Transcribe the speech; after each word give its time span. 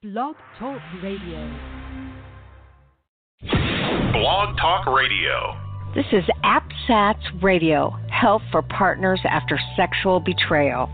Blog 0.00 0.36
Talk 0.60 0.80
Radio. 1.02 1.58
Blog 4.12 4.56
Talk 4.56 4.86
Radio. 4.86 5.58
This 5.92 6.06
is 6.12 6.22
APSATS 6.44 7.42
Radio, 7.42 7.96
Help 8.08 8.42
for 8.52 8.62
Partners 8.62 9.20
After 9.28 9.58
Sexual 9.76 10.20
Betrayal. 10.20 10.88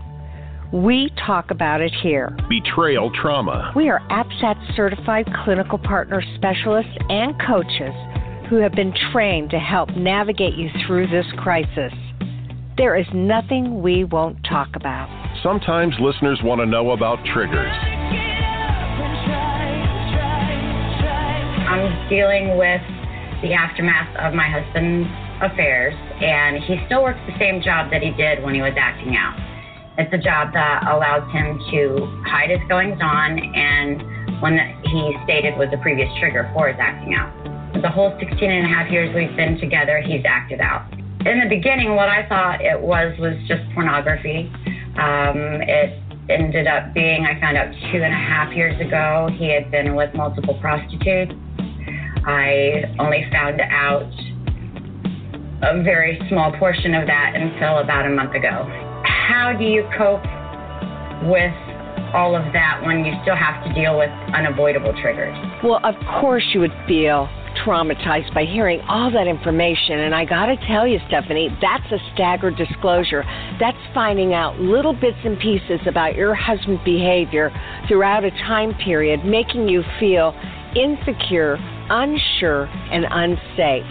We 0.73 1.11
talk 1.23 1.51
about 1.51 1.81
it 1.81 1.93
here. 2.01 2.35
Betrayal 2.49 3.11
trauma. 3.21 3.71
We 3.75 3.89
are 3.89 4.01
APSAT 4.09 4.75
certified 4.75 5.29
clinical 5.43 5.77
partner 5.77 6.23
specialists 6.37 6.97
and 7.07 7.39
coaches 7.45 7.93
who 8.49 8.55
have 8.55 8.71
been 8.71 8.91
trained 9.11 9.51
to 9.51 9.59
help 9.59 9.89
navigate 9.91 10.55
you 10.55 10.71
through 10.87 11.09
this 11.09 11.27
crisis. 11.37 11.93
There 12.75 12.97
is 12.97 13.05
nothing 13.13 13.83
we 13.83 14.03
won't 14.03 14.43
talk 14.49 14.69
about. 14.73 15.07
Sometimes 15.43 15.93
listeners 15.99 16.39
want 16.43 16.59
to 16.61 16.65
know 16.65 16.89
about 16.89 17.23
triggers. 17.31 17.94
I'm 21.65 22.09
dealing 22.09 22.57
with 22.57 22.81
the 23.41 23.53
aftermath 23.53 24.15
of 24.21 24.33
my 24.33 24.47
husband's 24.47 25.09
affairs, 25.41 25.93
and 26.21 26.63
he 26.63 26.77
still 26.85 27.03
works 27.03 27.19
the 27.25 27.33
same 27.39 27.61
job 27.61 27.89
that 27.89 28.01
he 28.01 28.11
did 28.11 28.43
when 28.43 28.53
he 28.53 28.61
was 28.61 28.73
acting 28.77 29.15
out. 29.17 29.33
It's 29.97 30.13
a 30.13 30.21
job 30.21 30.53
that 30.53 30.85
allows 30.85 31.25
him 31.33 31.57
to 31.71 32.21
hide 32.29 32.51
his 32.51 32.61
goings 32.69 33.01
on 33.01 33.39
and 33.39 34.41
one 34.41 34.55
that 34.57 34.77
he 34.85 35.17
stated 35.23 35.57
was 35.57 35.69
a 35.73 35.81
previous 35.81 36.09
trigger 36.19 36.51
for 36.53 36.67
his 36.67 36.77
acting 36.79 37.15
out. 37.15 37.33
The 37.81 37.89
whole 37.89 38.15
16 38.19 38.29
and 38.45 38.65
a 38.65 38.69
half 38.69 38.91
years 38.91 39.09
we've 39.15 39.35
been 39.35 39.57
together, 39.57 40.01
he's 40.05 40.23
acted 40.23 40.61
out. 40.61 40.85
In 41.25 41.39
the 41.41 41.49
beginning, 41.49 41.95
what 41.95 42.09
I 42.09 42.27
thought 42.29 42.61
it 42.61 42.79
was 42.79 43.17
was 43.17 43.33
just 43.47 43.63
pornography. 43.73 44.51
Um, 45.01 45.65
it 45.65 45.97
ended 46.29 46.67
up 46.67 46.93
being, 46.93 47.25
I 47.25 47.39
found 47.39 47.57
out 47.57 47.71
two 47.91 48.01
and 48.01 48.13
a 48.13 48.17
half 48.17 48.53
years 48.53 48.79
ago, 48.81 49.29
he 49.37 49.53
had 49.53 49.71
been 49.71 49.95
with 49.95 50.13
multiple 50.15 50.57
prostitutes. 50.61 51.33
I 52.25 52.83
only 52.99 53.25
found 53.31 53.61
out 53.61 54.09
a 55.61 55.83
very 55.83 56.19
small 56.29 56.51
portion 56.57 56.95
of 56.95 57.07
that 57.07 57.33
until 57.35 57.79
about 57.79 58.05
a 58.05 58.09
month 58.09 58.33
ago 58.33 58.69
how 59.27 59.53
do 59.57 59.65
you 59.65 59.81
cope 59.97 60.21
with 61.25 61.53
all 62.13 62.35
of 62.35 62.53
that 62.53 62.81
when 62.85 63.03
you 63.03 63.13
still 63.23 63.35
have 63.35 63.63
to 63.65 63.73
deal 63.73 63.97
with 63.97 64.09
unavoidable 64.33 64.93
triggers? 65.01 65.35
Well, 65.63 65.79
of 65.83 65.95
course, 66.21 66.45
you 66.53 66.59
would 66.59 66.73
feel 66.87 67.27
traumatized 67.63 68.33
by 68.33 68.45
hearing 68.45 68.81
all 68.81 69.11
that 69.11 69.27
information. 69.27 69.99
And 69.99 70.13
I 70.13 70.25
got 70.25 70.47
to 70.47 70.55
tell 70.67 70.87
you, 70.87 70.99
Stephanie, 71.07 71.49
that's 71.61 71.85
a 71.91 71.97
staggered 72.13 72.57
disclosure. 72.57 73.23
That's 73.59 73.77
finding 73.93 74.33
out 74.33 74.59
little 74.59 74.93
bits 74.93 75.17
and 75.23 75.39
pieces 75.39 75.79
about 75.87 76.15
your 76.15 76.35
husband's 76.35 76.83
behavior 76.83 77.51
throughout 77.87 78.23
a 78.23 78.31
time 78.31 78.73
period, 78.75 79.25
making 79.25 79.69
you 79.69 79.83
feel 79.99 80.33
insecure, 80.75 81.57
unsure, 81.89 82.65
and 82.91 83.05
unsafe. 83.09 83.85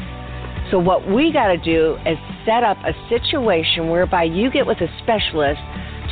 So, 0.71 0.79
what 0.79 1.09
we 1.11 1.33
got 1.33 1.49
to 1.49 1.59
do 1.59 1.97
is 2.07 2.17
set 2.47 2.63
up 2.63 2.79
a 2.85 2.93
situation 3.09 3.91
whereby 3.91 4.25
you 4.25 4.51
get 4.51 4.67
with 4.67 4.79
a 4.81 4.89
specialist 5.03 5.61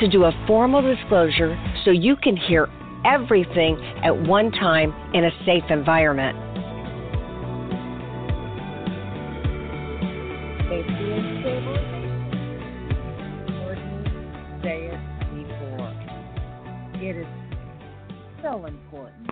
to 0.01 0.09
do 0.09 0.25
a 0.25 0.45
formal 0.47 0.83
disclosure 0.83 1.59
so 1.85 1.91
you 1.91 2.17
can 2.17 2.37
hear 2.37 2.69
everything 3.05 3.77
at 4.03 4.17
one 4.27 4.51
time 4.53 4.95
in 5.15 5.25
a 5.25 5.31
safe 5.45 5.65
environment. 5.71 6.52
It 10.75 10.87
is 17.17 17.27
so 18.43 18.65
important 18.65 19.29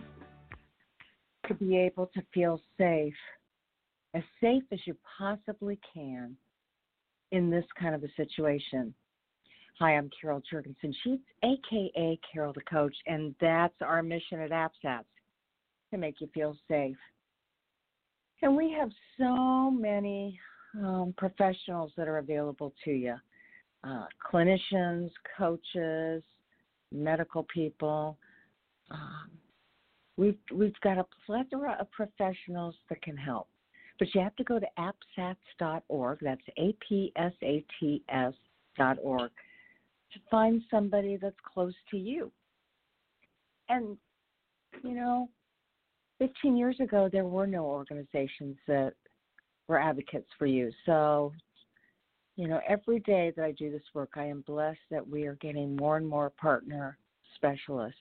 to 1.49 1.55
be 1.55 1.79
able 1.79 2.09
to 2.09 2.21
feel 2.35 2.61
safe 2.77 3.15
as 4.13 4.23
safe 4.43 4.65
as 4.71 4.81
you 4.85 4.95
possibly 5.19 5.79
can 5.95 6.37
in 7.33 7.49
this 7.49 7.65
kind 7.81 7.95
of 7.95 8.05
a 8.05 8.13
situation. 8.19 8.93
Hi, 9.79 9.97
I'm 9.97 10.11
Carol 10.21 10.43
Juergensen. 10.53 10.95
Sheets, 11.03 11.25
AKA 11.43 12.19
Carol 12.31 12.53
the 12.53 12.61
Coach, 12.71 12.97
and 13.07 13.35
that's 13.41 13.81
our 13.81 14.03
mission 14.03 14.41
at 14.41 14.51
APSATS 14.51 15.07
to 15.91 15.97
make 15.97 16.21
you 16.21 16.29
feel 16.35 16.55
safe. 16.69 16.99
And 18.43 18.55
we 18.55 18.71
have 18.79 18.91
so 19.19 19.71
many 19.71 20.39
um, 20.79 21.15
professionals 21.17 21.93
that 21.97 22.09
are 22.09 22.19
available 22.19 22.73
to 22.85 22.91
you 22.91 23.15
uh, 23.85 24.05
clinicians, 24.33 25.11
coaches, 25.37 26.23
medical 26.93 27.47
people. 27.53 28.19
Um, 28.91 29.31
we've, 30.17 30.39
we've 30.53 30.79
got 30.83 30.99
a 30.99 31.07
plethora 31.25 31.77
of 31.81 31.91
professionals 31.91 32.75
that 32.89 33.01
can 33.03 33.17
help. 33.17 33.49
But 33.99 34.15
you 34.15 34.21
have 34.23 34.37
to 34.37 34.45
go 34.45 34.59
to 34.59 34.67
apsats.org, 34.79 36.19
that's 36.23 36.41
A 36.59 36.75
P 36.87 37.13
S 37.17 37.33
A 37.43 37.65
T 37.79 38.03
S.org, 38.09 39.31
to 40.13 40.19
find 40.31 40.63
somebody 40.71 41.19
that's 41.21 41.37
close 41.53 41.75
to 41.91 41.99
you. 41.99 42.33
And, 43.69 43.97
you 44.83 44.95
know, 44.95 45.29
15 46.19 46.57
years 46.57 46.77
ago, 46.81 47.09
there 47.13 47.27
were 47.27 47.47
no 47.47 47.65
organizations 47.65 48.57
that 48.67 48.95
were 49.71 49.81
advocates 49.81 50.29
for 50.37 50.47
you. 50.47 50.71
So, 50.85 51.33
you 52.37 52.49
know, 52.49 52.61
every 52.69 52.99
day 53.01 53.33
that 53.37 53.45
I 53.45 53.53
do 53.53 53.71
this 53.71 53.83
work, 53.95 54.11
I 54.17 54.25
am 54.25 54.43
blessed 54.47 54.81
that 54.91 55.07
we 55.07 55.27
are 55.27 55.37
getting 55.37 55.77
more 55.77 55.97
and 55.97 56.07
more 56.07 56.31
partner 56.31 56.99
specialists. 57.37 57.99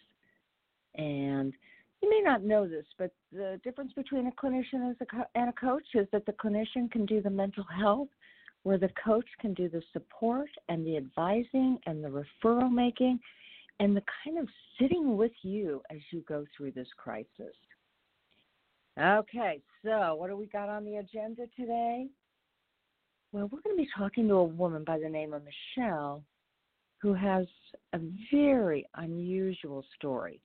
And 0.96 1.53
you 2.02 2.09
may 2.09 2.22
not 2.22 2.44
know 2.44 2.68
this, 2.68 2.85
but 2.97 3.12
the 3.31 3.62
difference 3.63 3.94
between 3.94 4.28
a 4.28 4.31
clinician 4.31 4.96
and 5.35 5.50
a 5.50 5.53
coach 5.53 5.84
is 5.94 6.08
that 6.12 6.25
the 6.25 6.34
clinician 6.34 6.91
can 6.91 7.06
do 7.06 7.22
the 7.22 7.29
mental 7.29 7.63
health, 7.63 8.09
where 8.63 8.79
the 8.79 8.90
coach 9.06 9.28
can 9.40 9.53
do 9.53 9.69
the 9.69 9.84
support 9.94 10.50
and 10.69 10.85
the 10.85 10.97
advising 10.97 11.78
and 11.85 12.03
the 12.03 12.09
referral 12.09 12.72
making 12.72 13.19
and 13.79 13.96
the 13.96 14.03
kind 14.24 14.40
of 14.40 14.47
sitting 14.79 15.16
with 15.16 15.31
you 15.44 15.81
as 15.91 16.00
you 16.12 16.22
go 16.28 16.46
through 16.58 16.72
this 16.72 16.88
crisis. 16.97 17.56
Okay, 19.01 19.61
so 19.83 20.15
what 20.15 20.29
do 20.29 20.35
we 20.35 20.47
got 20.47 20.67
on 20.67 20.83
the 20.83 20.97
agenda 20.97 21.43
today? 21.55 22.07
Well, 23.31 23.49
we're 23.51 23.61
going 23.61 23.77
to 23.77 23.83
be 23.83 23.87
talking 23.97 24.27
to 24.27 24.33
a 24.35 24.43
woman 24.43 24.83
by 24.83 24.99
the 24.99 25.07
name 25.07 25.33
of 25.33 25.43
Michelle 25.43 26.23
who 27.01 27.13
has 27.13 27.45
a 27.93 27.99
very 28.31 28.85
unusual 28.95 29.85
story 29.95 30.41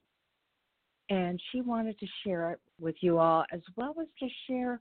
and 1.09 1.39
she 1.51 1.61
wanted 1.61 1.99
to 1.99 2.07
share 2.23 2.51
it 2.51 2.59
with 2.79 2.95
you 3.01 3.19
all 3.19 3.45
as 3.51 3.61
well 3.75 3.95
as 4.01 4.07
to 4.19 4.27
share 4.47 4.79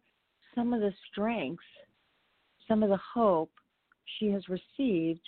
some 0.54 0.72
of 0.72 0.80
the 0.80 0.92
strengths, 1.10 1.62
some 2.68 2.82
of 2.82 2.88
the 2.88 3.00
hope 3.12 3.50
she 4.18 4.28
has 4.28 4.42
received, 4.48 5.20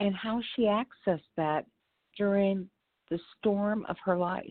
and 0.00 0.14
how 0.14 0.40
she 0.54 0.62
accessed 0.62 1.20
that 1.36 1.66
during 2.16 2.68
the 3.10 3.18
storm 3.38 3.84
of 3.88 3.96
her 4.04 4.16
life. 4.16 4.46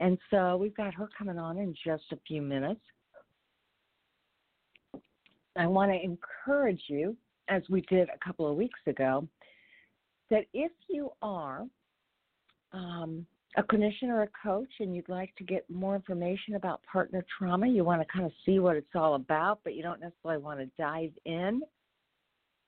And 0.00 0.18
so 0.30 0.56
we've 0.56 0.76
got 0.76 0.94
her 0.94 1.08
coming 1.16 1.38
on 1.38 1.58
in 1.58 1.74
just 1.84 2.04
a 2.12 2.18
few 2.26 2.42
minutes. 2.42 2.80
I 5.56 5.66
want 5.66 5.90
to 5.90 6.02
encourage 6.02 6.82
you, 6.88 7.16
as 7.48 7.62
we 7.70 7.80
did 7.82 8.08
a 8.08 8.24
couple 8.24 8.50
of 8.50 8.56
weeks 8.56 8.80
ago, 8.86 9.26
that 10.30 10.44
if 10.52 10.72
you 10.88 11.10
are 11.22 11.64
um, 12.72 13.26
a 13.56 13.62
clinician 13.62 14.08
or 14.08 14.22
a 14.22 14.28
coach 14.42 14.68
and 14.80 14.94
you'd 14.94 15.08
like 15.08 15.34
to 15.36 15.44
get 15.44 15.68
more 15.70 15.94
information 15.94 16.56
about 16.56 16.82
partner 16.82 17.24
trauma, 17.38 17.66
you 17.66 17.84
want 17.84 18.02
to 18.02 18.06
kind 18.12 18.26
of 18.26 18.32
see 18.44 18.58
what 18.58 18.76
it's 18.76 18.94
all 18.94 19.14
about, 19.14 19.60
but 19.64 19.74
you 19.74 19.82
don't 19.82 20.00
necessarily 20.00 20.42
want 20.42 20.60
to 20.60 20.66
dive 20.78 21.12
in, 21.24 21.62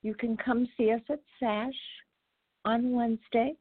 you 0.01 0.15
can 0.15 0.37
come 0.37 0.67
see 0.77 0.91
us 0.91 1.01
at 1.09 1.19
SASH 1.39 1.73
on 2.65 2.91
Wednesday. 2.91 3.53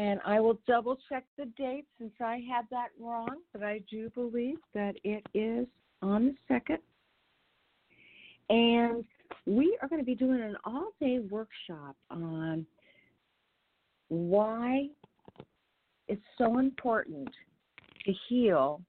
And 0.00 0.18
I 0.24 0.40
will 0.40 0.58
double 0.66 0.96
check 1.10 1.24
the 1.36 1.44
date 1.58 1.84
since 1.98 2.14
I 2.22 2.42
had 2.50 2.64
that 2.70 2.88
wrong, 2.98 3.36
but 3.52 3.62
I 3.62 3.82
do 3.90 4.08
believe 4.14 4.56
that 4.72 4.94
it 5.04 5.22
is 5.34 5.66
on 6.00 6.28
the 6.28 6.34
second. 6.48 6.78
And 8.48 9.04
we 9.44 9.76
are 9.82 9.88
going 9.88 10.00
to 10.00 10.06
be 10.06 10.14
doing 10.14 10.40
an 10.40 10.56
all 10.64 10.92
day 11.02 11.18
workshop 11.18 11.96
on 12.10 12.64
why 14.08 14.86
it's 16.08 16.24
so 16.38 16.58
important 16.58 17.28
to 18.06 18.12
heal 18.26 18.80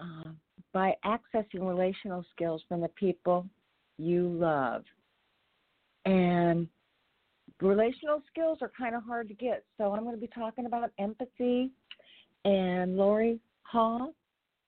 uh, 0.00 0.30
by 0.72 0.92
accessing 1.04 1.60
relational 1.60 2.24
skills 2.34 2.64
from 2.68 2.80
the 2.80 2.88
people 2.88 3.46
you 3.96 4.26
love. 4.26 4.82
And 6.04 6.66
relational 7.60 8.22
skills 8.30 8.58
are 8.62 8.70
kind 8.76 8.94
of 8.94 9.02
hard 9.04 9.28
to 9.28 9.34
get. 9.34 9.64
So 9.76 9.92
I'm 9.92 10.02
going 10.02 10.14
to 10.14 10.20
be 10.20 10.28
talking 10.28 10.66
about 10.66 10.90
empathy. 10.98 11.70
And 12.44 12.96
Lori 12.96 13.38
Hall, 13.62 14.14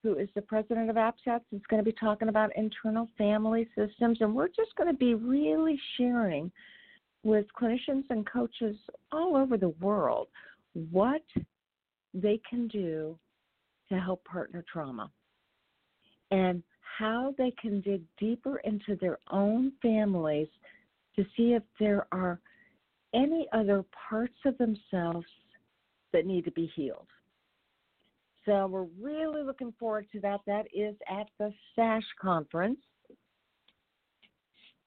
who 0.03 0.19
is 0.19 0.29
the 0.35 0.43
president 0.43 0.91
of 0.91 0.97
APSATS, 0.97 1.43
is 1.53 1.63
going 1.69 1.83
to 1.83 1.91
be 1.91 1.97
talking 1.99 2.29
about 2.29 2.51
internal 2.57 3.09
family 3.17 3.69
systems. 3.77 4.19
And 4.21 4.35
we're 4.35 4.49
just 4.49 4.75
going 4.77 4.91
to 4.91 4.99
be 4.99 5.15
really 5.15 5.79
sharing 5.97 6.51
with 7.23 7.47
clinicians 7.61 8.05
and 8.11 8.27
coaches 8.27 8.77
all 9.13 9.37
over 9.37 9.57
the 9.57 9.71
world 9.81 10.29
what 10.91 11.23
they 12.15 12.41
can 12.49 12.69
do 12.69 13.17
to 13.89 13.99
help 13.99 14.25
partner 14.25 14.65
trauma 14.71 15.11
and 16.31 16.63
how 16.99 17.35
they 17.39 17.53
can 17.61 17.81
dig 17.81 18.03
deeper 18.19 18.59
into 18.59 18.97
their 19.01 19.19
own 19.31 19.73
families 19.81 20.49
to 21.15 21.25
see 21.37 21.53
if 21.53 21.63
there 21.79 22.07
are 22.13 22.41
any 23.15 23.47
other 23.53 23.85
parts 24.09 24.37
of 24.45 24.57
themselves 24.59 25.27
that 26.13 26.27
need 26.27 26.45
to 26.45 26.51
be 26.53 26.71
healed. 26.75 27.09
So 28.45 28.67
we're 28.67 28.87
really 29.01 29.43
looking 29.43 29.73
forward 29.79 30.07
to 30.13 30.21
that. 30.21 30.41
That 30.47 30.67
is 30.75 30.97
at 31.09 31.29
the 31.39 31.53
SASH 31.77 32.07
conference. 32.21 32.81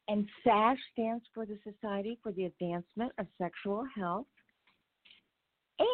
And 0.07 0.27
SASH 0.44 0.77
stands 0.92 1.24
for 1.33 1.45
the 1.45 1.57
Society 1.63 2.19
for 2.22 2.31
the 2.33 2.45
Advancement 2.45 3.12
of 3.18 3.27
Sexual 3.42 3.86
Health. 3.95 4.27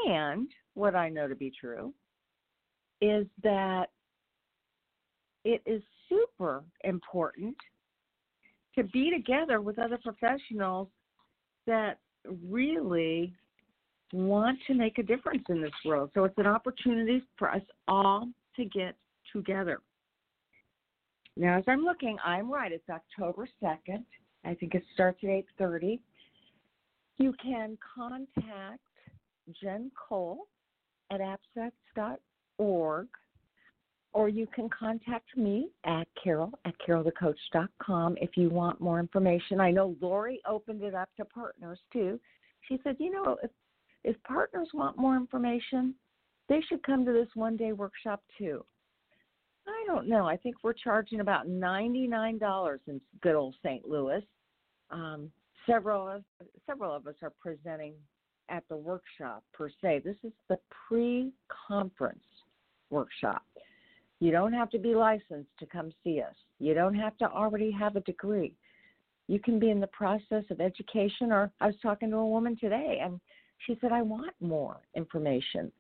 And 0.06 0.50
what 0.74 0.96
I 0.96 1.10
know 1.10 1.28
to 1.28 1.36
be 1.36 1.52
true 1.52 1.94
is 3.00 3.26
that 3.44 3.88
it 5.44 5.62
is 5.66 5.82
super 6.10 6.64
important 6.84 7.56
to 8.76 8.84
be 8.84 9.12
together 9.12 9.62
with 9.62 9.80
other 9.80 9.98
professionals 10.04 10.88
that 11.68 12.00
really 12.50 13.34
want 14.14 14.60
to 14.68 14.74
make 14.74 14.98
a 14.98 15.04
difference 15.04 15.44
in 15.50 15.62
this 15.62 15.72
world. 15.86 16.12
So 16.14 16.26
it's 16.26 16.38
an 16.38 16.48
opportunity 16.48 17.24
for 17.38 17.50
us 17.50 17.62
all 17.88 18.28
to 18.56 18.66
get 18.66 18.96
together. 19.34 19.80
Now, 21.38 21.58
as 21.58 21.64
I'm 21.68 21.84
looking, 21.84 22.18
I'm 22.26 22.52
right. 22.52 22.72
It's 22.72 22.90
October 22.90 23.48
2nd. 23.64 24.04
I 24.44 24.54
think 24.56 24.76
it 24.76 24.84
starts 24.94 25.20
at 25.24 25.30
8:30. 25.30 26.00
You 27.18 27.34
can 27.42 27.78
contact 27.96 28.80
Jen 29.62 29.92
Cole 29.96 30.48
at 31.12 31.22
apsats.org, 31.22 33.08
or 34.14 34.28
you 34.28 34.48
can 34.48 34.70
contact 34.70 35.38
me 35.38 35.70
at 35.86 36.08
Carol 36.22 36.52
at 36.66 36.74
carolthecoach.com 36.86 38.18
if 38.20 38.32
you 38.36 38.50
want 38.50 38.82
more 38.82 39.00
information. 39.00 39.60
I 39.60 39.72
know 39.72 39.96
Lori 40.02 40.42
opened 40.48 40.84
it 40.84 40.94
up 40.94 41.10
to 41.18 41.26
partners 41.26 41.80
too. 41.94 42.20
She 42.68 42.80
said, 42.84 42.98
you 43.00 43.12
know, 43.12 43.38
if 43.44 43.52
if 44.04 44.22
partners 44.24 44.68
want 44.74 44.98
more 44.98 45.16
information, 45.16 45.94
they 46.50 46.62
should 46.68 46.84
come 46.84 47.06
to 47.06 47.14
this 47.14 47.30
one 47.36 47.56
day 47.56 47.72
workshop 47.72 48.24
too. 48.38 48.66
I 49.68 49.84
don't 49.86 50.08
know. 50.08 50.26
I 50.26 50.38
think 50.38 50.56
we're 50.64 50.74
charging 50.74 51.20
about 51.20 51.48
ninety 51.48 52.08
nine 52.08 52.38
dollars 52.38 52.82
in 52.88 53.00
good 53.22 53.36
old 53.36 53.56
St. 53.64 53.88
Louis. 53.88 54.24
Um, 54.90 55.32
several 55.66 56.08
of 56.08 56.24
several 56.66 56.94
of 56.94 57.08
us 57.08 57.16
are 57.22 57.32
presenting 57.40 57.94
at 58.50 58.64
the 58.70 58.76
workshop 58.76 59.44
per 59.54 59.70
se. 59.82 60.02
This 60.04 60.18
is 60.24 60.34
the 60.50 60.58
pre 60.88 61.32
conference 61.68 62.24
workshop. 62.90 63.44
You 64.22 64.30
don't 64.32 64.54
have 64.54 64.70
to 64.70 64.78
be 64.78 64.94
licensed 64.94 65.50
to 65.60 65.66
come 65.66 65.92
see 66.04 66.22
us. 66.22 66.36
You 66.60 66.76
don't 66.76 66.94
have 66.94 67.18
to 67.18 67.26
already 67.26 67.72
have 67.72 67.96
a 67.96 68.02
degree. 68.02 68.54
You 69.28 69.40
can 69.40 69.60
be 69.60 69.72
in 69.72 69.80
the 69.80 69.88
process 69.88 70.44
of 70.52 70.62
education, 70.62 71.32
or 71.32 71.52
I 71.60 71.66
was 71.66 71.76
talking 71.82 72.12
to 72.12 72.18
a 72.18 72.28
woman 72.28 72.56
today, 72.56 73.00
and 73.04 73.20
she 73.66 73.76
said, 73.82 73.92
I 73.92 74.04
want 74.04 74.36
more 74.40 74.78
information 74.96 75.72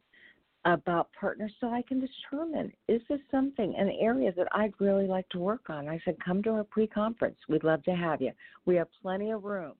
about 0.65 1.09
partners 1.19 1.51
so 1.59 1.69
I 1.69 1.83
can 1.83 1.99
determine 1.99 2.71
is 2.87 3.01
this 3.09 3.19
something, 3.29 3.75
an 3.77 3.91
area 3.99 4.31
that 4.35 4.47
I'd 4.51 4.73
really 4.79 5.07
like 5.07 5.29
to 5.29 5.39
work 5.39 5.69
on? 5.69 5.87
I 5.87 5.99
said, 6.03 6.15
come 6.23 6.41
to 6.43 6.49
our 6.49 6.63
pre 6.63 6.87
conference. 6.87 7.37
We'd 7.47 7.63
love 7.63 7.83
to 7.83 7.95
have 7.95 8.23
you. 8.23 8.31
We 8.65 8.75
have 8.75 8.87
plenty 9.03 9.29
of 9.29 9.43
room. 9.43 9.73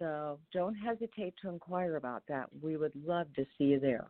So 0.00 0.40
don't 0.52 0.74
hesitate 0.74 1.34
to 1.42 1.50
inquire 1.50 1.96
about 1.96 2.24
that. 2.28 2.48
We 2.60 2.76
would 2.76 2.94
love 3.06 3.32
to 3.34 3.44
see 3.56 3.64
you 3.64 3.78
there. 3.78 4.08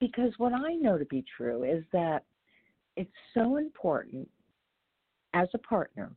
Because 0.00 0.32
what 0.38 0.52
I 0.52 0.74
know 0.74 0.96
to 0.96 1.04
be 1.06 1.24
true 1.36 1.64
is 1.64 1.84
that 1.92 2.24
it's 2.96 3.10
so 3.34 3.56
important 3.56 4.28
as 5.34 5.48
a 5.54 5.58
partner 5.58 6.10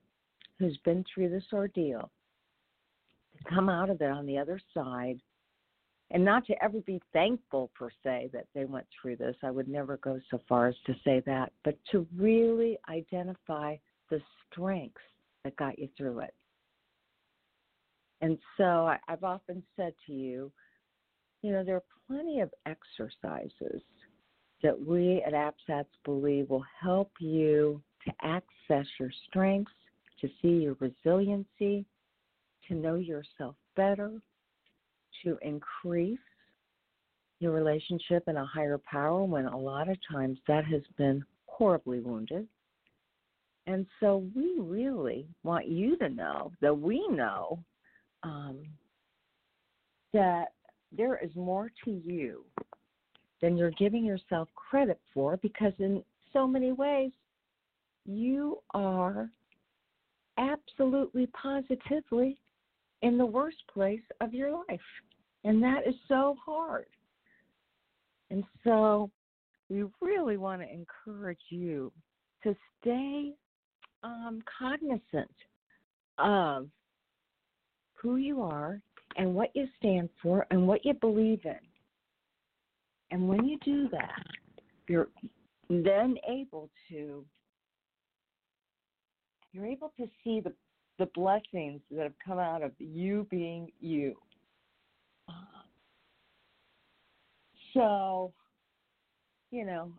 who's 0.60 0.78
been 0.86 1.04
through 1.14 1.30
this 1.30 1.46
ordeal 1.52 2.12
to 3.38 3.54
come 3.54 3.70
out 3.70 3.90
of 3.90 4.02
it 4.02 4.12
on 4.12 4.26
the 4.26 4.38
other 4.38 4.60
side 4.74 5.20
and 6.12 6.24
not 6.24 6.46
to 6.46 6.64
ever 6.64 6.80
be 6.82 7.02
thankful 7.14 7.72
per 7.74 7.90
se 8.04 8.30
that 8.34 8.46
they 8.54 8.66
went 8.66 8.86
through 9.02 9.16
this. 9.16 9.36
I 9.44 9.52
would 9.52 9.68
never 9.68 9.98
go 9.98 10.20
so 10.30 10.40
far 10.48 10.68
as 10.68 10.76
to 10.86 10.94
say 11.04 11.22
that, 11.26 11.52
but 11.64 11.78
to 11.92 12.06
really 12.16 12.78
identify 12.90 13.78
the 14.10 14.22
strengths 14.52 15.02
that 15.44 15.56
got 15.56 15.80
you 15.80 15.88
through 15.98 16.20
it. 16.20 16.34
And 18.22 18.38
so 18.58 18.92
I've 19.08 19.24
often 19.24 19.64
said 19.76 19.94
to 20.06 20.14
you, 20.14 20.52
you 21.42 21.52
know, 21.52 21.64
there 21.64 21.76
are 21.76 21.84
plenty 22.08 22.40
of 22.40 22.52
exercises 22.66 23.82
that 24.64 24.80
we 24.80 25.24
at 25.26 25.34
APSATS 25.34 25.88
believe 26.06 26.50
will 26.50 26.66
help 26.80 27.12
you 27.20 27.82
to 28.06 28.14
access 28.22 28.86
your 29.00 29.12
strengths, 29.28 29.72
to 30.20 30.30
see 30.42 30.50
your 30.50 30.76
resiliency, 30.80 31.86
to 32.68 32.76
know 32.76 32.96
yourself 32.96 33.56
better, 33.76 34.12
to 35.24 35.38
increase 35.42 36.20
your 37.40 37.52
relationship 37.52 38.24
in 38.28 38.38
a 38.38 38.46
higher 38.46 38.80
power 38.80 39.24
when 39.24 39.46
a 39.46 39.58
lot 39.58 39.90
of 39.90 39.98
times 40.12 40.38
that 40.48 40.64
has 40.66 40.82
been 40.98 41.24
horribly 41.48 42.00
wounded. 42.00 42.48
And 43.68 43.86
so 44.00 44.26
we 44.36 44.54
really 44.58 45.28
want 45.44 45.68
you 45.68 45.98
to 45.98 46.10
know 46.10 46.52
that 46.62 46.78
we 46.78 47.08
know 47.10 47.60
um, 48.24 48.60
that 50.14 50.54
there 50.96 51.18
is 51.24 51.32
more 51.36 51.72
to 51.86 51.92
you 51.92 52.44
than 53.42 53.58
you're 53.58 53.72
giving 53.72 54.06
yourself 54.06 54.50
credit 54.56 55.00
for 55.14 55.38
because, 55.38 55.74
in 55.80 56.04
so 56.34 56.46
many 56.48 56.72
ways, 56.72 57.12
you 58.06 58.60
are 58.74 59.30
absolutely 60.38 61.28
positively 61.28 62.38
in 63.02 63.18
the 63.18 63.26
worst 63.26 63.64
place 63.74 64.02
of 64.22 64.34
your 64.34 64.52
life. 64.52 64.80
And 65.44 65.62
that 65.64 65.88
is 65.88 65.96
so 66.08 66.36
hard. 66.46 66.86
And 68.30 68.44
so 68.64 69.10
we 69.70 69.84
really 70.02 70.38
want 70.38 70.62
to 70.62 70.68
encourage 70.72 71.40
you 71.50 71.92
to 72.44 72.56
stay 72.80 73.32
um, 74.04 74.42
cognizant 74.60 75.32
of 76.18 76.68
who 77.94 78.18
you 78.18 78.42
are 78.42 78.82
and 79.18 79.34
what 79.34 79.50
you 79.56 79.68
stand 79.78 80.10
for 80.22 80.46
and 80.52 80.68
what 80.68 80.86
you 80.86 80.94
believe 80.94 81.42
in. 81.46 81.60
And 83.12 83.28
when 83.28 83.46
you 83.46 83.58
do 83.64 83.90
that, 83.90 84.24
you're 84.88 85.10
then 85.70 86.16
able 86.28 86.70
to 86.90 87.26
you're 89.54 89.66
able 89.66 89.92
to 89.98 90.08
see 90.24 90.40
the 90.40 90.54
the 91.00 91.08
blessings 91.16 91.82
that 91.90 92.04
have 92.04 92.14
come 92.24 92.40
out 92.40 92.62
of 92.62 92.72
you 92.78 93.26
being 93.30 93.70
you. 93.80 94.16
So, 97.74 98.34
you 99.50 99.66
know, 99.66 99.92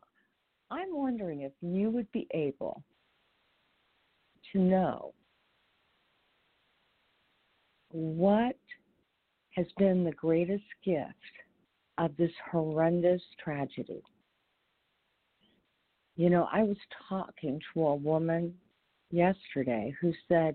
I'm 0.71 0.95
wondering 0.95 1.41
if 1.41 1.53
you 1.61 1.91
would 1.91 2.11
be 2.13 2.27
able 2.33 2.83
to 4.53 4.59
know 4.59 5.15
what 7.91 8.57
has 9.55 9.67
been 9.79 10.05
the 10.05 10.13
greatest 10.13 10.65
gift 10.85 11.13
of 11.99 12.17
this 12.17 12.33
horrendous 12.51 13.23
tragedy. 13.43 14.03
You 16.17 16.31
know, 16.31 16.49
I 16.53 16.63
was 16.63 16.77
talking 17.09 17.61
to 17.73 17.87
a 17.87 17.95
woman 17.95 18.55
yesterday 19.11 19.95
who 20.01 20.13
said, 20.29 20.55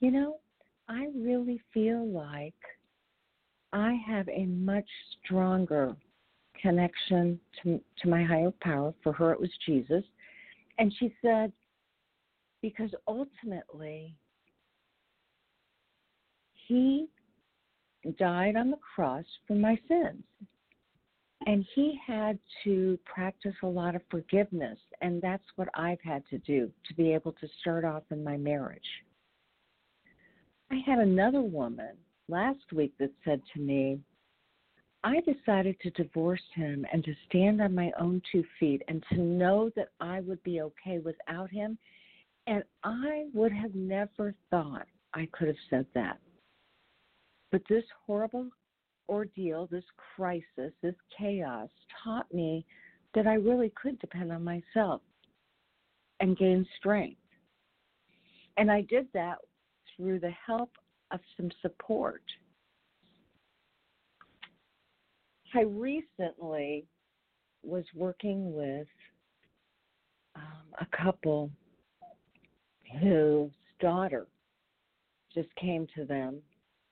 you 0.00 0.10
know, 0.10 0.36
I 0.88 1.08
really 1.16 1.60
feel 1.72 2.06
like 2.06 2.54
I 3.72 3.98
have 4.06 4.28
a 4.28 4.46
much 4.46 4.88
stronger 5.24 5.96
connection 6.60 7.40
to, 7.62 7.80
to 8.02 8.08
my 8.08 8.22
higher 8.22 8.52
power. 8.60 8.94
For 9.02 9.12
her, 9.12 9.32
it 9.32 9.40
was 9.40 9.50
Jesus. 9.66 10.04
And 10.78 10.92
she 10.98 11.14
said, 11.22 11.52
because 12.62 12.90
ultimately, 13.06 14.16
he 16.66 17.06
died 18.12 18.56
on 18.56 18.70
the 18.70 18.78
cross 18.94 19.24
for 19.46 19.54
my 19.54 19.78
sins. 19.88 20.22
And 21.46 21.64
he 21.74 21.98
had 22.06 22.38
to 22.64 22.98
practice 23.04 23.54
a 23.62 23.66
lot 23.66 23.94
of 23.94 24.02
forgiveness. 24.10 24.78
And 25.02 25.20
that's 25.20 25.44
what 25.56 25.68
I've 25.74 26.00
had 26.02 26.22
to 26.30 26.38
do 26.38 26.70
to 26.88 26.94
be 26.94 27.12
able 27.12 27.32
to 27.32 27.48
start 27.60 27.84
off 27.84 28.04
in 28.10 28.24
my 28.24 28.36
marriage. 28.36 28.80
I 30.70 30.80
had 30.86 30.98
another 30.98 31.42
woman 31.42 31.96
last 32.28 32.72
week 32.72 32.94
that 32.98 33.10
said 33.24 33.42
to 33.54 33.60
me, 33.60 34.00
I 35.02 35.20
decided 35.20 35.78
to 35.80 35.90
divorce 35.90 36.42
him 36.54 36.86
and 36.90 37.04
to 37.04 37.14
stand 37.28 37.60
on 37.60 37.74
my 37.74 37.92
own 38.00 38.22
two 38.32 38.42
feet 38.58 38.80
and 38.88 39.04
to 39.10 39.18
know 39.18 39.70
that 39.76 39.90
I 40.00 40.20
would 40.20 40.42
be 40.42 40.62
okay 40.62 40.98
without 40.98 41.50
him. 41.50 41.76
And 42.46 42.64
I 42.82 43.26
would 43.34 43.52
have 43.52 43.74
never 43.74 44.34
thought 44.50 44.86
I 45.12 45.28
could 45.32 45.48
have 45.48 45.56
said 45.68 45.86
that. 45.94 46.18
But 47.54 47.62
this 47.68 47.84
horrible 48.04 48.48
ordeal, 49.08 49.68
this 49.70 49.84
crisis, 50.16 50.72
this 50.82 50.96
chaos 51.16 51.68
taught 52.02 52.26
me 52.34 52.66
that 53.14 53.28
I 53.28 53.34
really 53.34 53.72
could 53.80 53.96
depend 54.00 54.32
on 54.32 54.42
myself 54.42 55.02
and 56.18 56.36
gain 56.36 56.66
strength. 56.76 57.20
And 58.56 58.72
I 58.72 58.80
did 58.80 59.06
that 59.14 59.36
through 59.96 60.18
the 60.18 60.32
help 60.44 60.72
of 61.12 61.20
some 61.36 61.48
support. 61.62 62.24
I 65.54 65.60
recently 65.60 66.86
was 67.62 67.84
working 67.94 68.52
with 68.52 68.88
um, 70.34 70.42
a 70.80 70.86
couple 70.96 71.52
whose 73.00 73.52
daughter 73.78 74.26
just 75.32 75.54
came 75.54 75.86
to 75.94 76.04
them 76.04 76.42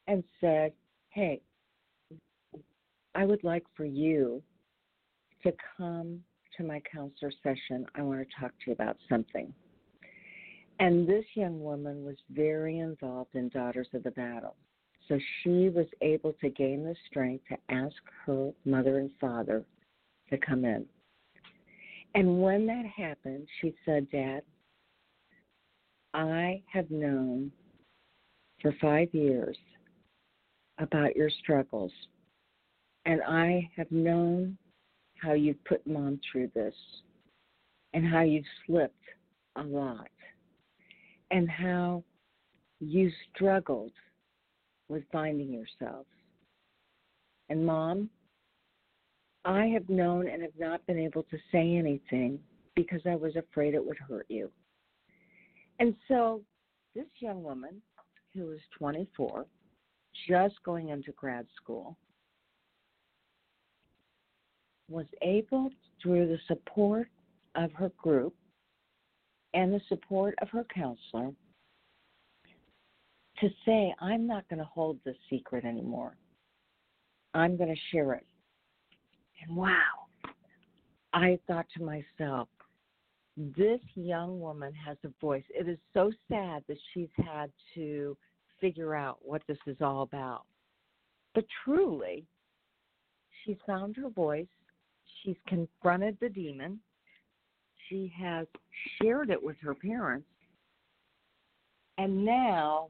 and 0.06 0.22
said, 0.40 0.72
Hey, 1.10 1.40
I 3.14 3.24
would 3.24 3.44
like 3.44 3.64
for 3.76 3.84
you 3.84 4.42
to 5.42 5.52
come 5.76 6.20
to 6.56 6.64
my 6.64 6.80
counselor 6.80 7.32
session. 7.42 7.86
I 7.94 8.02
want 8.02 8.20
to 8.20 8.40
talk 8.40 8.50
to 8.50 8.66
you 8.68 8.72
about 8.72 8.96
something. 9.08 9.52
And 10.80 11.06
this 11.06 11.24
young 11.34 11.62
woman 11.62 12.04
was 12.04 12.16
very 12.30 12.78
involved 12.78 13.34
in 13.34 13.48
Daughters 13.50 13.88
of 13.94 14.02
the 14.02 14.10
Battle. 14.12 14.56
So 15.08 15.18
she 15.42 15.68
was 15.68 15.86
able 16.00 16.32
to 16.40 16.48
gain 16.48 16.84
the 16.84 16.94
strength 17.08 17.44
to 17.48 17.56
ask 17.68 17.96
her 18.24 18.52
mother 18.64 18.98
and 18.98 19.10
father 19.20 19.64
to 20.30 20.38
come 20.38 20.64
in. 20.64 20.86
And 22.14 22.40
when 22.40 22.66
that 22.66 22.84
happened, 22.86 23.46
she 23.60 23.74
said, 23.84 24.10
Dad, 24.10 24.42
I 26.14 26.62
have 26.72 26.90
known 26.90 27.52
for 28.60 28.74
five 28.80 29.08
years 29.12 29.56
about 30.78 31.16
your 31.16 31.30
struggles, 31.30 31.92
and 33.04 33.20
I 33.22 33.68
have 33.76 33.90
known 33.90 34.56
how 35.16 35.32
you've 35.32 35.62
put 35.64 35.86
mom 35.86 36.20
through 36.30 36.50
this 36.54 36.74
and 37.94 38.06
how 38.06 38.22
you've 38.22 38.44
slipped 38.66 38.94
a 39.56 39.62
lot 39.62 40.08
and 41.30 41.48
how 41.48 42.02
you 42.80 43.10
struggled 43.34 43.92
with 44.88 45.04
finding 45.12 45.52
yourself. 45.52 46.06
And 47.48 47.64
mom, 47.64 48.10
I 49.44 49.66
have 49.66 49.88
known 49.88 50.28
and 50.28 50.42
have 50.42 50.58
not 50.58 50.86
been 50.86 50.98
able 50.98 51.22
to 51.24 51.38
say 51.50 51.76
anything 51.76 52.38
because 52.74 53.00
I 53.06 53.14
was 53.14 53.36
afraid 53.36 53.74
it 53.74 53.84
would 53.84 53.98
hurt 53.98 54.26
you. 54.28 54.50
And 55.78 55.94
so 56.08 56.42
this 56.94 57.06
young 57.18 57.42
woman, 57.42 57.82
who 58.34 58.52
is 58.52 58.60
24, 58.78 59.46
just 60.28 60.54
going 60.64 60.88
into 60.90 61.12
grad 61.12 61.46
school, 61.56 61.96
was 64.88 65.06
able, 65.22 65.70
through 66.02 66.26
the 66.26 66.38
support 66.46 67.08
of 67.54 67.72
her 67.72 67.90
group 67.96 68.34
and 69.54 69.72
the 69.72 69.80
support 69.88 70.34
of 70.42 70.48
her 70.50 70.64
counselor, 70.74 71.30
to 73.40 73.48
say, 73.64 73.94
I'm 74.00 74.26
not 74.26 74.48
going 74.48 74.58
to 74.58 74.64
hold 74.64 74.98
this 75.04 75.16
secret 75.28 75.64
anymore. 75.64 76.16
I'm 77.34 77.56
going 77.56 77.74
to 77.74 77.80
share 77.90 78.12
it. 78.12 78.26
And 79.46 79.56
wow, 79.56 80.06
I 81.12 81.38
thought 81.46 81.66
to 81.76 81.82
myself, 81.82 82.48
this 83.36 83.80
young 83.94 84.40
woman 84.40 84.72
has 84.74 84.96
a 85.04 85.08
voice. 85.20 85.44
It 85.50 85.68
is 85.68 85.78
so 85.94 86.12
sad 86.28 86.62
that 86.68 86.76
she's 86.92 87.08
had 87.16 87.50
to 87.74 88.16
figure 88.62 88.94
out 88.94 89.18
what 89.20 89.42
this 89.46 89.58
is 89.66 89.76
all 89.82 90.02
about. 90.02 90.44
But 91.34 91.44
truly, 91.64 92.24
she's 93.44 93.58
found 93.66 93.96
her 93.96 94.08
voice. 94.08 94.46
She's 95.22 95.36
confronted 95.46 96.16
the 96.20 96.30
demon. 96.30 96.78
She 97.88 98.10
has 98.18 98.46
shared 99.00 99.28
it 99.28 99.42
with 99.42 99.56
her 99.62 99.74
parents. 99.74 100.28
And 101.98 102.24
now 102.24 102.88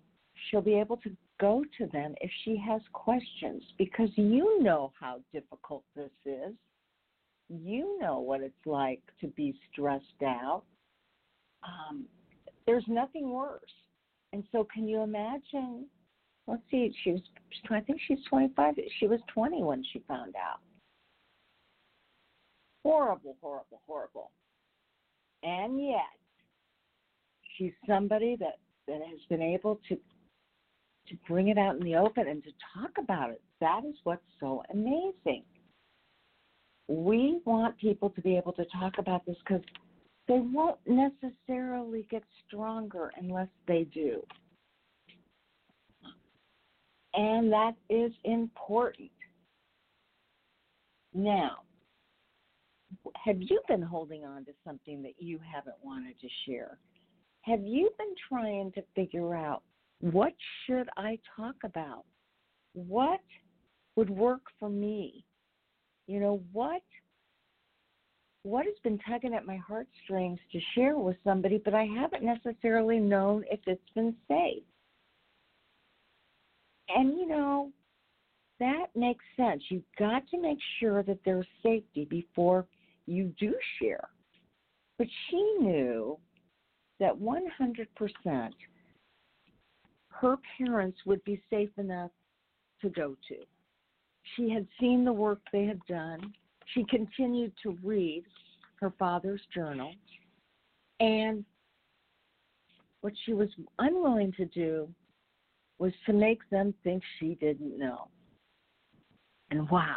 she'll 0.50 0.60
be 0.60 0.78
able 0.78 0.98
to 0.98 1.10
go 1.40 1.64
to 1.78 1.86
them 1.86 2.14
if 2.20 2.30
she 2.44 2.56
has 2.56 2.80
questions 2.92 3.62
because 3.78 4.10
you 4.14 4.62
know 4.62 4.92
how 5.00 5.20
difficult 5.32 5.82
this 5.96 6.10
is. 6.24 6.54
You 7.48 7.98
know 8.00 8.20
what 8.20 8.40
it's 8.40 8.54
like 8.64 9.00
to 9.20 9.26
be 9.28 9.54
stressed 9.70 10.22
out. 10.24 10.62
Um, 11.64 12.06
there's 12.66 12.84
nothing 12.86 13.30
worse. 13.30 13.60
And 14.32 14.44
so, 14.52 14.66
can 14.72 14.88
you 14.88 15.02
imagine? 15.02 15.86
Let's 16.46 16.62
see, 16.70 16.92
she 17.04 17.12
was, 17.12 17.20
I 17.70 17.80
think 17.80 18.00
she's 18.06 18.18
25. 18.28 18.74
She 18.98 19.06
was 19.06 19.20
20 19.32 19.62
when 19.62 19.84
she 19.92 20.02
found 20.08 20.34
out. 20.34 20.58
Horrible, 22.84 23.36
horrible, 23.40 23.80
horrible. 23.86 24.30
And 25.44 25.80
yet, 25.80 26.00
she's 27.56 27.72
somebody 27.86 28.36
that, 28.40 28.58
that 28.88 29.00
has 29.08 29.20
been 29.28 29.42
able 29.42 29.80
to 29.88 29.96
to 31.08 31.16
bring 31.28 31.48
it 31.48 31.58
out 31.58 31.76
in 31.76 31.82
the 31.82 31.96
open 31.96 32.28
and 32.28 32.42
to 32.44 32.50
talk 32.74 32.92
about 32.98 33.30
it. 33.30 33.40
That 33.60 33.84
is 33.84 33.94
what's 34.04 34.22
so 34.40 34.62
amazing. 34.72 35.42
We 36.88 37.40
want 37.44 37.76
people 37.78 38.10
to 38.10 38.20
be 38.20 38.36
able 38.36 38.52
to 38.52 38.64
talk 38.78 38.94
about 38.98 39.24
this 39.26 39.36
because 39.46 39.62
they 40.32 40.40
won't 40.40 40.78
necessarily 40.86 42.06
get 42.10 42.22
stronger 42.46 43.12
unless 43.20 43.48
they 43.68 43.84
do. 43.92 44.22
And 47.12 47.52
that 47.52 47.74
is 47.90 48.12
important. 48.24 49.10
Now, 51.12 51.58
have 53.22 53.42
you 53.42 53.60
been 53.68 53.82
holding 53.82 54.24
on 54.24 54.46
to 54.46 54.52
something 54.64 55.02
that 55.02 55.12
you 55.18 55.38
haven't 55.38 55.76
wanted 55.82 56.18
to 56.20 56.28
share? 56.46 56.78
Have 57.42 57.60
you 57.62 57.90
been 57.98 58.14
trying 58.26 58.72
to 58.72 58.82
figure 58.94 59.34
out 59.34 59.62
what 60.00 60.32
should 60.64 60.88
I 60.96 61.18
talk 61.36 61.56
about? 61.62 62.04
What 62.72 63.20
would 63.96 64.08
work 64.08 64.42
for 64.58 64.70
me? 64.70 65.26
You 66.06 66.20
know, 66.20 66.42
what 66.52 66.80
what 68.44 68.66
has 68.66 68.74
been 68.82 68.98
tugging 69.08 69.34
at 69.34 69.46
my 69.46 69.56
heartstrings 69.56 70.38
to 70.50 70.60
share 70.74 70.98
with 70.98 71.16
somebody, 71.24 71.60
but 71.64 71.74
I 71.74 71.84
haven't 71.84 72.24
necessarily 72.24 72.98
known 72.98 73.44
if 73.50 73.60
it's 73.66 73.90
been 73.94 74.14
safe. 74.28 74.62
And 76.88 77.16
you 77.16 77.26
know, 77.26 77.70
that 78.58 78.86
makes 78.94 79.24
sense. 79.36 79.62
You've 79.68 79.82
got 79.98 80.26
to 80.28 80.40
make 80.40 80.58
sure 80.80 81.02
that 81.04 81.18
there's 81.24 81.46
safety 81.62 82.04
before 82.04 82.66
you 83.06 83.32
do 83.38 83.54
share. 83.80 84.08
But 84.98 85.06
she 85.28 85.56
knew 85.60 86.18
that 87.00 87.12
100% 87.16 88.50
her 90.22 90.36
parents 90.56 90.98
would 91.04 91.22
be 91.24 91.42
safe 91.50 91.70
enough 91.78 92.10
to 92.80 92.88
go 92.90 93.16
to. 93.28 93.36
She 94.36 94.50
had 94.50 94.66
seen 94.78 95.04
the 95.04 95.12
work 95.12 95.40
they 95.52 95.64
had 95.64 95.80
done. 95.88 96.32
She 96.74 96.84
continued 96.84 97.52
to 97.62 97.76
read 97.82 98.24
her 98.80 98.92
father's 98.98 99.42
journal. 99.54 99.92
And 101.00 101.44
what 103.00 103.12
she 103.24 103.32
was 103.32 103.48
unwilling 103.78 104.32
to 104.32 104.46
do 104.46 104.88
was 105.78 105.92
to 106.06 106.12
make 106.12 106.48
them 106.50 106.72
think 106.84 107.02
she 107.18 107.34
didn't 107.34 107.78
know. 107.78 108.08
And 109.50 109.68
wow, 109.68 109.96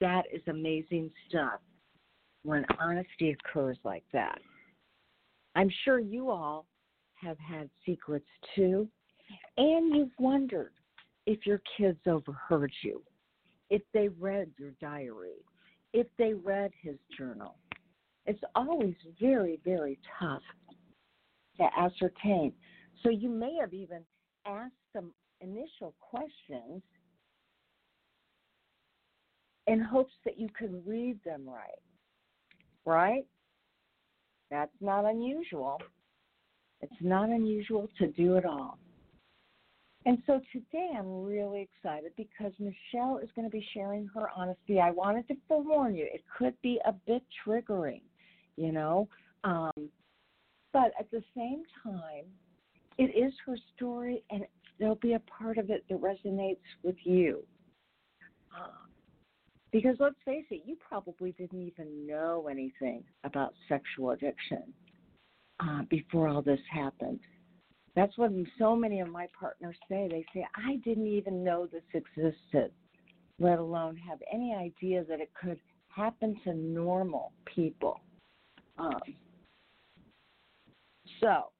that 0.00 0.24
is 0.32 0.42
amazing 0.48 1.10
stuff 1.28 1.60
when 2.42 2.64
honesty 2.80 3.30
occurs 3.30 3.78
like 3.84 4.04
that. 4.12 4.38
I'm 5.54 5.70
sure 5.84 5.98
you 5.98 6.30
all 6.30 6.66
have 7.14 7.38
had 7.38 7.68
secrets 7.84 8.26
too, 8.54 8.88
and 9.56 9.94
you've 9.94 10.18
wondered 10.18 10.72
if 11.26 11.46
your 11.46 11.60
kids 11.76 12.00
overheard 12.06 12.72
you, 12.82 13.02
if 13.68 13.82
they 13.92 14.08
read 14.08 14.50
your 14.58 14.72
diary, 14.80 15.44
if 15.92 16.06
they 16.18 16.34
read 16.34 16.70
his 16.82 16.96
journal. 17.16 17.56
It's 18.26 18.40
always 18.54 18.94
very, 19.20 19.60
very 19.64 19.98
tough 20.18 20.42
to 21.56 21.64
ascertain. 21.78 22.52
So 23.02 23.08
you 23.08 23.28
may 23.28 23.56
have 23.60 23.72
even 23.72 24.02
asked 24.46 24.74
some 24.94 25.12
initial 25.40 25.94
questions 26.00 26.82
in 29.66 29.80
hopes 29.80 30.12
that 30.24 30.38
you 30.38 30.48
could 30.56 30.86
read 30.86 31.18
them 31.24 31.48
right. 31.48 31.80
Right? 32.84 33.26
That's 34.50 34.70
not 34.80 35.04
unusual. 35.04 35.78
It's 36.80 36.92
not 37.00 37.28
unusual 37.28 37.88
to 37.98 38.08
do 38.08 38.36
it 38.36 38.44
all. 38.44 38.78
And 40.06 40.18
so 40.26 40.40
today 40.52 40.90
I'm 40.96 41.24
really 41.24 41.68
excited 41.68 42.12
because 42.16 42.52
Michelle 42.58 43.18
is 43.18 43.28
going 43.36 43.46
to 43.46 43.50
be 43.50 43.64
sharing 43.74 44.08
her 44.14 44.30
honesty. 44.34 44.80
I 44.80 44.90
wanted 44.90 45.28
to 45.28 45.34
forewarn 45.46 45.94
you, 45.94 46.06
it 46.12 46.22
could 46.38 46.54
be 46.62 46.80
a 46.86 46.92
bit 47.06 47.22
triggering, 47.46 48.00
you 48.56 48.72
know. 48.72 49.08
Um, 49.44 49.90
but 50.72 50.92
at 50.98 51.10
the 51.10 51.22
same 51.36 51.62
time, 51.82 52.24
it 52.96 53.14
is 53.16 53.32
her 53.46 53.56
story 53.76 54.22
and 54.30 54.44
there'll 54.78 54.94
be 54.96 55.12
a 55.12 55.20
part 55.20 55.58
of 55.58 55.70
it 55.70 55.84
that 55.90 56.00
resonates 56.00 56.56
with 56.82 56.96
you. 57.04 57.44
Um, 58.56 58.88
because 59.70 59.96
let's 60.00 60.16
face 60.24 60.46
it, 60.50 60.62
you 60.64 60.76
probably 60.76 61.32
didn't 61.32 61.62
even 61.62 62.06
know 62.06 62.48
anything 62.50 63.04
about 63.24 63.54
sexual 63.68 64.10
addiction 64.10 64.62
uh, 65.60 65.82
before 65.88 66.28
all 66.28 66.42
this 66.42 66.60
happened. 66.72 67.20
That's 67.96 68.16
what 68.16 68.30
so 68.58 68.76
many 68.76 69.00
of 69.00 69.08
my 69.08 69.26
partners 69.38 69.76
say. 69.88 70.08
They 70.08 70.24
say, 70.32 70.46
I 70.54 70.76
didn't 70.84 71.08
even 71.08 71.42
know 71.42 71.66
this 71.66 71.82
existed, 71.92 72.70
let 73.38 73.58
alone 73.58 73.96
have 73.96 74.18
any 74.32 74.54
idea 74.54 75.04
that 75.04 75.20
it 75.20 75.30
could 75.40 75.58
happen 75.88 76.36
to 76.44 76.54
normal 76.54 77.32
people. 77.52 78.00
Um, 78.78 79.00
so, 81.20 81.50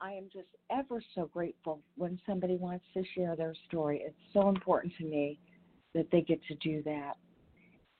I 0.00 0.12
am 0.12 0.24
just 0.32 0.48
ever 0.70 1.02
so 1.14 1.26
grateful 1.32 1.80
when 1.96 2.18
somebody 2.26 2.56
wants 2.56 2.84
to 2.94 3.02
share 3.14 3.36
their 3.36 3.54
story. 3.68 4.02
It's 4.04 4.16
so 4.32 4.48
important 4.48 4.92
to 4.98 5.04
me 5.04 5.38
that 5.94 6.06
they 6.10 6.20
get 6.22 6.40
to 6.48 6.54
do 6.56 6.82
that. 6.82 7.14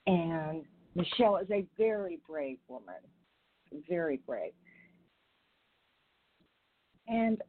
And 0.07 0.63
Michelle 0.93 1.37
is 1.37 1.49
a 1.51 1.65
very 1.77 2.19
brave 2.27 2.57
woman, 2.67 2.95
very 3.89 4.19
brave. 4.25 4.53
And 7.07 7.41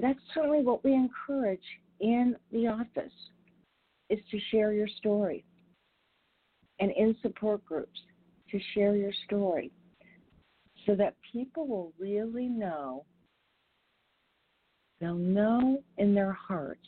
that's 0.00 0.18
certainly 0.34 0.62
what 0.62 0.84
we 0.84 0.94
encourage 0.94 1.60
in 2.00 2.36
the 2.50 2.66
office 2.66 3.12
is 4.10 4.18
to 4.30 4.38
share 4.50 4.72
your 4.72 4.88
story 4.88 5.44
and 6.80 6.90
in 6.92 7.14
support 7.22 7.64
groups 7.64 8.00
to 8.50 8.58
share 8.74 8.96
your 8.96 9.12
story 9.26 9.70
so 10.86 10.94
that 10.94 11.14
people 11.32 11.66
will 11.66 11.92
really 11.98 12.46
know 12.46 13.04
they'll 15.00 15.14
know 15.14 15.82
in 15.98 16.14
their 16.14 16.32
hearts 16.32 16.86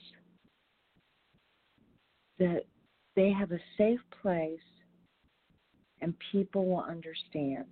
that 2.39 2.63
they 3.17 3.31
have 3.31 3.53
a 3.53 3.61
safe 3.79 4.01
place 4.23 4.59
and 6.01 6.15
people 6.33 6.67
will 6.67 6.83
understand. 6.83 7.67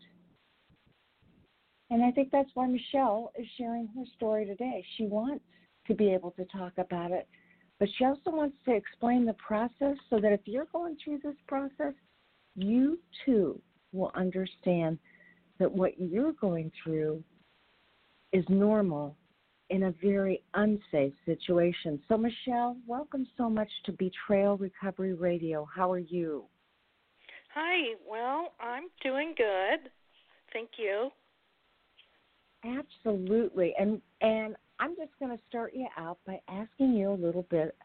And 1.92 2.02
I 2.02 2.10
think 2.10 2.30
that's 2.32 2.48
why 2.54 2.66
Michelle 2.66 3.32
is 3.38 3.46
sharing 3.58 3.86
her 3.88 4.04
story 4.16 4.46
today. 4.46 4.82
She 4.96 5.04
wants 5.04 5.44
to 5.86 5.92
be 5.92 6.10
able 6.10 6.30
to 6.32 6.46
talk 6.46 6.72
about 6.78 7.10
it, 7.10 7.28
but 7.78 7.86
she 7.98 8.06
also 8.06 8.30
wants 8.30 8.56
to 8.64 8.74
explain 8.74 9.26
the 9.26 9.34
process 9.34 9.98
so 10.08 10.18
that 10.18 10.32
if 10.32 10.40
you're 10.46 10.68
going 10.72 10.96
through 11.04 11.18
this 11.22 11.34
process, 11.46 11.92
you 12.56 12.98
too 13.26 13.60
will 13.92 14.10
understand 14.14 14.98
that 15.58 15.70
what 15.70 16.00
you're 16.00 16.32
going 16.32 16.72
through 16.82 17.22
is 18.32 18.44
normal 18.48 19.14
in 19.68 19.82
a 19.82 19.94
very 20.02 20.42
unsafe 20.54 21.12
situation. 21.26 22.00
So, 22.08 22.16
Michelle, 22.16 22.74
welcome 22.86 23.26
so 23.36 23.50
much 23.50 23.68
to 23.84 23.92
Betrayal 23.92 24.56
Recovery 24.56 25.12
Radio. 25.12 25.68
How 25.74 25.92
are 25.92 25.98
you? 25.98 26.44
Hi. 27.52 27.92
Well, 28.10 28.54
I'm 28.60 28.84
doing 29.02 29.34
good. 29.36 29.90
Thank 30.54 30.70
you. 30.78 31.10
Absolutely. 32.64 33.74
And 33.78 34.00
and 34.20 34.56
I'm 34.78 34.96
just 34.96 35.12
going 35.18 35.36
to 35.36 35.42
start 35.48 35.72
you 35.74 35.86
out 35.96 36.18
by 36.26 36.40
asking 36.48 36.94
you 36.94 37.10
a 37.10 37.14
little 37.14 37.46
bit. 37.50 37.76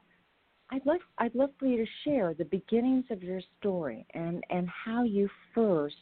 I'd 0.71 0.85
love 0.85 0.99
I'd 1.17 1.35
love 1.35 1.51
for 1.59 1.65
you 1.65 1.77
to 1.77 1.91
share 2.03 2.33
the 2.33 2.45
beginnings 2.45 3.05
of 3.09 3.23
your 3.23 3.41
story 3.59 4.05
and 4.13 4.43
and 4.49 4.67
how 4.69 5.03
you 5.03 5.29
first 5.55 5.95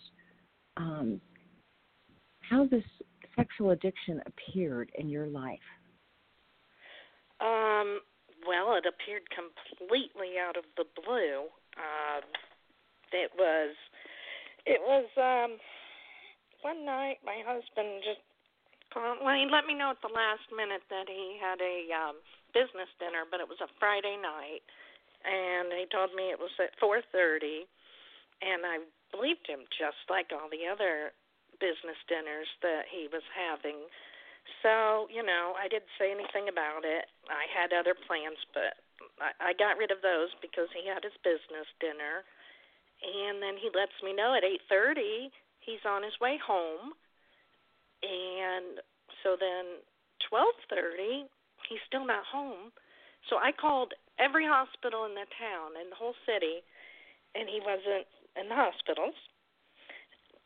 um, 0.77 1.22
how 2.50 2.65
this 2.65 2.84
sexual 3.36 3.72
addiction 3.72 4.22
appeared 4.25 4.91
in 4.96 5.10
your 5.10 5.27
life. 5.27 5.60
Um, 7.41 8.00
well, 8.48 8.75
it 8.75 8.86
appeared 8.86 9.24
completely 9.29 10.36
out 10.39 10.58
of 10.58 10.63
the 10.77 10.86
blue. 10.96 11.48
Um, 11.77 12.24
it 13.12 13.32
was 13.38 13.75
it 14.65 14.82
was 14.82 15.05
um 15.17 15.58
one 16.61 16.85
night 16.85 17.18
my 17.24 17.42
husband 17.46 18.01
just 18.03 18.22
well 18.93 19.35
he 19.35 19.48
let 19.50 19.65
me 19.65 19.74
know 19.74 19.91
at 19.91 20.01
the 20.05 20.11
last 20.13 20.45
minute 20.53 20.83
that 20.89 21.09
he 21.09 21.39
had 21.41 21.59
a 21.59 21.89
um 21.95 22.15
business 22.53 22.87
dinner 23.00 23.25
but 23.27 23.39
it 23.39 23.50
was 23.50 23.59
a 23.59 23.69
Friday 23.79 24.15
night 24.15 24.63
and 25.25 25.74
he 25.74 25.89
told 25.89 26.13
me 26.13 26.29
it 26.29 26.39
was 26.39 26.53
at 26.61 26.77
4:30 26.77 27.65
and 28.41 28.61
I 28.65 28.85
believed 29.09 29.48
him 29.48 29.65
just 29.74 30.00
like 30.09 30.29
all 30.31 30.48
the 30.51 30.67
other 30.69 31.11
business 31.57 31.98
dinners 32.11 32.48
that 32.61 32.83
he 32.91 33.07
was 33.07 33.24
having. 33.31 33.87
So, 34.59 35.07
you 35.07 35.24
know, 35.24 35.55
I 35.55 35.71
didn't 35.71 35.89
say 35.95 36.11
anything 36.11 36.51
about 36.51 36.83
it. 36.83 37.07
I 37.31 37.48
had 37.48 37.71
other 37.71 37.95
plans, 37.95 38.37
but 38.51 38.75
I, 39.17 39.31
I 39.39 39.51
got 39.55 39.79
rid 39.79 39.89
of 39.89 40.03
those 40.03 40.35
because 40.43 40.67
he 40.75 40.85
had 40.85 41.01
his 41.01 41.15
business 41.24 41.65
dinner 41.79 42.27
and 43.01 43.41
then 43.41 43.57
he 43.59 43.71
lets 43.74 43.95
me 44.03 44.13
know 44.13 44.35
at 44.35 44.43
8:30 44.43 45.31
he's 45.59 45.83
on 45.85 46.03
his 46.03 46.15
way 46.21 46.37
home. 46.37 46.93
And 48.05 48.79
so 49.24 49.35
then 49.39 49.81
12:30 50.29 51.25
he's 51.70 51.81
still 51.87 52.05
not 52.05 52.25
home. 52.25 52.72
So 53.29 53.37
I 53.37 53.51
called 53.51 53.94
every 54.20 54.46
hospital 54.46 55.05
in 55.05 55.18
the 55.18 55.25
town 55.35 55.74
in 55.81 55.89
the 55.89 55.98
whole 55.98 56.15
city 56.25 56.61
and 57.33 57.50
he 57.50 57.59
wasn't 57.59 58.07
in 58.37 58.48
the 58.48 58.55
hospitals. 58.55 59.18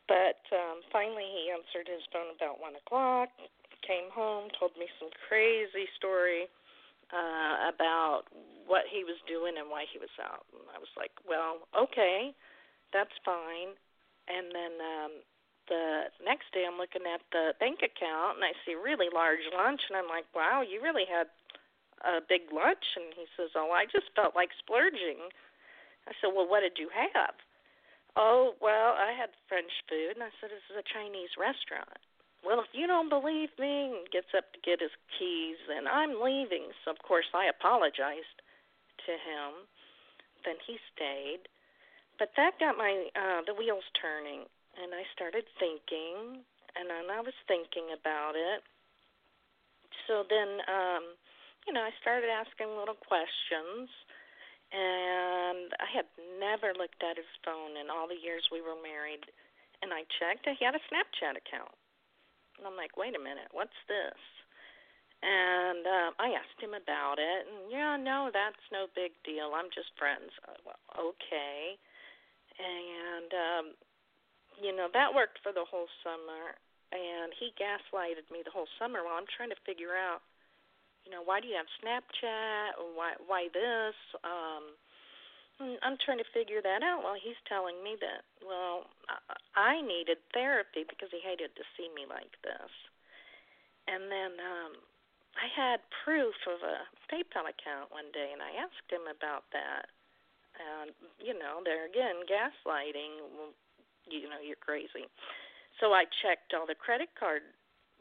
But 0.08 0.42
um 0.56 0.82
finally 0.92 1.28
he 1.28 1.52
answered 1.52 1.86
his 1.92 2.02
phone 2.10 2.34
about 2.34 2.60
one 2.60 2.76
o'clock, 2.76 3.30
came 3.86 4.10
home, 4.12 4.50
told 4.58 4.74
me 4.80 4.88
some 4.98 5.12
crazy 5.28 5.86
story 6.00 6.48
uh 7.12 7.70
about 7.70 8.30
what 8.66 8.86
he 8.90 9.04
was 9.04 9.18
doing 9.28 9.58
and 9.58 9.70
why 9.70 9.86
he 9.92 10.00
was 10.00 10.14
out. 10.22 10.46
And 10.54 10.66
I 10.74 10.80
was 10.80 10.94
like, 10.96 11.12
"Well, 11.28 11.68
okay, 11.76 12.34
that's 12.94 13.14
fine." 13.26 13.76
And 14.30 14.54
then 14.54 14.74
um 14.82 15.14
the 15.70 16.10
next 16.26 16.52
day 16.52 16.66
I'm 16.66 16.78
looking 16.78 17.06
at 17.06 17.22
the 17.32 17.54
bank 17.60 17.80
account 17.80 18.42
and 18.42 18.46
I 18.46 18.54
see 18.66 18.76
really 18.76 19.08
large 19.14 19.46
lunch 19.54 19.82
and 19.88 19.96
I'm 19.96 20.10
like, 20.10 20.26
"Wow, 20.36 20.62
you 20.62 20.82
really 20.82 21.06
had 21.06 21.30
a 22.04 22.20
big 22.20 22.52
lunch." 22.52 22.98
And 22.98 23.14
he 23.14 23.26
says, 23.38 23.54
"Oh, 23.56 23.72
I 23.72 23.86
just 23.86 24.10
felt 24.16 24.36
like 24.36 24.50
splurging." 24.58 25.32
I 26.08 26.14
said, 26.20 26.34
"Well, 26.34 26.48
what 26.48 26.62
did 26.62 26.78
you 26.78 26.90
have?" 26.90 27.36
"Oh, 28.16 28.56
well, 28.60 28.94
I 28.98 29.14
had 29.14 29.30
French 29.48 29.72
food." 29.88 30.18
And 30.18 30.24
I 30.24 30.32
said, 30.42 30.50
"This 30.50 30.66
is 30.70 30.78
a 30.78 30.84
Chinese 30.84 31.38
restaurant." 31.38 32.02
well, 32.44 32.62
if 32.62 32.72
you 32.72 32.88
don't 32.88 33.10
believe 33.10 33.50
me, 33.60 33.92
and 33.92 34.10
gets 34.12 34.32
up 34.36 34.48
to 34.54 34.60
get 34.64 34.80
his 34.80 34.96
keys, 35.18 35.60
and 35.68 35.88
I'm 35.88 36.22
leaving. 36.24 36.72
So, 36.84 36.92
of 36.92 37.00
course, 37.04 37.28
I 37.34 37.52
apologized 37.52 38.40
to 39.06 39.12
him. 39.12 39.68
Then 40.46 40.56
he 40.66 40.80
stayed. 40.96 41.52
But 42.18 42.32
that 42.36 42.60
got 42.60 42.78
my 42.78 43.08
uh 43.16 43.42
the 43.48 43.56
wheels 43.56 43.84
turning 43.96 44.48
and 44.80 44.96
I 44.96 45.04
started 45.14 45.46
thinking 45.60 46.44
and 46.76 46.88
then 46.88 47.12
I 47.12 47.22
was 47.22 47.36
thinking 47.48 47.92
about 47.92 48.34
it. 48.36 48.64
So 50.08 50.24
then 50.28 50.64
um 50.68 51.04
you 51.68 51.76
know, 51.76 51.84
I 51.84 51.94
started 52.02 52.32
asking 52.32 52.72
little 52.74 52.98
questions 52.98 53.92
and 54.72 55.70
I 55.78 55.90
had 55.92 56.08
never 56.40 56.74
looked 56.74 57.04
at 57.04 57.18
his 57.20 57.30
phone 57.44 57.76
in 57.76 57.92
all 57.92 58.08
the 58.08 58.18
years 58.18 58.48
we 58.50 58.64
were 58.64 58.80
married 58.80 59.28
and 59.82 59.92
I 59.92 60.08
checked 60.20 60.48
and 60.48 60.56
he 60.58 60.66
had 60.66 60.76
a 60.76 60.84
Snapchat 60.88 61.36
account. 61.36 61.76
And 62.58 62.68
I'm 62.68 62.76
like, 62.76 63.00
wait 63.00 63.16
a 63.16 63.22
minute, 63.22 63.52
what's 63.52 63.76
this? 63.88 64.20
And 65.20 65.84
um, 65.84 66.12
I 66.16 66.32
asked 66.32 66.64
him 66.64 66.72
about 66.72 67.20
it, 67.20 67.44
and 67.44 67.68
yeah, 67.68 68.00
no, 68.00 68.32
that's 68.32 68.64
no 68.72 68.88
big 68.96 69.12
deal. 69.28 69.52
I'm 69.52 69.68
just 69.68 69.92
friends. 70.00 70.32
Uh, 70.48 70.56
well, 70.64 71.12
okay. 71.12 71.76
And 72.56 73.32
um, 73.36 73.66
you 74.62 74.76
know 74.76 74.88
that 74.94 75.16
worked 75.16 75.40
for 75.44 75.52
the 75.52 75.66
whole 75.66 75.88
summer. 76.04 76.56
And 76.90 77.30
he 77.38 77.54
gaslighted 77.54 78.26
me 78.34 78.42
the 78.42 78.50
whole 78.50 78.66
summer 78.82 79.06
while 79.06 79.14
I'm 79.14 79.30
trying 79.30 79.54
to 79.54 79.62
figure 79.62 79.94
out, 79.94 80.26
you 81.06 81.14
know, 81.14 81.22
why 81.22 81.38
do 81.38 81.46
you 81.46 81.54
have 81.54 81.70
Snapchat? 81.78 82.82
Or 82.82 82.90
why 82.98 83.14
why 83.30 83.46
this? 83.54 83.98
Um, 84.26 84.74
I'm 85.60 86.00
trying 86.00 86.24
to 86.24 86.34
figure 86.34 86.64
that 86.64 86.82
out 86.82 87.04
while 87.04 87.20
he's 87.20 87.38
telling 87.44 87.84
me 87.84 88.00
that, 88.00 88.24
well, 88.40 88.88
I 89.60 89.84
needed 89.84 90.24
therapy 90.32 90.88
because 90.88 91.12
he 91.12 91.20
hated 91.20 91.52
to 91.60 91.64
see 91.76 91.92
me 91.92 92.08
like 92.08 92.32
this. 92.48 92.72
And 93.86 94.08
then 94.10 94.40
um 94.40 94.74
I 95.38 95.48
had 95.52 95.86
proof 96.04 96.36
of 96.50 96.64
a 96.66 96.90
PayPal 97.06 97.46
account 97.46 97.94
one 97.94 98.10
day 98.12 98.34
and 98.34 98.42
I 98.42 98.58
asked 98.58 98.90
him 98.90 99.06
about 99.06 99.46
that. 99.54 99.94
And 100.58 100.96
you 101.22 101.38
know, 101.38 101.62
there 101.62 101.86
again, 101.86 102.26
gaslighting, 102.26 103.54
you 104.12 104.30
know, 104.30 104.42
you're 104.42 104.60
crazy. 104.60 105.08
So 105.80 105.94
I 105.96 106.06
checked 106.22 106.52
all 106.52 106.68
the 106.68 106.76
credit 106.76 107.14
card 107.16 107.46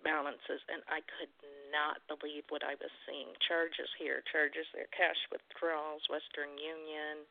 balances 0.02 0.62
and 0.66 0.82
I 0.90 1.04
could 1.04 1.30
not 1.70 2.02
believe 2.08 2.48
what 2.48 2.64
I 2.64 2.74
was 2.80 2.90
seeing. 3.06 3.34
Charges 3.44 3.90
here, 3.98 4.24
charges 4.30 4.66
there, 4.74 4.90
cash 4.90 5.18
withdrawals, 5.30 6.02
Western 6.10 6.56
Union, 6.58 7.26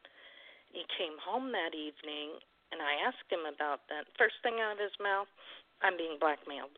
he 0.72 0.84
came 1.00 1.16
home 1.20 1.52
that 1.56 1.74
evening 1.76 2.40
and 2.72 2.84
I 2.84 3.00
asked 3.08 3.28
him 3.32 3.48
about 3.48 3.88
that. 3.88 4.08
First 4.20 4.40
thing 4.44 4.60
out 4.60 4.76
of 4.76 4.84
his 4.84 4.96
mouth, 5.00 5.32
I'm 5.80 5.96
being 5.96 6.20
blackmailed. 6.20 6.76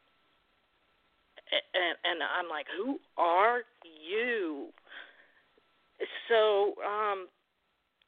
And 1.49 1.97
and 2.05 2.21
I'm 2.21 2.45
like, 2.45 2.67
"Who 2.77 2.99
are 3.17 3.65
you?" 3.81 4.69
So, 6.29 6.77
um 6.85 7.25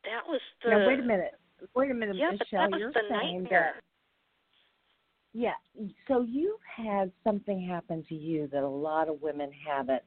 that 0.05 0.25
was 0.27 0.41
the. 0.63 0.69
Now 0.69 0.87
wait 0.87 0.99
a 0.99 1.03
minute. 1.03 1.40
Wait 1.75 1.91
a 1.91 1.93
minute, 1.93 2.15
yeah, 2.15 2.31
Michelle. 2.31 2.45
but 2.51 2.57
that 2.59 2.71
was 2.71 2.79
You're 2.79 2.91
the 2.91 3.01
saying 3.09 3.43
nightmare. 3.43 3.73
that 3.75 3.83
Yeah. 5.33 5.53
So 6.07 6.21
you 6.21 6.57
had 6.75 7.11
something 7.23 7.61
happen 7.61 8.03
to 8.09 8.15
you 8.15 8.47
that 8.51 8.63
a 8.63 8.67
lot 8.67 9.09
of 9.09 9.21
women 9.21 9.51
haven't. 9.67 10.03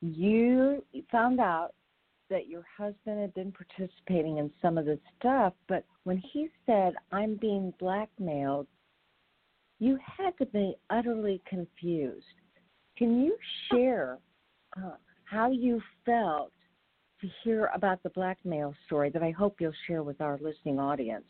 You 0.00 0.84
found 1.10 1.40
out 1.40 1.70
that 2.30 2.48
your 2.48 2.64
husband 2.76 3.20
had 3.20 3.34
been 3.34 3.52
participating 3.52 4.38
in 4.38 4.50
some 4.60 4.78
of 4.78 4.86
this 4.86 4.98
stuff, 5.18 5.52
but 5.68 5.84
when 6.04 6.18
he 6.32 6.48
said, 6.66 6.94
I'm 7.12 7.36
being 7.36 7.72
blackmailed, 7.78 8.66
you 9.78 9.98
had 10.04 10.36
to 10.38 10.46
be 10.46 10.74
utterly 10.90 11.42
confused. 11.46 12.24
Can 12.96 13.22
you 13.22 13.36
share 13.70 14.18
uh, 14.76 14.92
how 15.24 15.50
you 15.50 15.80
felt 16.06 16.52
to 17.24 17.30
hear 17.42 17.72
about 17.72 18.02
the 18.02 18.10
blackmail 18.10 18.74
story 18.84 19.08
that 19.08 19.22
I 19.22 19.32
hope 19.32 19.56
you'll 19.56 19.80
share 19.88 20.02
with 20.02 20.20
our 20.20 20.36
listening 20.44 20.78
audience? 20.78 21.24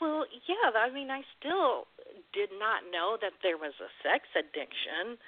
Well, 0.00 0.24
yeah, 0.46 0.70
I 0.78 0.88
mean, 0.94 1.10
I 1.10 1.26
still 1.36 1.90
did 2.32 2.54
not 2.54 2.86
know 2.94 3.18
that 3.20 3.34
there 3.42 3.58
was 3.58 3.74
a 3.82 3.90
sex 4.06 4.24
addiction. 4.38 5.18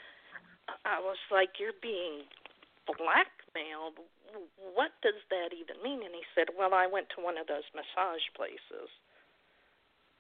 I 0.87 1.03
was 1.03 1.19
like, 1.35 1.59
you're 1.59 1.77
being 1.83 2.31
blackmailed. 2.87 3.99
What 4.57 4.95
does 5.03 5.19
that 5.35 5.51
even 5.51 5.83
mean? 5.83 6.07
And 6.07 6.15
he 6.15 6.23
said, 6.33 6.55
well, 6.55 6.73
I 6.73 6.87
went 6.87 7.11
to 7.19 7.21
one 7.21 7.37
of 7.37 7.51
those 7.51 7.67
massage 7.75 8.25
places. 8.39 8.89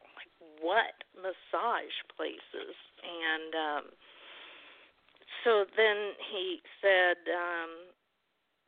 I'm 0.02 0.12
like, 0.18 0.34
what 0.58 1.06
massage 1.14 1.96
places? 2.18 2.74
And 3.00 3.52
um 3.54 3.84
so 5.42 5.64
then 5.74 6.14
he 6.30 6.60
said 6.78 7.18
um 7.32 7.91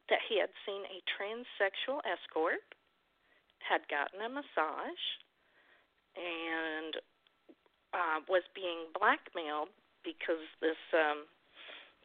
that 0.09 0.21
he 0.29 0.39
had 0.39 0.51
seen 0.67 0.83
a 0.85 1.01
transsexual 1.09 2.01
escort, 2.05 2.65
had 3.59 3.81
gotten 3.89 4.21
a 4.21 4.29
massage, 4.29 5.05
and 6.17 6.97
uh, 7.93 8.21
was 8.29 8.43
being 8.55 8.91
blackmailed 8.99 9.69
because 10.05 10.45
this 10.61 10.79
um, 10.93 11.25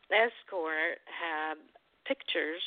escort 0.10 1.04
had 1.06 1.60
pictures, 2.08 2.64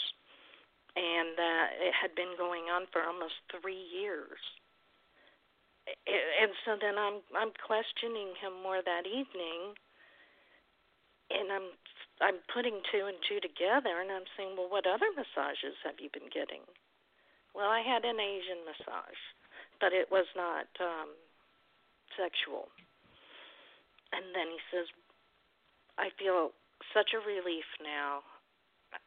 and 0.94 1.34
uh, 1.38 1.66
it 1.80 1.94
had 1.96 2.14
been 2.14 2.36
going 2.36 2.68
on 2.68 2.84
for 2.92 3.02
almost 3.02 3.40
three 3.48 3.88
years. 3.88 4.38
And 6.06 6.52
so 6.64 6.78
then 6.78 6.94
I'm 6.94 7.26
I'm 7.34 7.50
questioning 7.58 8.38
him 8.38 8.54
more 8.62 8.78
that 8.86 9.02
evening, 9.02 9.74
and 11.26 11.50
I'm 11.50 11.74
I'm 12.22 12.38
putting 12.54 12.80
two 12.94 13.10
and 13.10 13.18
two 13.26 13.42
together, 13.42 13.98
and 14.00 14.10
I'm 14.14 14.28
saying, 14.38 14.54
well, 14.56 14.70
what 14.70 14.86
other 14.86 15.10
massages 15.12 15.74
have 15.82 15.98
you 15.98 16.08
been 16.14 16.30
getting? 16.30 16.62
Well, 17.52 17.68
I 17.68 17.82
had 17.82 18.04
an 18.06 18.20
Asian 18.20 18.62
massage, 18.64 19.20
but 19.82 19.92
it 19.92 20.08
was 20.10 20.26
not 20.38 20.70
um, 20.80 21.10
sexual. 22.16 22.70
And 24.12 24.30
then 24.32 24.48
he 24.48 24.60
says, 24.70 24.86
I 25.98 26.08
feel 26.16 26.52
such 26.94 27.12
a 27.12 27.20
relief 27.20 27.66
now. 27.82 28.22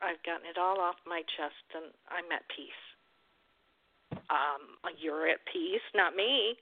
I've 0.02 0.22
gotten 0.26 0.50
it 0.50 0.58
all 0.58 0.82
off 0.82 0.98
my 1.06 1.22
chest 1.38 1.62
and 1.78 1.94
I'm 2.10 2.26
at 2.34 2.42
peace. 2.50 2.84
Um, 4.34 4.82
you're 4.98 5.30
at 5.30 5.46
peace, 5.46 5.86
not 5.94 6.16
me. 6.16 6.58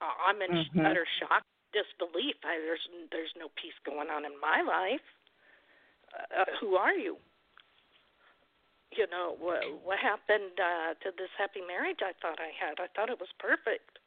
I'm 0.00 0.42
in 0.42 0.52
Mhm. 0.52 0.84
utter 0.84 1.06
shock, 1.18 1.42
disbelief. 1.72 2.36
I, 2.44 2.58
there's 2.60 2.86
there's 3.10 3.32
no 3.36 3.48
peace 3.56 3.76
going 3.84 4.10
on 4.10 4.24
in 4.26 4.38
my 4.40 4.60
life. 4.60 5.00
Uh, 6.16 6.44
who 6.60 6.74
are 6.76 6.94
you? 6.94 7.16
You 8.96 9.06
know 9.10 9.36
what 9.38 9.60
what 9.84 9.98
happened 9.98 10.58
uh, 10.58 10.94
to 11.02 11.10
this 11.18 11.28
happy 11.36 11.60
marriage 11.66 11.98
I 12.00 12.12
thought 12.22 12.38
I 12.40 12.50
had? 12.58 12.78
I 12.78 12.86
thought 12.94 13.10
it 13.10 13.18
was 13.18 13.28
perfect. 13.38 13.98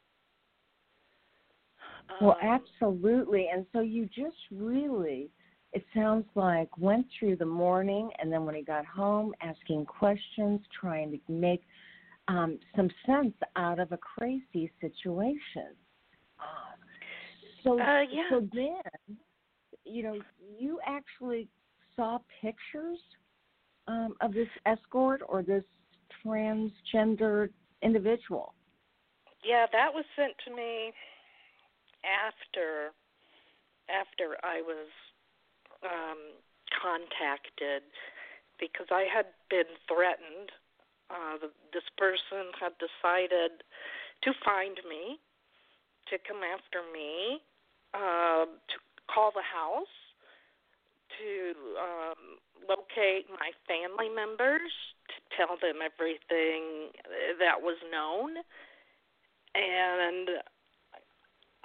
Well, 2.21 2.37
Um, 2.41 2.59
absolutely. 2.81 3.47
And 3.53 3.65
so 3.71 3.81
you 3.81 4.05
just 4.07 4.37
really, 4.51 5.29
it 5.73 5.83
sounds 5.93 6.25
like, 6.35 6.75
went 6.77 7.05
through 7.17 7.35
the 7.37 7.45
morning 7.45 8.09
and 8.19 8.31
then 8.31 8.45
when 8.45 8.55
he 8.55 8.63
got 8.63 8.85
home, 8.85 9.33
asking 9.41 9.85
questions, 9.85 10.61
trying 10.79 11.11
to 11.11 11.19
make 11.31 11.61
um, 12.27 12.59
some 12.75 12.89
sense 13.05 13.33
out 13.55 13.79
of 13.79 13.91
a 13.91 13.97
crazy 13.97 14.71
situation. 14.81 15.75
Uh, 16.39 16.75
so, 17.63 17.79
Uh, 17.79 18.01
yeah. 18.11 18.23
so 18.29 18.47
then, 18.53 19.17
you 19.85 20.03
know, 20.03 20.19
you 20.59 20.79
actually 20.85 21.47
saw 21.99 22.17
pictures 22.41 22.97
um, 23.87 24.15
of 24.21 24.33
this 24.33 24.47
escort 24.65 25.21
or 25.27 25.43
this 25.43 25.63
transgender 26.25 27.49
individual. 27.83 28.53
Yeah, 29.43 29.65
that 29.71 29.93
was 29.93 30.05
sent 30.15 30.33
to 30.47 30.55
me 30.55 30.93
after 32.07 32.95
after 33.89 34.37
I 34.43 34.61
was 34.61 34.87
um 35.83 36.39
contacted 36.71 37.83
because 38.59 38.87
I 38.91 39.03
had 39.11 39.27
been 39.49 39.71
threatened. 39.87 40.51
Uh 41.09 41.47
this 41.73 41.87
person 41.97 42.51
had 42.59 42.73
decided 42.79 43.63
to 44.23 44.31
find 44.43 44.79
me, 44.87 45.19
to 46.11 46.15
come 46.27 46.43
after 46.43 46.79
me, 46.93 47.43
um 47.93 48.59
to 48.71 48.77
call 49.11 49.31
the 49.35 49.43
house, 49.43 49.95
to 51.17 51.53
um 51.79 52.21
locate 52.67 53.25
my 53.33 53.49
family 53.65 54.13
members, 54.13 54.69
to 55.09 55.17
tell 55.33 55.57
them 55.57 55.81
everything 55.81 56.93
that 57.39 57.61
was 57.61 57.77
known. 57.89 58.37
And 59.55 60.45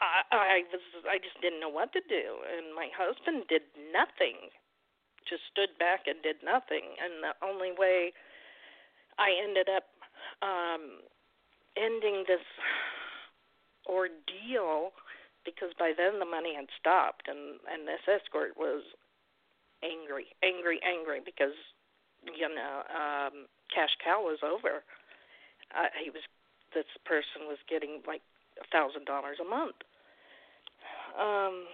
I, 0.00 0.24
I 0.32 0.56
was 0.72 0.84
I 1.04 1.18
just 1.18 1.40
didn't 1.42 1.60
know 1.60 1.68
what 1.68 1.92
to 1.92 2.00
do, 2.08 2.40
and 2.56 2.74
my 2.74 2.88
husband 2.96 3.44
did 3.48 3.62
nothing, 3.92 4.50
just 5.28 5.44
stood 5.52 5.76
back 5.78 6.06
and 6.06 6.22
did 6.22 6.40
nothing, 6.44 6.96
and 6.98 7.20
the 7.22 7.34
only 7.44 7.70
way 7.76 8.12
I 9.18 9.36
ended 9.36 9.68
up 9.68 9.84
um 10.42 11.04
ending 11.76 12.24
this 12.26 12.44
ordeal 13.86 14.94
because 15.44 15.76
by 15.78 15.92
then 15.92 16.18
the 16.18 16.24
money 16.24 16.54
had 16.56 16.66
stopped 16.78 17.28
and 17.28 17.60
and 17.68 17.86
this 17.86 18.00
escort 18.08 18.56
was 18.56 18.82
angry 19.84 20.26
angry 20.42 20.80
angry 20.82 21.20
because 21.24 21.52
you 22.24 22.48
know 22.48 22.82
um 22.88 23.46
cash 23.74 23.92
cow 24.02 24.22
was 24.24 24.38
over 24.42 24.82
uh, 25.76 25.88
he 26.02 26.08
was 26.10 26.22
this 26.74 26.88
person 27.04 27.46
was 27.46 27.58
getting 27.68 28.00
like 28.06 28.22
a 28.60 28.66
thousand 28.72 29.04
dollars 29.06 29.38
a 29.40 29.48
month. 29.48 29.76
Um, 31.18 31.64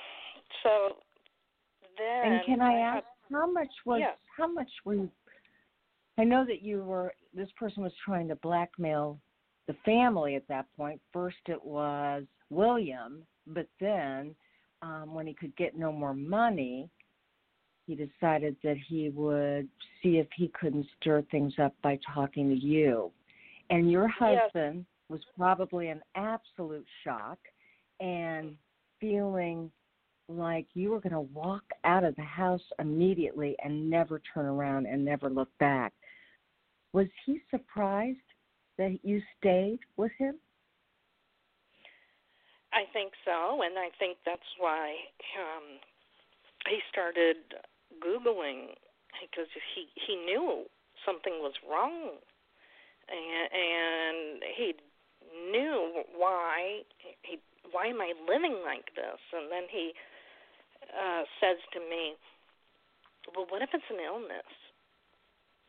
so 0.63 0.97
then 1.99 2.33
And 2.33 2.45
can 2.47 2.61
I 2.61 2.73
had- 2.73 2.97
ask 2.99 3.07
how 3.31 3.51
much 3.51 3.73
was 3.85 4.01
Yeah. 4.01 4.15
how 4.37 4.47
much 4.47 4.71
were 4.85 4.95
you 4.95 5.11
I 6.19 6.25
know 6.25 6.45
that 6.45 6.61
you 6.63 6.83
were 6.85 7.15
this 7.33 7.51
person 7.53 7.83
was 7.83 7.95
trying 8.05 8.29
to 8.29 8.37
blackmail 8.37 9.21
the 9.67 9.75
family 9.85 10.35
at 10.35 10.47
that 10.49 10.67
point. 10.77 11.01
First 11.13 11.39
it 11.47 11.63
was 11.65 12.25
William, 12.51 13.27
but 13.47 13.69
then 13.81 14.35
um 14.83 15.15
when 15.15 15.27
he 15.27 15.35
could 15.35 15.55
get 15.57 15.77
no 15.77 15.91
more 15.93 16.15
money, 16.15 16.91
he 17.91 17.97
decided 17.97 18.57
that 18.63 18.77
he 18.89 19.09
would 19.09 19.69
see 20.01 20.19
if 20.19 20.29
he 20.37 20.49
couldn't 20.49 20.87
stir 21.01 21.23
things 21.23 21.53
up 21.61 21.75
by 21.83 21.99
talking 22.15 22.49
to 22.49 22.55
you. 22.55 23.11
And 23.69 23.91
your 23.91 24.09
Yes. 24.21 24.43
husband 24.53 24.87
was 25.09 25.21
probably 25.37 25.89
in 25.89 26.01
absolute 26.15 26.87
shock 27.03 27.39
and 27.99 28.57
feeling 29.01 29.73
like 30.29 30.67
you 30.75 30.91
were 30.91 31.01
going 31.01 31.13
to 31.13 31.21
walk 31.21 31.65
out 31.83 32.05
of 32.05 32.15
the 32.15 32.23
house 32.23 32.63
immediately 32.79 33.57
and 33.65 33.91
never 33.91 34.21
turn 34.33 34.47
around 34.47 34.87
and 34.87 35.05
never 35.05 35.29
look 35.29 35.51
back. 35.59 35.93
Was 36.93 37.09
he 37.27 37.41
surprised 37.51 38.19
that 38.79 38.99
you 39.03 39.21
stayed 39.39 39.81
with 39.97 40.13
him? 40.17 40.37
I 42.73 42.85
think 42.93 43.13
so, 43.25 43.63
and 43.63 43.77
I 43.77 43.89
think 43.99 44.19
that's 44.25 44.41
why 44.59 44.95
um, 45.37 45.81
he 46.69 46.79
started 46.91 47.37
googling 48.01 48.75
because 49.21 49.49
he 49.75 49.87
he 49.95 50.17
knew 50.17 50.65
something 51.05 51.41
was 51.41 51.55
wrong, 51.69 52.17
and, 53.09 53.47
and 53.53 54.43
he 54.57 54.75
knew 55.53 56.03
why 56.17 56.83
he 57.23 57.39
why 57.71 57.87
am 57.87 58.01
I 58.01 58.13
living 58.27 58.65
like 58.65 58.95
this? 58.97 59.21
And 59.33 59.53
then 59.53 59.69
he 59.71 59.93
uh, 60.91 61.23
says 61.41 61.59
to 61.75 61.81
me, 61.81 62.17
"Well, 63.37 63.47
what 63.49 63.63
if 63.63 63.71
it's 63.73 63.91
an 63.91 64.01
illness?" 64.01 64.51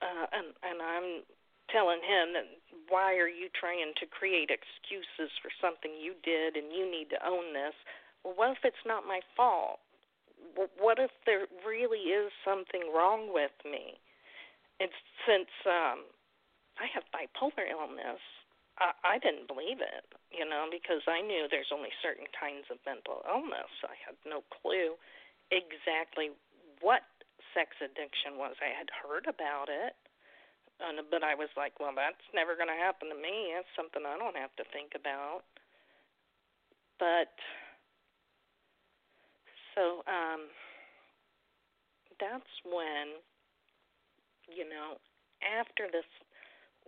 Uh, 0.02 0.26
and 0.32 0.48
and 0.64 0.82
I'm 0.82 1.24
telling 1.70 2.02
him 2.04 2.34
that 2.34 2.48
why 2.90 3.16
are 3.16 3.32
you 3.32 3.48
trying 3.56 3.94
to 4.00 4.06
create 4.06 4.52
excuses 4.52 5.32
for 5.40 5.52
something 5.62 5.92
you 5.96 6.16
did 6.24 6.56
and 6.56 6.72
you 6.72 6.90
need 6.90 7.10
to 7.12 7.20
own 7.24 7.54
this? 7.54 7.76
Well, 8.24 8.36
what 8.36 8.52
if 8.52 8.64
it's 8.64 8.86
not 8.86 9.08
my 9.08 9.22
fault? 9.36 9.81
Wh- 10.58 10.74
What 10.82 11.00
if 11.00 11.12
there 11.26 11.48
really 11.66 12.12
is 12.14 12.32
something 12.46 12.92
wrong 12.94 13.34
with 13.34 13.54
me? 13.66 14.00
And 14.80 14.90
since 15.26 15.50
um 15.66 16.06
I 16.80 16.88
have 16.94 17.04
bipolar 17.12 17.68
illness. 17.68 18.22
I, 18.80 18.94
I 19.04 19.16
didn't 19.20 19.46
believe 19.46 19.84
it, 19.84 20.06
you 20.32 20.48
know, 20.48 20.66
because 20.72 21.04
I 21.10 21.20
knew 21.22 21.46
there's 21.46 21.74
only 21.74 21.92
certain 22.00 22.26
kinds 22.32 22.66
of 22.72 22.80
mental 22.88 23.22
illness. 23.28 23.70
I 23.84 23.98
had 24.00 24.16
no 24.24 24.42
clue 24.50 24.96
exactly 25.52 26.32
what 26.80 27.04
sex 27.52 27.76
addiction 27.84 28.40
was. 28.40 28.56
I 28.64 28.72
had 28.72 28.88
heard 28.90 29.28
about 29.28 29.68
it, 29.68 29.94
and, 30.80 30.98
but 31.12 31.22
I 31.22 31.36
was 31.36 31.52
like, 31.60 31.78
well, 31.78 31.94
that's 31.94 32.24
never 32.34 32.56
going 32.56 32.72
to 32.72 32.80
happen 32.80 33.12
to 33.12 33.20
me. 33.20 33.54
That's 33.54 33.70
something 33.76 34.02
I 34.08 34.18
don't 34.18 34.40
have 34.40 34.56
to 34.58 34.66
think 34.72 34.96
about. 34.96 35.46
But 36.98 37.36
so 39.76 40.04
um 40.08 40.48
that's 42.20 42.54
when 42.66 43.18
you 44.48 44.68
know 44.68 44.98
after 45.42 45.88
this 45.92 46.06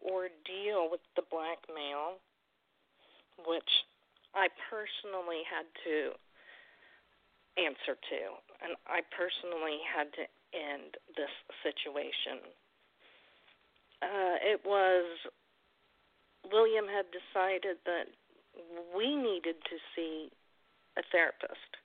ordeal 0.04 0.91
with 0.91 1.02
the 1.15 1.24
blackmail, 1.32 2.19
which 3.48 3.88
I 4.36 4.50
personally 4.69 5.41
had 5.48 5.65
to 5.88 6.13
answer 7.56 7.96
to, 7.96 8.22
and 8.65 8.76
I 8.88 9.06
personally 9.13 9.80
had 9.86 10.12
to 10.17 10.24
end 10.54 10.98
this 11.15 11.32
situation. 11.62 12.41
Uh, 14.02 14.36
it 14.41 14.62
was 14.65 15.06
William 16.52 16.86
had 16.91 17.06
decided 17.13 17.78
that 17.86 18.12
we 18.96 19.15
needed 19.15 19.56
to 19.63 19.78
see 19.96 20.30
a 20.98 21.04
therapist. 21.12 21.83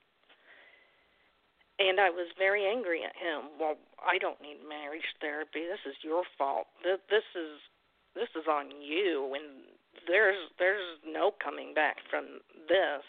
And 1.79 1.99
I 1.99 2.09
was 2.11 2.27
very 2.37 2.67
angry 2.67 3.03
at 3.07 3.15
him. 3.15 3.55
Well, 3.59 3.79
I 4.03 4.19
don't 4.19 4.41
need 4.41 4.59
marriage 4.67 5.15
therapy. 5.21 5.63
This 5.63 5.79
is 5.87 5.95
your 6.03 6.23
fault. 6.37 6.67
This 6.83 7.23
is 7.35 7.59
this 8.15 8.29
is 8.35 8.47
on 8.49 8.71
you 8.81 9.31
and 9.35 9.63
there's 10.07 10.39
there's 10.57 10.99
no 11.05 11.31
coming 11.31 11.73
back 11.73 11.97
from 12.09 12.41
this 12.67 13.05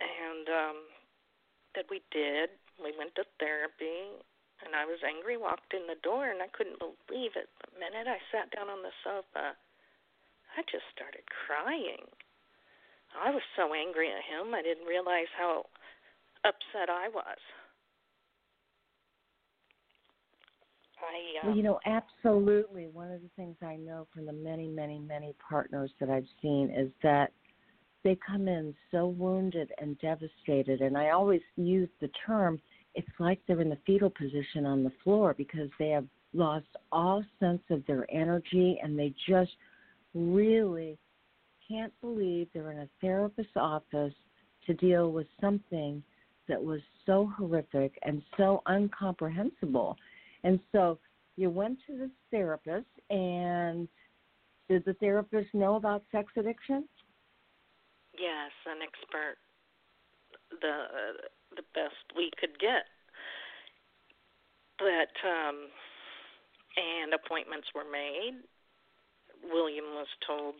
and 0.00 0.46
um 0.48 0.78
that 1.74 1.86
we 1.90 2.00
did 2.10 2.50
we 2.80 2.90
went 2.96 3.14
to 3.14 3.24
therapy 3.38 4.10
and 4.64 4.72
I 4.72 4.84
was 4.88 5.02
angry 5.04 5.36
walked 5.36 5.74
in 5.74 5.86
the 5.86 6.00
door 6.00 6.30
and 6.30 6.40
I 6.40 6.48
couldn't 6.50 6.80
believe 6.80 7.36
it 7.36 7.50
the 7.60 7.78
minute 7.78 8.08
I 8.08 8.18
sat 8.32 8.50
down 8.54 8.70
on 8.70 8.82
the 8.82 8.94
sofa 9.04 9.54
I 10.56 10.60
just 10.66 10.88
started 10.94 11.24
crying 11.28 12.08
I 13.14 13.30
was 13.30 13.44
so 13.54 13.74
angry 13.74 14.10
at 14.10 14.24
him 14.24 14.54
I 14.54 14.62
didn't 14.62 14.88
realize 14.88 15.30
how 15.36 15.70
upset 16.44 16.90
I 16.90 17.08
was 17.08 17.38
I, 21.04 21.40
um, 21.42 21.48
well, 21.48 21.56
you 21.56 21.62
know, 21.62 21.80
absolutely. 21.84 22.86
One 22.86 23.10
of 23.10 23.20
the 23.20 23.28
things 23.36 23.56
I 23.62 23.76
know 23.76 24.06
from 24.14 24.24
the 24.24 24.32
many, 24.32 24.68
many, 24.68 24.98
many 24.98 25.34
partners 25.46 25.90
that 26.00 26.08
I've 26.08 26.26
seen 26.40 26.70
is 26.74 26.90
that 27.02 27.30
they 28.04 28.16
come 28.26 28.48
in 28.48 28.74
so 28.90 29.08
wounded 29.08 29.70
and 29.78 29.98
devastated. 29.98 30.80
And 30.80 30.96
I 30.96 31.10
always 31.10 31.42
use 31.56 31.88
the 32.00 32.08
term 32.26 32.58
it's 32.94 33.08
like 33.18 33.40
they're 33.46 33.60
in 33.60 33.70
the 33.70 33.78
fetal 33.86 34.10
position 34.10 34.64
on 34.64 34.84
the 34.84 34.92
floor 35.02 35.34
because 35.36 35.68
they 35.78 35.88
have 35.88 36.06
lost 36.32 36.66
all 36.92 37.24
sense 37.40 37.62
of 37.70 37.84
their 37.86 38.06
energy 38.10 38.78
and 38.82 38.98
they 38.98 39.12
just 39.28 39.50
really 40.14 40.96
can't 41.68 41.92
believe 42.00 42.46
they're 42.52 42.70
in 42.70 42.78
a 42.78 42.88
therapist's 43.00 43.56
office 43.56 44.14
to 44.66 44.74
deal 44.74 45.10
with 45.10 45.26
something 45.40 46.02
that 46.48 46.62
was 46.62 46.80
so 47.06 47.30
horrific 47.36 47.98
and 48.02 48.22
so 48.36 48.62
incomprehensible. 48.70 49.96
And 50.42 50.60
so 50.72 50.98
you 51.36 51.50
went 51.50 51.78
to 51.86 51.96
the 51.96 52.10
therapist, 52.30 52.86
and 53.10 53.88
did 54.68 54.84
the 54.84 54.94
therapist 54.94 55.52
know 55.54 55.76
about 55.76 56.04
sex 56.12 56.32
addiction? 56.36 56.88
Yes, 58.18 58.52
an 58.66 58.78
expert, 58.82 59.36
the 60.60 60.68
uh, 60.68 61.26
the 61.56 61.62
best 61.74 62.16
we 62.16 62.30
could 62.38 62.58
get. 62.58 62.86
But 64.78 65.14
um, 65.26 65.68
and 66.76 67.14
appointments 67.14 67.68
were 67.74 67.90
made. 67.90 68.42
William 69.50 69.84
was 69.94 70.08
told 70.26 70.54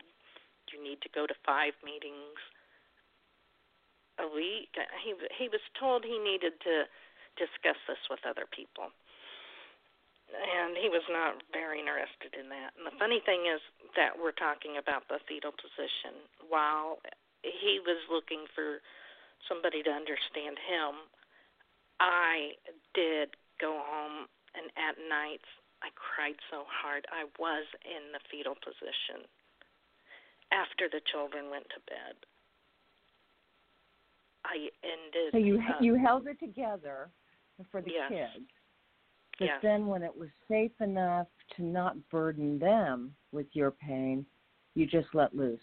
you 0.73 0.83
need 0.83 1.01
to 1.01 1.09
go 1.13 1.25
to 1.25 1.33
five 1.45 1.73
meetings 1.83 2.39
a 4.19 4.27
week. 4.27 4.75
He 5.03 5.13
he 5.37 5.49
was 5.49 5.61
told 5.79 6.03
he 6.03 6.19
needed 6.19 6.59
to 6.63 6.87
discuss 7.35 7.79
this 7.87 7.99
with 8.09 8.23
other 8.23 8.47
people 8.49 8.95
and 10.33 10.75
he 10.75 10.89
was 10.89 11.05
not 11.09 11.41
very 11.53 11.79
interested 11.79 12.33
in 12.33 12.49
that. 12.49 12.73
And 12.75 12.85
the 12.85 12.95
funny 12.97 13.21
thing 13.21 13.45
is 13.45 13.61
that 13.95 14.17
we're 14.17 14.35
talking 14.35 14.77
about 14.77 15.07
the 15.07 15.21
fetal 15.27 15.53
position 15.53 16.25
while 16.49 16.99
he 17.45 17.79
was 17.85 18.01
looking 18.09 18.49
for 18.51 18.81
somebody 19.45 19.83
to 19.85 19.91
understand 19.93 20.57
him. 20.57 21.05
I 22.01 22.57
did 22.97 23.37
go 23.61 23.79
home 23.79 24.27
and 24.57 24.67
at 24.75 24.97
nights 24.97 25.47
I 25.83 25.93
cried 25.93 26.39
so 26.49 26.65
hard. 26.65 27.05
I 27.13 27.29
was 27.37 27.67
in 27.85 28.11
the 28.11 28.23
fetal 28.27 28.57
position 28.57 29.29
after 30.51 30.89
the 30.89 31.03
children 31.05 31.51
went 31.53 31.69
to 31.71 31.79
bed. 31.85 32.17
I 34.45 34.69
ended. 34.83 35.31
So 35.31 35.37
you 35.37 35.57
uh, 35.57 35.81
you 35.81 35.95
held 35.95 36.27
it 36.27 36.39
together 36.39 37.09
for 37.71 37.81
the 37.81 37.91
yes. 37.91 38.09
kids 38.09 38.45
but 39.37 39.45
yeah. 39.45 39.57
then 39.61 39.87
when 39.87 40.03
it 40.03 40.15
was 40.15 40.29
safe 40.47 40.71
enough 40.79 41.27
to 41.55 41.63
not 41.63 41.97
burden 42.09 42.57
them 42.57 43.13
with 43.31 43.47
your 43.51 43.71
pain, 43.71 44.25
you 44.75 44.85
just 44.85 45.07
let 45.13 45.35
loose. 45.35 45.59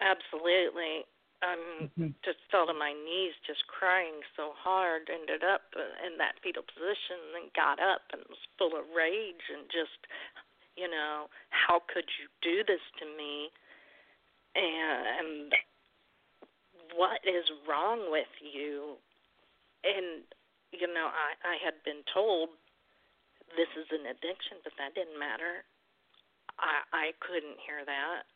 Absolutely. 0.00 1.02
I'm 1.42 1.90
mm-hmm. 1.90 2.14
just 2.24 2.38
fell 2.50 2.66
to 2.66 2.72
my 2.72 2.94
knees, 2.94 3.34
just 3.46 3.66
crying 3.66 4.22
so 4.36 4.52
hard. 4.56 5.10
Ended 5.10 5.42
up 5.42 5.62
in 6.06 6.16
that 6.18 6.38
fetal 6.42 6.62
position, 6.62 7.20
and 7.36 7.52
got 7.52 7.82
up 7.82 8.06
and 8.12 8.22
was 8.30 8.38
full 8.56 8.78
of 8.78 8.86
rage 8.96 9.44
and 9.50 9.66
just, 9.68 9.98
you 10.78 10.88
know, 10.88 11.26
how 11.50 11.82
could 11.92 12.06
you 12.16 12.30
do 12.40 12.64
this 12.64 12.80
to 13.02 13.04
me? 13.18 13.50
And 14.54 15.52
what 16.96 17.20
is 17.26 17.44
wrong 17.68 18.10
with 18.10 18.30
you? 18.40 18.96
And 19.84 20.24
you 20.72 20.88
know, 20.88 21.10
I 21.10 21.34
I 21.42 21.56
had 21.62 21.78
been 21.84 22.02
told 22.12 22.50
this 23.54 23.70
is 23.78 23.86
an 23.92 24.06
addiction, 24.10 24.58
but 24.64 24.72
that 24.78 24.94
didn't 24.94 25.18
matter. 25.18 25.62
I 26.58 26.82
I 26.92 27.06
couldn't 27.20 27.58
hear 27.62 27.84
that. 27.84 28.26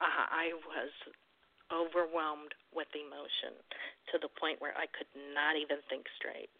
I, 0.00 0.50
I 0.50 0.58
was 0.66 0.90
overwhelmed 1.70 2.50
with 2.74 2.88
emotion 2.96 3.54
to 4.10 4.18
the 4.18 4.28
point 4.40 4.60
where 4.60 4.74
I 4.74 4.86
could 4.90 5.10
not 5.34 5.54
even 5.54 5.78
think 5.88 6.06
straight. 6.18 6.50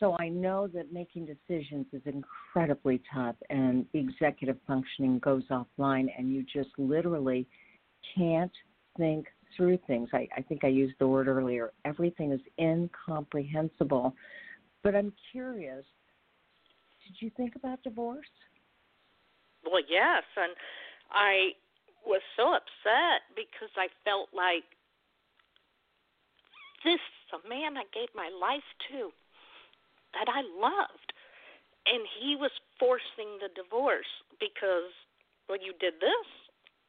So 0.00 0.16
I 0.18 0.28
know 0.28 0.66
that 0.68 0.92
making 0.92 1.26
decisions 1.26 1.86
is 1.92 2.02
incredibly 2.06 3.00
tough 3.12 3.36
and 3.50 3.86
executive 3.94 4.56
functioning 4.66 5.20
goes 5.20 5.44
offline 5.50 6.06
and 6.18 6.32
you 6.32 6.44
just 6.52 6.70
literally 6.76 7.46
can't 8.16 8.52
think 8.96 9.26
through 9.56 9.78
things. 9.86 10.08
I, 10.12 10.28
I 10.36 10.42
think 10.42 10.64
I 10.64 10.68
used 10.68 10.94
the 10.98 11.08
word 11.08 11.28
earlier. 11.28 11.72
Everything 11.84 12.32
is 12.32 12.40
incomprehensible. 12.58 14.14
But 14.82 14.94
I'm 14.94 15.12
curious, 15.30 15.84
did 17.06 17.24
you 17.24 17.30
think 17.36 17.56
about 17.56 17.82
divorce? 17.82 18.26
Well, 19.64 19.82
yes, 19.88 20.24
and 20.36 20.52
I 21.12 21.50
was 22.04 22.20
so 22.36 22.54
upset 22.54 23.22
because 23.36 23.70
I 23.76 23.86
felt 24.04 24.28
like 24.34 24.64
this 26.84 26.98
is 26.98 27.30
a 27.38 27.48
man 27.48 27.76
I 27.76 27.86
gave 27.94 28.08
my 28.14 28.30
life 28.40 28.66
to 28.90 29.10
that 30.14 30.26
I 30.26 30.42
loved. 30.58 31.12
And 31.86 32.02
he 32.20 32.36
was 32.36 32.50
forcing 32.78 33.38
the 33.38 33.50
divorce 33.54 34.10
because, 34.38 34.90
well, 35.48 35.58
you 35.58 35.74
did 35.78 35.94
this 36.00 36.26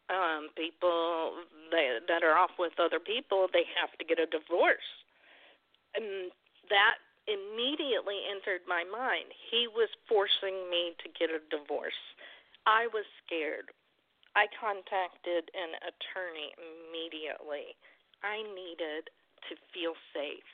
um 0.09 0.49
people 0.55 1.39
they, 1.71 1.99
that 2.07 2.23
are 2.23 2.35
off 2.35 2.51
with 2.59 2.73
other 2.79 2.99
people 2.99 3.47
they 3.51 3.63
have 3.79 3.91
to 3.97 4.03
get 4.05 4.19
a 4.19 4.27
divorce. 4.27 4.89
And 5.95 6.31
that 6.69 6.97
immediately 7.27 8.19
entered 8.27 8.67
my 8.67 8.83
mind. 8.83 9.31
He 9.31 9.67
was 9.71 9.87
forcing 10.09 10.67
me 10.67 10.91
to 10.99 11.07
get 11.15 11.31
a 11.31 11.39
divorce. 11.47 11.97
I 12.67 12.87
was 12.91 13.07
scared. 13.23 13.71
I 14.35 14.49
contacted 14.57 15.47
an 15.53 15.77
attorney 15.87 16.51
immediately. 16.57 17.77
I 18.25 18.41
needed 18.43 19.07
to 19.47 19.53
feel 19.71 19.93
safe. 20.11 20.47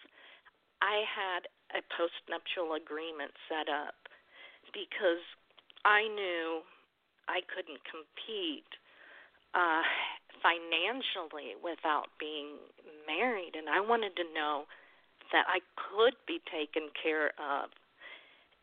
I 0.84 1.06
had 1.08 1.48
a 1.74 1.82
postnuptial 1.94 2.78
agreement 2.78 3.32
set 3.48 3.70
up 3.70 4.10
because 4.74 5.22
i 5.86 6.06
knew 6.10 6.62
i 7.30 7.42
couldn't 7.46 7.82
compete 7.86 8.70
uh, 9.54 9.84
financially 10.42 11.56
without 11.60 12.08
being 12.20 12.58
married, 13.08 13.56
and 13.56 13.70
I 13.70 13.82
wanted 13.82 14.16
to 14.18 14.26
know 14.34 14.66
that 15.32 15.46
I 15.48 15.60
could 15.76 16.16
be 16.26 16.42
taken 16.50 16.90
care 16.96 17.34
of. 17.38 17.70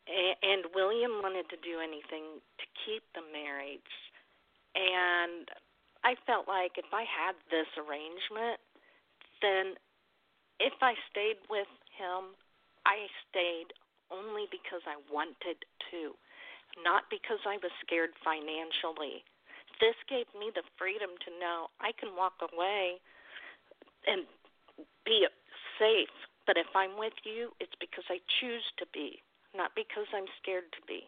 and 0.07 0.63
William 0.73 1.19
wanted 1.19 1.49
to 1.51 1.57
do 1.59 1.83
anything 1.83 2.39
to 2.59 2.65
keep 2.85 3.03
the 3.11 3.23
marriage. 3.31 3.93
And 4.75 5.47
I 6.03 6.15
felt 6.25 6.47
like 6.47 6.79
if 6.79 6.87
I 6.93 7.03
had 7.03 7.35
this 7.51 7.67
arrangement, 7.75 8.59
then 9.41 9.75
if 10.59 10.73
I 10.81 10.95
stayed 11.11 11.43
with 11.49 11.67
him, 11.91 12.31
I 12.85 13.11
stayed 13.27 13.75
only 14.07 14.47
because 14.47 14.81
I 14.87 14.95
wanted 15.11 15.59
to, 15.91 16.15
not 16.83 17.03
because 17.11 17.43
I 17.43 17.59
was 17.59 17.71
scared 17.83 18.15
financially. 18.23 19.27
This 19.79 19.95
gave 20.09 20.25
me 20.33 20.49
the 20.53 20.65
freedom 20.77 21.13
to 21.25 21.29
know 21.39 21.67
I 21.79 21.91
can 21.93 22.15
walk 22.17 22.41
away 22.41 22.97
and 24.05 24.25
be 25.05 25.27
safe. 25.77 26.13
But 26.45 26.57
if 26.57 26.67
I'm 26.73 26.97
with 26.97 27.13
you, 27.23 27.51
it's 27.59 27.75
because 27.79 28.05
I 28.09 28.17
choose 28.39 28.63
to 28.79 28.85
be 28.93 29.21
not 29.57 29.71
because 29.75 30.05
I'm 30.15 30.25
scared 30.41 30.65
to 30.71 30.77
be. 30.87 31.01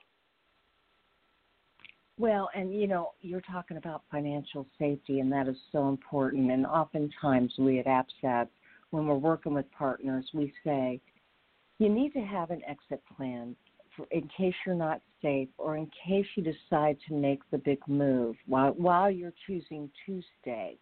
Well, 2.17 2.49
and 2.53 2.73
you 2.73 2.87
know, 2.87 3.11
you're 3.21 3.41
talking 3.41 3.77
about 3.77 4.03
financial 4.11 4.67
safety, 4.77 5.21
and 5.21 5.31
that 5.31 5.47
is 5.47 5.55
so 5.71 5.87
important. 5.87 6.51
And 6.51 6.65
oftentimes, 6.65 7.53
we 7.57 7.79
at 7.79 7.85
APSAT, 7.85 8.47
when 8.89 9.07
we're 9.07 9.15
working 9.15 9.53
with 9.53 9.71
partners, 9.71 10.25
we 10.33 10.51
say, 10.65 10.99
you 11.77 11.87
need 11.87 12.11
to 12.13 12.19
have 12.19 12.51
an 12.51 12.61
exit 12.67 13.01
plan 13.15 13.55
in 14.11 14.29
case 14.35 14.53
you're 14.65 14.75
not 14.75 15.01
safe 15.21 15.49
or 15.57 15.77
in 15.77 15.89
case 16.07 16.25
you 16.35 16.43
decide 16.43 16.97
to 17.07 17.13
make 17.13 17.41
the 17.51 17.57
big 17.57 17.79
move 17.87 18.35
while, 18.45 18.71
while 18.71 19.09
you're 19.11 19.33
choosing 19.47 19.89
to 20.05 20.21
stay. 20.41 20.77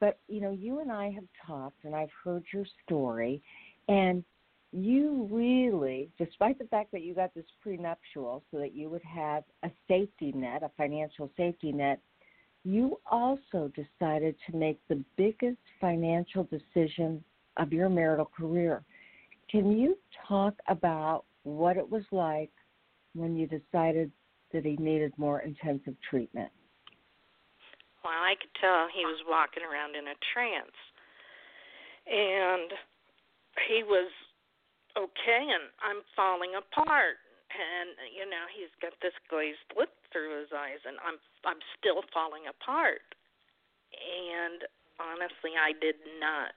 But, 0.00 0.18
you 0.28 0.40
know, 0.40 0.52
you 0.52 0.80
and 0.80 0.92
I 0.92 1.10
have 1.10 1.24
talked, 1.46 1.84
and 1.84 1.94
I've 1.94 2.10
heard 2.24 2.44
your 2.52 2.64
story, 2.84 3.42
and 3.88 4.22
you 4.70 5.28
really, 5.30 6.10
despite 6.18 6.58
the 6.58 6.66
fact 6.66 6.92
that 6.92 7.02
you 7.02 7.14
got 7.14 7.34
this 7.34 7.46
prenuptial 7.62 8.42
so 8.50 8.58
that 8.58 8.74
you 8.74 8.90
would 8.90 9.02
have 9.02 9.44
a 9.62 9.70
safety 9.88 10.32
net, 10.32 10.62
a 10.62 10.70
financial 10.76 11.30
safety 11.36 11.72
net, 11.72 12.00
you 12.64 13.00
also 13.10 13.72
decided 13.74 14.36
to 14.48 14.56
make 14.56 14.78
the 14.88 15.02
biggest 15.16 15.58
financial 15.80 16.44
decision 16.44 17.24
of 17.56 17.72
your 17.72 17.88
marital 17.88 18.30
career. 18.36 18.84
Can 19.50 19.72
you 19.76 19.96
talk 20.26 20.54
about 20.68 21.24
what 21.48 21.76
it 21.76 21.88
was 21.88 22.04
like 22.12 22.50
when 23.14 23.36
you 23.36 23.46
decided 23.46 24.12
that 24.52 24.64
he 24.64 24.76
needed 24.76 25.12
more 25.16 25.40
intensive 25.40 25.94
treatment? 26.08 26.50
Well, 28.04 28.12
I 28.12 28.34
could 28.40 28.52
tell 28.60 28.88
he 28.92 29.04
was 29.04 29.20
walking 29.28 29.62
around 29.64 29.96
in 29.96 30.06
a 30.06 30.16
trance. 30.32 30.78
And 32.08 32.72
he 33.68 33.82
was 33.82 34.08
okay 34.96 35.44
and 35.44 35.70
I'm 35.84 36.00
falling 36.16 36.54
apart 36.58 37.22
and 37.52 37.96
you 38.12 38.26
know 38.26 38.44
he's 38.50 38.72
got 38.82 38.96
this 39.00 39.14
glazed 39.30 39.62
look 39.76 39.92
through 40.10 40.42
his 40.42 40.50
eyes 40.50 40.82
and 40.84 40.98
I'm 41.00 41.20
I'm 41.46 41.62
still 41.78 42.02
falling 42.10 42.50
apart 42.50 43.04
and 43.94 44.66
honestly 44.98 45.54
I 45.54 45.72
did 45.78 46.00
not 46.18 46.52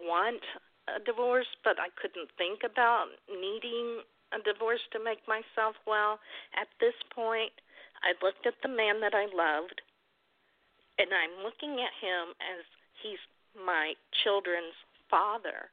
want 0.00 0.42
a 0.88 1.00
divorce 1.00 1.48
but 1.62 1.78
I 1.78 1.88
couldn't 2.00 2.30
think 2.36 2.60
about 2.64 3.08
needing 3.28 4.02
a 4.32 4.40
divorce 4.42 4.82
to 4.92 5.02
make 5.02 5.22
myself 5.28 5.76
well 5.86 6.18
at 6.56 6.68
this 6.80 6.96
point 7.14 7.52
I 8.02 8.12
looked 8.24 8.46
at 8.46 8.58
the 8.62 8.68
man 8.68 9.00
that 9.00 9.14
I 9.14 9.26
loved 9.32 9.80
and 10.98 11.08
I'm 11.10 11.42
looking 11.42 11.80
at 11.82 11.94
him 11.98 12.34
as 12.38 12.64
he's 13.02 13.22
my 13.54 13.94
children's 14.22 14.76
father 15.10 15.70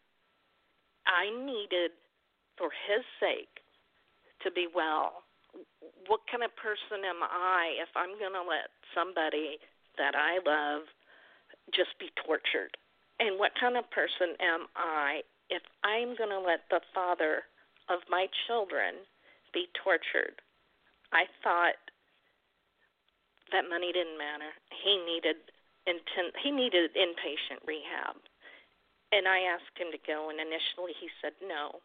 I 1.08 1.30
needed, 1.34 1.92
for 2.58 2.70
his 2.70 3.04
sake, 3.20 3.62
to 4.44 4.52
be 4.52 4.68
well. 4.74 5.24
What 6.08 6.22
kind 6.30 6.44
of 6.44 6.56
person 6.56 7.06
am 7.06 7.22
I 7.24 7.76
if 7.82 7.90
I'm 7.96 8.18
going 8.20 8.34
to 8.34 8.46
let 8.46 8.72
somebody 8.94 9.58
that 9.98 10.16
I 10.16 10.40
love 10.46 10.88
just 11.74 11.98
be 12.00 12.10
tortured? 12.26 12.78
And 13.22 13.38
what 13.38 13.54
kind 13.60 13.78
of 13.78 13.86
person 13.92 14.34
am 14.42 14.66
I 14.76 15.22
if 15.54 15.62
I'm 15.86 16.18
going 16.18 16.34
to 16.34 16.42
let 16.42 16.66
the 16.74 16.82
father 16.94 17.46
of 17.88 18.02
my 18.10 18.26
children 18.48 19.06
be 19.54 19.70
tortured? 19.78 20.42
I 21.14 21.30
thought 21.46 21.78
that 23.54 23.70
money 23.70 23.94
didn't 23.94 24.18
matter. 24.18 24.50
He 24.74 24.98
needed 25.06 25.38
intent, 25.86 26.34
he 26.42 26.50
needed 26.50 26.92
inpatient 26.98 27.62
rehab 27.68 28.18
and 29.12 29.28
I 29.28 29.44
asked 29.44 29.76
him 29.76 29.92
to 29.92 30.00
go, 30.08 30.32
and 30.32 30.40
initially 30.40 30.96
he 30.96 31.12
said 31.20 31.36
no. 31.44 31.84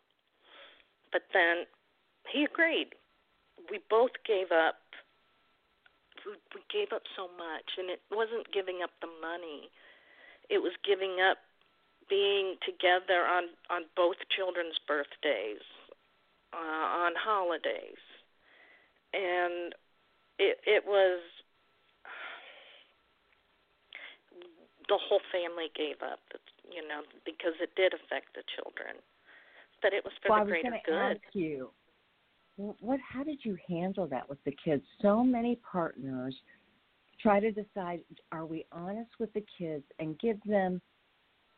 But 1.10 1.26
then 1.34 1.66
he 2.30 2.46
agreed. 2.46 2.94
We 3.70 3.82
both 3.90 4.14
gave 4.26 4.54
up. 4.54 4.78
We 6.26 6.62
gave 6.70 6.90
up 6.94 7.02
so 7.14 7.30
much, 7.38 7.78
and 7.78 7.90
it 7.90 8.02
wasn't 8.10 8.50
giving 8.50 8.82
up 8.82 8.90
the 9.02 9.10
money. 9.22 9.70
It 10.48 10.58
was 10.58 10.72
giving 10.84 11.18
up 11.20 11.38
being 12.08 12.56
together 12.64 13.26
on 13.26 13.44
on 13.70 13.82
both 13.96 14.16
children's 14.34 14.78
birthdays, 14.86 15.64
uh, 16.52 16.86
on 17.06 17.12
holidays, 17.18 18.00
and 19.12 19.74
it 20.38 20.58
it 20.66 20.84
was 20.86 21.20
the 24.88 24.98
whole 25.02 25.20
family 25.32 25.66
gave 25.74 26.00
up 26.00 26.20
you 26.70 26.86
know, 26.86 27.02
because 27.24 27.54
it 27.60 27.70
did 27.76 27.94
affect 27.94 28.34
the 28.34 28.42
children. 28.54 28.96
But 29.82 29.92
it 29.92 30.04
was 30.04 30.12
for 30.22 30.30
well, 30.34 30.44
the 30.44 30.50
greater 30.50 30.76
good. 30.84 30.94
Ask 30.94 31.34
you, 31.34 31.70
what? 32.56 32.98
How 33.00 33.22
did 33.22 33.38
you 33.42 33.56
handle 33.68 34.06
that 34.08 34.28
with 34.28 34.42
the 34.44 34.56
kids? 34.64 34.82
So 35.02 35.22
many 35.22 35.58
partners 35.70 36.34
try 37.20 37.40
to 37.40 37.50
decide: 37.50 38.00
Are 38.32 38.46
we 38.46 38.66
honest 38.72 39.10
with 39.18 39.32
the 39.32 39.44
kids 39.58 39.84
and 39.98 40.18
give 40.18 40.38
them 40.44 40.80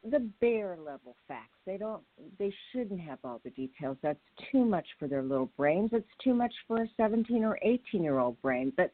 the 0.09 0.31
bare 0.41 0.77
level 0.77 1.17
facts? 1.27 1.59
They 1.67 1.77
don't. 1.77 2.03
They 2.39 2.53
shouldn't 2.73 3.01
have 3.01 3.19
all 3.25 3.41
the 3.45 3.51
details. 3.51 3.97
That's 4.03 4.19
too 4.53 4.65
much 4.65 4.87
for 4.99 5.09
their 5.09 5.23
little 5.23 5.51
brains. 5.57 5.91
It's 5.93 6.07
too 6.23 6.35
much 6.35 6.53
for 6.67 6.83
a 6.83 6.89
17 6.97 7.45
or 7.45 7.59
18 7.63 8.03
year 8.03 8.19
old 8.19 8.41
brain. 8.43 8.73
But 8.77 8.91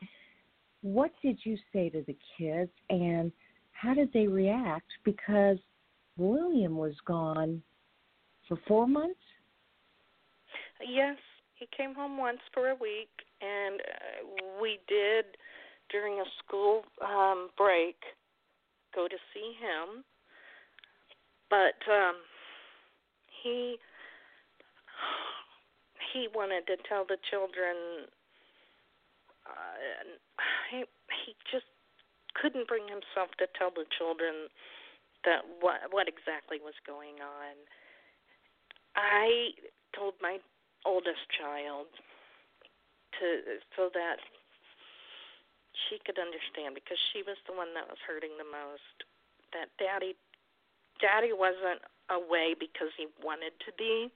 what 0.82 1.12
did 1.22 1.38
you 1.44 1.56
say 1.72 1.88
to 1.90 2.02
the 2.06 2.16
kids 2.38 2.70
and 2.90 3.32
how 3.72 3.94
did 3.94 4.12
they 4.12 4.26
react? 4.26 4.86
Because 5.04 5.58
William 6.16 6.76
was 6.76 6.94
gone 7.06 7.62
for 8.48 8.58
four 8.68 8.86
months? 8.86 9.18
Yes, 10.86 11.16
he 11.54 11.66
came 11.76 11.94
home 11.94 12.18
once 12.18 12.40
for 12.52 12.68
a 12.68 12.74
week, 12.74 13.10
and 13.40 13.80
uh, 13.80 14.60
we 14.60 14.78
did 14.88 15.24
during 15.94 16.18
a 16.18 16.26
school 16.42 16.82
um 16.98 17.50
break 17.56 17.94
go 18.94 19.06
to 19.06 19.16
see 19.30 19.54
him. 19.62 20.02
But 21.48 21.78
um 21.86 22.18
he 23.42 23.78
he 26.12 26.26
wanted 26.34 26.66
to 26.66 26.76
tell 26.88 27.06
the 27.06 27.18
children 27.30 28.10
uh, 29.46 29.78
he 30.70 30.84
he 31.22 31.36
just 31.50 31.70
couldn't 32.34 32.66
bring 32.66 32.88
himself 32.88 33.30
to 33.38 33.46
tell 33.54 33.70
the 33.70 33.86
children 33.94 34.50
that 35.24 35.46
what 35.60 35.94
what 35.94 36.08
exactly 36.08 36.58
was 36.58 36.74
going 36.86 37.22
on. 37.22 37.54
I 38.96 39.54
told 39.94 40.14
my 40.20 40.38
oldest 40.86 41.22
child 41.38 41.86
to 43.20 43.26
so 43.76 43.90
that 43.94 44.18
she 45.88 45.98
could 46.02 46.18
understand 46.18 46.74
because 46.74 46.98
she 47.12 47.22
was 47.26 47.36
the 47.46 47.54
one 47.54 47.74
that 47.74 47.86
was 47.90 47.98
hurting 48.06 48.34
the 48.38 48.46
most 48.46 49.06
that 49.52 49.70
daddy 49.78 50.14
daddy 51.02 51.34
wasn't 51.34 51.82
away 52.10 52.54
because 52.54 52.90
he 52.94 53.10
wanted 53.22 53.52
to 53.62 53.70
be 53.76 54.10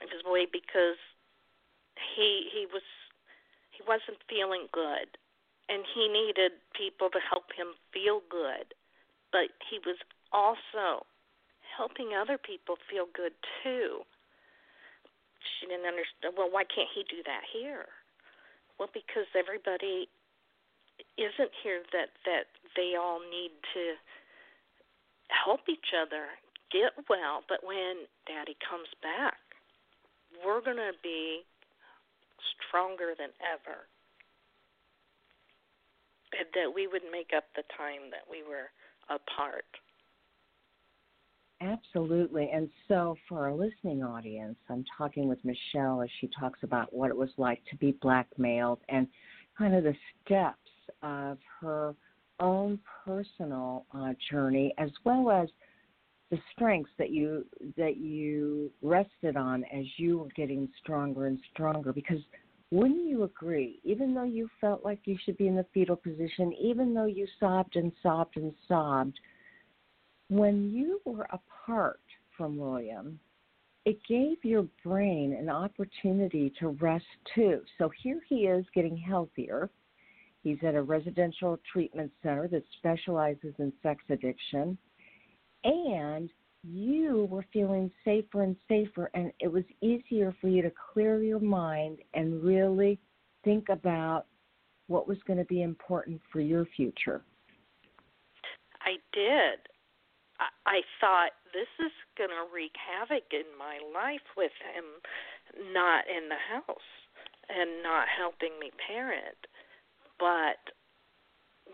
it 0.00 0.08
was 0.12 0.22
away 0.28 0.44
because 0.44 1.00
he 2.16 2.48
he 2.52 2.68
was 2.68 2.84
he 3.72 3.80
wasn't 3.88 4.20
feeling 4.28 4.68
good 4.72 5.16
and 5.68 5.84
he 5.94 6.08
needed 6.08 6.52
people 6.76 7.08
to 7.08 7.20
help 7.20 7.48
him 7.56 7.72
feel 7.92 8.20
good 8.28 8.76
but 9.32 9.52
he 9.68 9.80
was 9.84 9.96
also 10.32 11.04
helping 11.78 12.10
other 12.16 12.38
people 12.38 12.76
feel 12.90 13.06
good 13.14 13.32
too. 13.62 14.02
She 15.38 15.70
didn't 15.70 15.86
understand. 15.86 16.34
Well, 16.36 16.50
why 16.50 16.64
can't 16.66 16.90
he 16.90 17.04
do 17.06 17.22
that 17.24 17.46
here? 17.46 17.86
Well, 18.78 18.90
because 18.92 19.30
everybody 19.38 20.08
isn't 21.16 21.52
here 21.62 21.82
that 21.92 22.14
that 22.24 22.46
they 22.76 22.94
all 22.98 23.20
need 23.20 23.52
to 23.74 23.94
help 25.28 25.68
each 25.68 25.94
other 25.94 26.26
get 26.72 26.92
well. 27.08 27.42
But 27.48 27.64
when 27.64 28.06
Daddy 28.26 28.56
comes 28.62 28.88
back, 29.02 29.40
we're 30.44 30.60
going 30.60 30.80
to 30.80 30.96
be 31.02 31.44
stronger 32.56 33.14
than 33.18 33.30
ever. 33.42 33.88
And 36.36 36.46
that 36.54 36.74
we 36.74 36.86
would 36.86 37.08
make 37.10 37.32
up 37.34 37.44
the 37.56 37.64
time 37.76 38.12
that 38.12 38.28
we 38.30 38.44
were 38.44 38.68
apart. 39.08 39.64
Absolutely. 41.60 42.50
And 42.52 42.68
so, 42.86 43.16
for 43.28 43.46
our 43.46 43.54
listening 43.54 44.02
audience, 44.04 44.56
I'm 44.68 44.84
talking 44.96 45.26
with 45.26 45.38
Michelle 45.44 46.02
as 46.02 46.08
she 46.20 46.30
talks 46.38 46.60
about 46.62 46.92
what 46.92 47.10
it 47.10 47.16
was 47.16 47.30
like 47.36 47.60
to 47.70 47.76
be 47.76 47.96
blackmailed 48.00 48.78
and 48.88 49.08
kind 49.56 49.74
of 49.74 49.82
the 49.82 49.94
steps 50.24 50.67
of 51.02 51.38
her 51.60 51.94
own 52.40 52.78
personal 53.04 53.84
uh, 53.92 54.12
journey, 54.30 54.72
as 54.78 54.90
well 55.04 55.30
as 55.30 55.48
the 56.30 56.38
strengths 56.54 56.90
that 56.98 57.10
you 57.10 57.44
that 57.76 57.96
you 57.96 58.70
rested 58.82 59.36
on 59.36 59.64
as 59.64 59.84
you 59.96 60.18
were 60.18 60.28
getting 60.36 60.68
stronger 60.82 61.26
and 61.26 61.38
stronger. 61.52 61.92
Because 61.92 62.18
wouldn't 62.70 63.08
you 63.08 63.24
agree? 63.24 63.80
Even 63.84 64.14
though 64.14 64.24
you 64.24 64.48
felt 64.60 64.84
like 64.84 65.00
you 65.04 65.16
should 65.24 65.38
be 65.38 65.48
in 65.48 65.56
the 65.56 65.66
fetal 65.72 65.96
position, 65.96 66.52
even 66.60 66.92
though 66.92 67.06
you 67.06 67.26
sobbed 67.40 67.76
and 67.76 67.92
sobbed 68.02 68.36
and 68.36 68.52
sobbed 68.66 69.18
when 70.28 70.70
you 70.70 71.00
were 71.04 71.26
apart 71.30 72.00
from 72.36 72.56
William, 72.56 73.18
it 73.84 73.98
gave 74.06 74.36
your 74.44 74.66
brain 74.84 75.32
an 75.32 75.48
opportunity 75.48 76.52
to 76.60 76.68
rest 76.68 77.06
too. 77.34 77.62
So 77.78 77.90
here 78.02 78.20
he 78.28 78.46
is 78.46 78.64
getting 78.74 78.96
healthier. 78.96 79.70
He's 80.48 80.56
at 80.66 80.74
a 80.74 80.82
residential 80.82 81.60
treatment 81.70 82.10
center 82.22 82.48
that 82.48 82.62
specializes 82.78 83.52
in 83.58 83.70
sex 83.82 84.02
addiction. 84.08 84.78
And 85.62 86.30
you 86.62 87.28
were 87.30 87.44
feeling 87.52 87.90
safer 88.02 88.44
and 88.44 88.56
safer, 88.66 89.10
and 89.12 89.30
it 89.40 89.52
was 89.52 89.64
easier 89.82 90.34
for 90.40 90.48
you 90.48 90.62
to 90.62 90.72
clear 90.94 91.22
your 91.22 91.38
mind 91.38 91.98
and 92.14 92.42
really 92.42 92.98
think 93.44 93.68
about 93.68 94.24
what 94.86 95.06
was 95.06 95.18
going 95.26 95.38
to 95.38 95.44
be 95.44 95.60
important 95.60 96.18
for 96.32 96.40
your 96.40 96.64
future. 96.74 97.20
I 98.80 98.92
did. 99.12 99.58
I, 100.64 100.80
thought 100.98 101.32
this 101.52 101.68
is 101.84 101.92
going 102.16 102.30
to 102.30 102.54
wreak 102.54 102.72
havoc 102.78 103.24
in 103.32 103.44
my 103.58 103.76
life 103.92 104.24
with 104.34 104.52
him 104.72 104.84
not 105.74 106.04
in 106.08 106.30
the 106.30 106.40
house 106.40 106.88
and 107.50 107.82
not 107.82 108.06
helping 108.08 108.58
me 108.58 108.70
parent. 108.86 109.36
But 110.18 110.74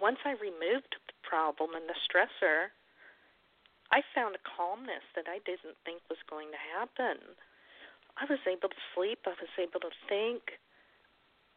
once 0.00 0.18
I 0.24 0.36
removed 0.36 0.96
the 1.08 1.16
problem 1.24 1.74
and 1.74 1.88
the 1.88 1.98
stressor, 2.04 2.70
I 3.92 4.02
found 4.14 4.36
a 4.36 4.42
calmness 4.44 5.04
that 5.16 5.28
I 5.28 5.40
didn't 5.44 5.78
think 5.84 6.02
was 6.08 6.20
going 6.28 6.50
to 6.52 6.60
happen. 6.76 7.20
I 8.16 8.24
was 8.30 8.40
able 8.46 8.68
to 8.68 8.82
sleep, 8.94 9.26
I 9.26 9.34
was 9.34 9.54
able 9.58 9.80
to 9.80 9.92
think. 10.08 10.60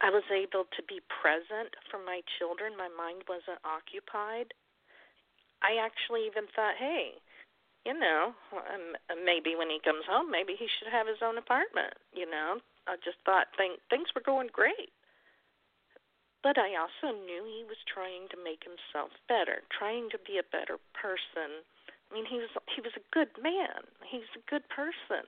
I 0.02 0.14
was 0.14 0.26
able 0.30 0.70
to 0.78 0.82
be 0.86 1.02
present 1.10 1.74
for 1.90 1.98
my 1.98 2.22
children. 2.38 2.78
My 2.78 2.90
mind 2.90 3.26
wasn't 3.26 3.58
occupied. 3.66 4.54
I 5.66 5.82
actually 5.82 6.30
even 6.30 6.46
thought, 6.54 6.78
hey, 6.78 7.18
you 7.86 7.98
know, 7.98 8.36
um, 8.54 8.94
maybe 9.26 9.58
when 9.58 9.74
he 9.74 9.82
comes 9.82 10.06
home, 10.06 10.30
maybe 10.30 10.54
he 10.54 10.70
should 10.70 10.94
have 10.94 11.10
his 11.10 11.26
own 11.26 11.42
apartment. 11.42 11.98
You 12.14 12.30
know, 12.30 12.62
I 12.86 13.02
just 13.02 13.18
thought 13.26 13.50
things 13.58 14.10
were 14.14 14.22
going 14.22 14.54
great. 14.54 14.94
But 16.44 16.58
I 16.58 16.78
also 16.78 17.16
knew 17.16 17.44
he 17.44 17.66
was 17.66 17.82
trying 17.90 18.30
to 18.30 18.38
make 18.38 18.64
himself 18.64 19.12
better, 19.28 19.66
trying 19.74 20.10
to 20.12 20.20
be 20.22 20.38
a 20.38 20.46
better 20.46 20.78
person. 20.94 21.66
I 22.08 22.14
mean, 22.14 22.26
he 22.26 22.38
was 22.38 22.54
he 22.74 22.82
was 22.82 22.94
a 22.96 23.04
good 23.12 23.34
man. 23.42 23.84
He's 24.06 24.30
a 24.38 24.44
good 24.50 24.64
person. 24.70 25.28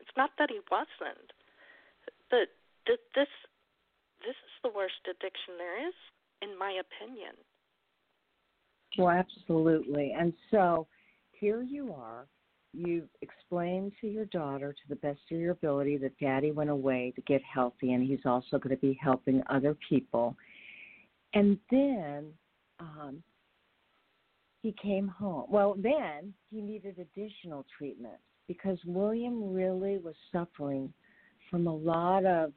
It's 0.00 0.12
not 0.16 0.30
that 0.38 0.50
he 0.50 0.60
wasn't, 0.70 1.32
but 2.28 2.50
th- 2.86 3.00
this 3.14 3.30
this 4.20 4.36
is 4.36 4.54
the 4.62 4.74
worst 4.74 5.00
addiction 5.08 5.56
there 5.56 5.80
is, 5.88 5.94
in 6.42 6.58
my 6.58 6.76
opinion. 6.76 7.32
Well, 8.98 9.10
absolutely. 9.10 10.12
And 10.18 10.34
so 10.50 10.86
here 11.32 11.62
you 11.62 11.94
are. 11.94 12.26
You've 12.72 13.08
explained 13.20 13.92
to 14.00 14.06
your 14.06 14.26
daughter, 14.26 14.72
to 14.72 14.88
the 14.88 14.96
best 14.96 15.20
of 15.30 15.38
your 15.38 15.52
ability, 15.52 15.96
that 15.98 16.18
daddy 16.18 16.52
went 16.52 16.70
away 16.70 17.12
to 17.16 17.22
get 17.22 17.42
healthy 17.42 17.92
and 17.92 18.06
he's 18.06 18.24
also 18.24 18.58
going 18.58 18.74
to 18.74 18.80
be 18.80 18.98
helping 19.02 19.42
other 19.50 19.76
people. 19.88 20.36
And 21.34 21.58
then 21.70 22.26
um, 22.78 23.22
he 24.62 24.74
came 24.80 25.08
home. 25.08 25.46
Well, 25.48 25.74
then 25.76 26.32
he 26.50 26.60
needed 26.60 26.98
additional 26.98 27.64
treatment 27.76 28.18
because 28.46 28.78
William 28.84 29.52
really 29.52 29.98
was 29.98 30.14
suffering 30.32 30.92
from 31.50 31.66
a 31.66 31.74
lot 31.74 32.24
of 32.24 32.52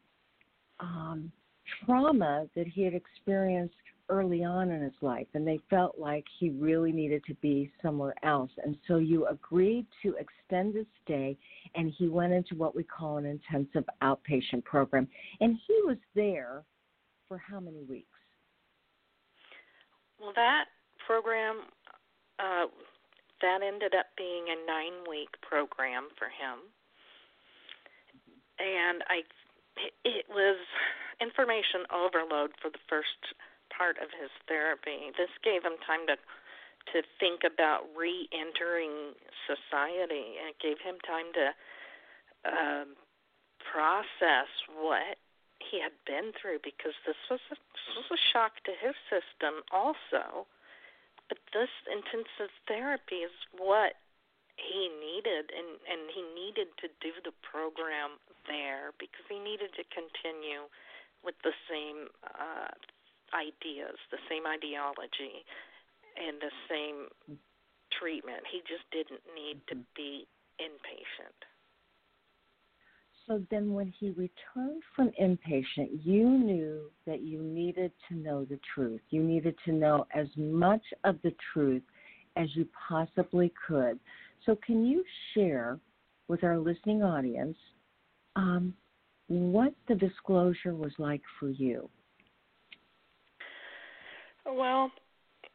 um, 0.79 1.31
trauma 1.85 2.47
that 2.55 2.67
he 2.67 2.83
had 2.83 2.93
experienced 2.93 3.75
early 4.09 4.43
on 4.43 4.71
in 4.71 4.81
his 4.81 4.93
life 5.01 5.27
and 5.33 5.47
they 5.47 5.59
felt 5.69 5.97
like 5.97 6.25
he 6.39 6.49
really 6.49 6.91
needed 6.91 7.23
to 7.25 7.33
be 7.35 7.71
somewhere 7.81 8.13
else. 8.23 8.51
And 8.63 8.77
so 8.87 8.97
you 8.97 9.27
agreed 9.27 9.85
to 10.03 10.15
extend 10.15 10.75
his 10.75 10.85
stay 11.03 11.37
and 11.75 11.93
he 11.97 12.07
went 12.07 12.33
into 12.33 12.55
what 12.55 12.75
we 12.75 12.83
call 12.83 13.17
an 13.17 13.25
intensive 13.25 13.85
outpatient 14.01 14.63
program. 14.65 15.07
And 15.39 15.57
he 15.67 15.81
was 15.85 15.97
there 16.15 16.63
for 17.27 17.37
how 17.37 17.59
many 17.59 17.83
weeks? 17.83 18.07
Well, 20.19 20.33
that 20.35 20.65
program, 21.05 21.61
uh, 22.39 22.65
that 23.41 23.59
ended 23.65 23.93
up 23.97 24.07
being 24.17 24.45
a 24.49 24.65
nine 24.67 25.03
week 25.09 25.29
program 25.41 26.09
for 26.17 26.25
him. 26.25 26.59
And 28.59 29.03
I, 29.09 29.23
it 30.05 30.25
was 30.29 30.57
information 31.19 31.87
overload 31.91 32.51
for 32.61 32.69
the 32.69 32.79
first 32.87 33.33
part 33.73 33.97
of 33.97 34.13
his 34.13 34.29
therapy. 34.47 35.11
This 35.17 35.33
gave 35.43 35.63
him 35.63 35.81
time 35.85 36.05
to 36.07 36.17
to 36.91 36.99
think 37.15 37.47
about 37.47 37.87
re-entering 37.95 39.15
society, 39.47 40.35
it 40.35 40.59
gave 40.59 40.83
him 40.83 40.99
time 41.07 41.31
to 41.31 41.47
um, 42.43 42.87
process 43.63 44.51
what 44.75 45.15
he 45.63 45.79
had 45.79 45.95
been 46.03 46.35
through 46.35 46.59
because 46.59 46.91
this 47.07 47.15
was 47.31 47.39
a, 47.51 47.55
this 47.55 47.95
was 47.95 48.19
a 48.19 48.21
shock 48.35 48.59
to 48.67 48.75
his 48.75 48.95
system 49.07 49.63
also. 49.71 50.43
But 51.31 51.39
this 51.55 51.71
intensive 51.87 52.51
therapy 52.67 53.23
is 53.23 53.33
what 53.55 53.95
he 54.59 54.91
needed, 54.91 55.49
and 55.55 55.79
and 55.87 56.11
he 56.11 56.21
needed 56.35 56.75
to 56.83 56.91
do 56.99 57.15
the 57.23 57.33
program 57.41 58.19
there 58.45 58.91
because 58.99 59.23
he 59.31 59.39
needed 59.39 59.71
to 59.79 59.87
continue 59.87 60.67
with 61.23 61.39
the 61.47 61.55
same 61.71 62.11
uh, 62.27 62.75
ideas, 63.33 63.97
the 64.11 64.21
same 64.29 64.45
ideology, 64.45 65.43
and 66.15 66.39
the 66.39 66.53
same 66.69 67.09
treatment. 67.99 68.45
He 68.51 68.61
just 68.69 68.85
didn't 68.91 69.21
need 69.35 69.61
to 69.69 69.75
mm-hmm. 69.75 69.95
be 69.95 70.27
inpatient. 70.61 71.37
So 73.27 73.41
then, 73.49 73.73
when 73.73 73.93
he 73.99 74.09
returned 74.09 74.83
from 74.95 75.11
inpatient, 75.19 76.01
you 76.03 76.27
knew 76.27 76.91
that 77.07 77.21
you 77.21 77.41
needed 77.41 77.91
to 78.09 78.15
know 78.15 78.43
the 78.43 78.59
truth. 78.75 78.99
You 79.11 79.23
needed 79.23 79.55
to 79.65 79.71
know 79.71 80.05
as 80.13 80.27
much 80.35 80.83
of 81.05 81.15
the 81.23 81.33
truth 81.53 81.83
as 82.35 82.49
you 82.53 82.67
possibly 82.87 83.53
could. 83.65 83.97
So, 84.45 84.57
can 84.65 84.85
you 84.85 85.05
share 85.33 85.79
with 86.27 86.43
our 86.43 86.57
listening 86.57 87.01
audience 87.01 87.57
um, 88.35 88.73
what 89.27 89.73
the 89.87 89.95
disclosure 89.95 90.75
was 90.75 90.91
like 90.97 91.21
for 91.39 91.49
you? 91.49 91.89
Well, 94.45 94.91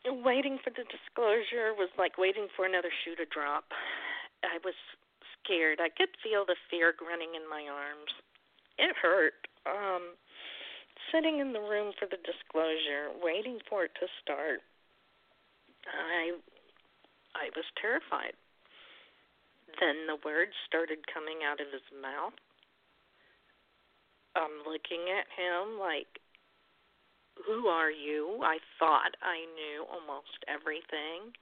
waiting 0.07 0.59
for 0.63 0.71
the 0.71 0.85
disclosure 0.89 1.75
was 1.77 1.91
like 1.99 2.17
waiting 2.19 2.49
for 2.57 2.65
another 2.65 2.91
shoe 3.05 3.17
to 3.17 3.27
drop. 3.29 3.65
I 4.45 4.59
was 4.65 4.75
scared. 5.37 5.81
I 5.81 5.89
could 5.89 6.13
feel 6.23 6.45
the 6.47 6.57
fear 6.71 6.95
running 7.01 7.35
in 7.35 7.49
my 7.49 7.69
arms. 7.69 8.13
It 8.79 8.95
hurt. 9.01 9.49
Um 9.67 10.17
sitting 11.13 11.39
in 11.41 11.53
the 11.53 11.61
room 11.61 11.93
for 11.99 12.05
the 12.05 12.21
disclosure, 12.21 13.09
waiting 13.23 13.59
for 13.69 13.85
it 13.85 13.93
to 14.01 14.07
start. 14.23 14.61
I 15.89 16.37
I 17.35 17.51
was 17.57 17.65
terrified. 17.81 18.35
Then 19.81 20.07
the 20.07 20.19
words 20.25 20.53
started 20.67 20.99
coming 21.13 21.45
out 21.45 21.61
of 21.61 21.69
his 21.73 21.85
mouth. 21.93 22.35
I'm 24.37 24.65
looking 24.65 25.11
at 25.13 25.29
him 25.35 25.79
like 25.79 26.21
who 27.47 27.67
are 27.69 27.91
you? 27.91 28.41
I 28.43 28.59
thought 28.79 29.15
I 29.23 29.45
knew 29.55 29.85
almost 29.91 30.43
everything. 30.49 31.33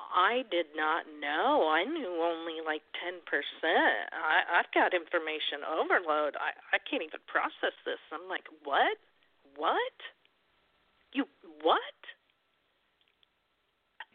I 0.00 0.42
did 0.50 0.66
not 0.74 1.04
know. 1.20 1.68
I 1.68 1.84
knew 1.84 2.08
only 2.22 2.64
like 2.64 2.82
10%. 3.04 3.20
I, 3.62 4.58
I've 4.58 4.72
got 4.74 4.94
information 4.94 5.60
overload. 5.68 6.36
I, 6.40 6.56
I 6.74 6.78
can't 6.88 7.02
even 7.02 7.20
process 7.26 7.76
this. 7.84 8.00
I'm 8.12 8.28
like, 8.28 8.44
what? 8.64 8.96
What? 9.56 9.96
You, 11.12 11.24
what? 11.62 12.00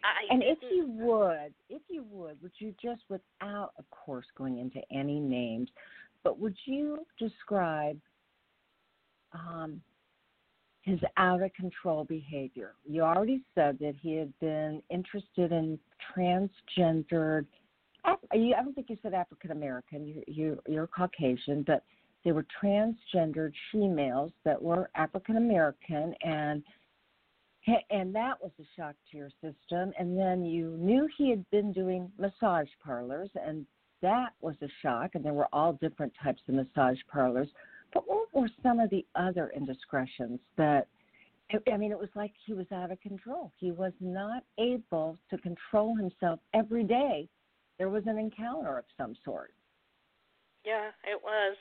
I 0.03 0.33
and 0.33 0.43
if 0.43 0.59
you 0.61 0.85
would, 0.87 1.53
if 1.69 1.81
you 1.89 2.05
would, 2.11 2.41
would 2.41 2.51
you 2.59 2.73
just, 2.81 3.01
without, 3.09 3.73
of 3.77 3.85
course, 3.89 4.25
going 4.37 4.59
into 4.59 4.81
any 4.91 5.19
names, 5.19 5.69
but 6.23 6.39
would 6.39 6.55
you 6.65 7.05
describe 7.19 7.99
um, 9.33 9.81
his 10.86 10.99
out 11.17 11.41
of 11.41 11.51
control 11.53 12.03
behavior. 12.03 12.75
You 12.88 13.01
already 13.01 13.41
said 13.55 13.77
that 13.79 13.95
he 13.99 14.13
had 14.15 14.31
been 14.39 14.81
interested 14.89 15.51
in 15.51 15.79
transgendered 16.15 17.47
I 18.05 18.61
don't 18.61 18.75
think 18.75 18.89
you 18.89 18.97
said 19.01 19.15
African 19.15 19.51
American. 19.51 20.05
You, 20.05 20.23
you, 20.27 20.59
you're 20.67 20.86
Caucasian, 20.88 21.63
but 21.65 21.83
they 22.23 22.31
were 22.31 22.45
transgendered 22.63 23.53
females 23.71 24.31
that 24.43 24.61
were 24.61 24.89
African 24.95 25.38
American, 25.38 26.13
and 26.23 26.63
and 27.89 28.13
that 28.13 28.39
was 28.43 28.51
a 28.59 28.63
shock 28.75 28.93
to 29.09 29.17
your 29.17 29.31
system. 29.41 29.91
And 29.97 30.15
then 30.15 30.45
you 30.45 30.77
knew 30.77 31.07
he 31.17 31.31
had 31.31 31.49
been 31.49 31.73
doing 31.73 32.11
massage 32.19 32.67
parlors, 32.83 33.29
and 33.43 33.65
that 34.03 34.33
was 34.39 34.55
a 34.61 34.67
shock. 34.83 35.15
And 35.15 35.25
there 35.25 35.33
were 35.33 35.47
all 35.51 35.73
different 35.73 36.13
types 36.21 36.41
of 36.47 36.53
massage 36.53 36.99
parlors. 37.11 37.47
But 37.95 38.03
what 38.07 38.27
were 38.33 38.49
some 38.61 38.79
of 38.79 38.91
the 38.91 39.03
other 39.15 39.51
indiscretions 39.55 40.39
that? 40.57 40.87
I 41.71 41.77
mean, 41.77 41.91
it 41.91 41.97
was 41.97 42.09
like 42.15 42.33
he 42.45 42.53
was 42.53 42.65
out 42.73 42.91
of 42.91 42.99
control. 43.01 43.51
He 43.57 43.71
was 43.71 43.93
not 44.01 44.43
able 44.57 45.17
to 45.29 45.37
control 45.37 45.95
himself 45.95 46.39
every 46.53 46.83
day. 46.83 47.29
There 47.77 47.89
was 47.89 48.03
an 48.07 48.17
encounter 48.17 48.77
of 48.77 48.85
some 48.97 49.15
sort. 49.23 49.53
Yeah, 50.65 50.89
it 51.05 51.21
was. 51.23 51.55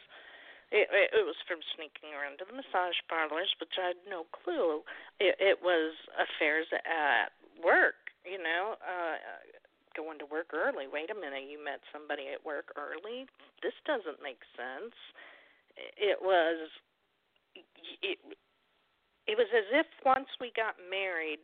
It, 0.73 0.89
it, 0.91 1.13
it 1.15 1.23
was 1.23 1.37
from 1.47 1.61
sneaking 1.77 2.17
around 2.17 2.41
to 2.41 2.49
the 2.49 2.57
massage 2.57 2.99
parlors, 3.07 3.53
which 3.61 3.77
I 3.79 3.95
had 3.95 4.01
no 4.11 4.25
clue. 4.33 4.83
It, 5.21 5.37
it 5.39 5.59
was 5.63 5.95
affairs 6.19 6.67
at 6.73 7.31
work, 7.63 8.11
you 8.27 8.43
know, 8.43 8.75
uh, 8.83 9.21
going 9.95 10.19
to 10.19 10.27
work 10.27 10.51
early. 10.51 10.91
Wait 10.91 11.13
a 11.13 11.15
minute, 11.15 11.47
you 11.47 11.63
met 11.63 11.79
somebody 11.93 12.33
at 12.35 12.43
work 12.43 12.75
early? 12.75 13.31
This 13.63 13.77
doesn't 13.87 14.19
make 14.19 14.43
sense. 14.59 14.97
It 15.77 16.19
was, 16.23 16.71
it, 18.03 18.19
it 19.27 19.37
was 19.39 19.49
as 19.57 19.69
if 19.73 19.87
once 20.05 20.29
we 20.41 20.53
got 20.55 20.75
married, 20.91 21.39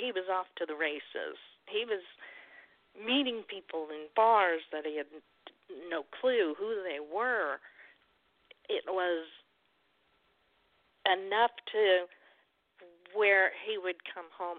he 0.00 0.10
was 0.12 0.24
off 0.32 0.46
to 0.58 0.66
the 0.66 0.74
races. 0.74 1.38
He 1.68 1.84
was 1.84 2.02
meeting 2.96 3.44
people 3.48 3.88
in 3.90 4.08
bars 4.16 4.62
that 4.72 4.86
he 4.86 4.96
had 4.96 5.06
no 5.90 6.02
clue 6.20 6.54
who 6.58 6.82
they 6.82 6.98
were 6.98 7.58
it 8.68 8.84
was 8.86 9.26
enough 11.06 11.54
to 11.70 12.06
where 13.14 13.50
he 13.66 13.78
would 13.78 14.02
come 14.10 14.26
home 14.34 14.58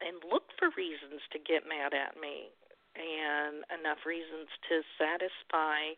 and 0.00 0.20
look 0.28 0.52
for 0.58 0.68
reasons 0.76 1.20
to 1.32 1.38
get 1.40 1.64
mad 1.68 1.92
at 1.96 2.20
me 2.20 2.52
and 2.96 3.64
enough 3.72 4.04
reasons 4.04 4.48
to 4.68 4.84
satisfy 5.00 5.96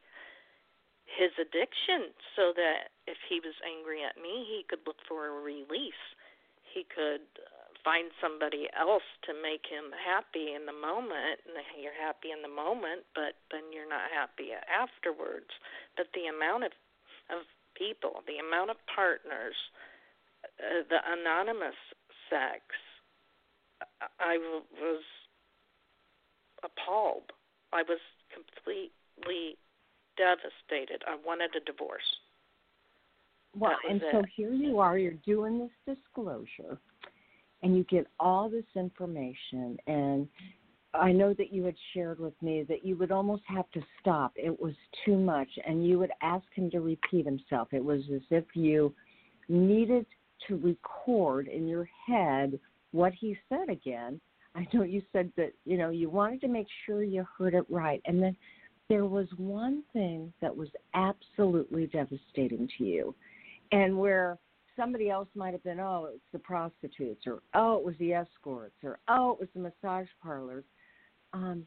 his 1.13 1.33
addiction 1.37 2.13
so 2.37 2.57
that 2.57 2.93
if 3.07 3.21
he 3.29 3.41
was 3.41 3.55
angry 3.63 4.01
at 4.01 4.17
me 4.17 4.49
he 4.49 4.65
could 4.69 4.81
look 4.87 5.01
for 5.07 5.29
a 5.29 5.43
release 5.45 6.05
he 6.65 6.89
could 6.89 7.25
find 7.85 8.15
somebody 8.23 8.71
else 8.79 9.05
to 9.27 9.35
make 9.35 9.67
him 9.67 9.91
happy 9.93 10.55
in 10.55 10.65
the 10.65 10.73
moment 10.73 11.43
and 11.45 11.59
you're 11.77 11.97
happy 11.97 12.33
in 12.33 12.41
the 12.41 12.51
moment 12.51 13.05
but 13.13 13.37
then 13.53 13.69
you're 13.75 13.91
not 13.91 14.09
happy 14.09 14.55
afterwards 14.71 15.53
but 15.97 16.09
the 16.15 16.31
amount 16.31 16.65
of 16.65 16.73
of 17.31 17.45
people, 17.77 18.23
the 18.27 18.39
amount 18.39 18.71
of 18.71 18.77
partners, 18.95 19.57
uh, 20.45 20.85
the 20.89 21.01
anonymous 21.07 21.79
sex, 22.29 22.63
I 24.21 24.39
was 24.39 25.03
appalled. 26.63 27.33
I 27.73 27.83
was 27.83 27.99
completely 28.31 29.59
devastated. 30.17 31.03
I 31.07 31.17
wanted 31.25 31.51
a 31.57 31.65
divorce. 31.65 32.03
Well, 33.57 33.77
and 33.89 34.01
it. 34.01 34.09
so 34.13 34.23
here 34.35 34.53
you 34.53 34.79
are, 34.79 34.97
you're 34.97 35.13
doing 35.27 35.59
this 35.59 35.97
disclosure, 35.97 36.79
and 37.63 37.77
you 37.77 37.85
get 37.85 38.07
all 38.19 38.49
this 38.49 38.65
information, 38.75 39.77
and 39.87 40.27
I 40.95 41.13
know 41.13 41.33
that 41.35 41.53
you 41.53 41.65
had 41.65 41.75
shared 41.95 42.19
with 42.19 42.35
me 42.43 42.65
that 42.65 42.85
you 42.85 42.97
would 42.97 43.13
almost 43.13 43.43
have 43.47 43.71
to 43.73 43.81
stop. 44.01 44.33
It 44.37 44.59
was 44.59 44.75
too 45.05 45.17
much, 45.17 45.49
and 45.67 45.87
you 45.87 45.99
would 45.99 46.13
ask 46.23 46.45
him 46.55 46.71
to 46.71 46.81
repeat 46.81 47.25
himself. 47.25 47.69
It 47.73 47.85
was 47.85 48.03
as 48.15 48.23
if 48.31 48.45
you 48.55 48.95
needed 49.49 50.07
to 50.49 50.57
record 50.57 51.49
in 51.49 51.67
your 51.67 51.89
head 52.07 52.59
what 52.91 53.13
he 53.15 53.37
said 53.49 53.71
again. 53.71 54.21
I 54.55 54.67
know 54.75 54.83
you 54.83 55.03
said 55.13 55.33
that, 55.37 55.53
you 55.65 55.79
know, 55.79 55.89
you 55.89 56.11
wanted 56.11 56.43
to 56.43 56.49
make 56.49 56.67
sure 56.85 57.03
you 57.03 57.27
heard 57.39 57.55
it 57.55 57.65
right. 57.71 58.03
And 58.05 58.23
then 58.23 58.37
there 58.93 59.07
was 59.07 59.27
one 59.39 59.83
thing 59.95 60.31
that 60.43 60.55
was 60.55 60.69
absolutely 60.93 61.87
devastating 61.87 62.69
to 62.77 62.85
you, 62.85 63.15
and 63.73 63.97
where 63.97 64.37
somebody 64.77 65.09
else 65.09 65.29
might 65.35 65.55
have 65.55 65.65
been, 65.65 65.81
oh, 65.81 66.11
it's 66.13 66.23
the 66.31 66.39
prostitutes, 66.39 67.23
or 67.27 67.41
oh, 67.55 67.77
it 67.77 67.85
was 67.85 67.95
the 67.99 68.13
escorts, 68.13 68.77
or 68.83 68.99
oh, 69.09 69.33
it 69.33 69.41
was 69.41 69.49
the 69.55 69.61
massage 69.61 70.09
parlors 70.23 70.65
um, 71.33 71.67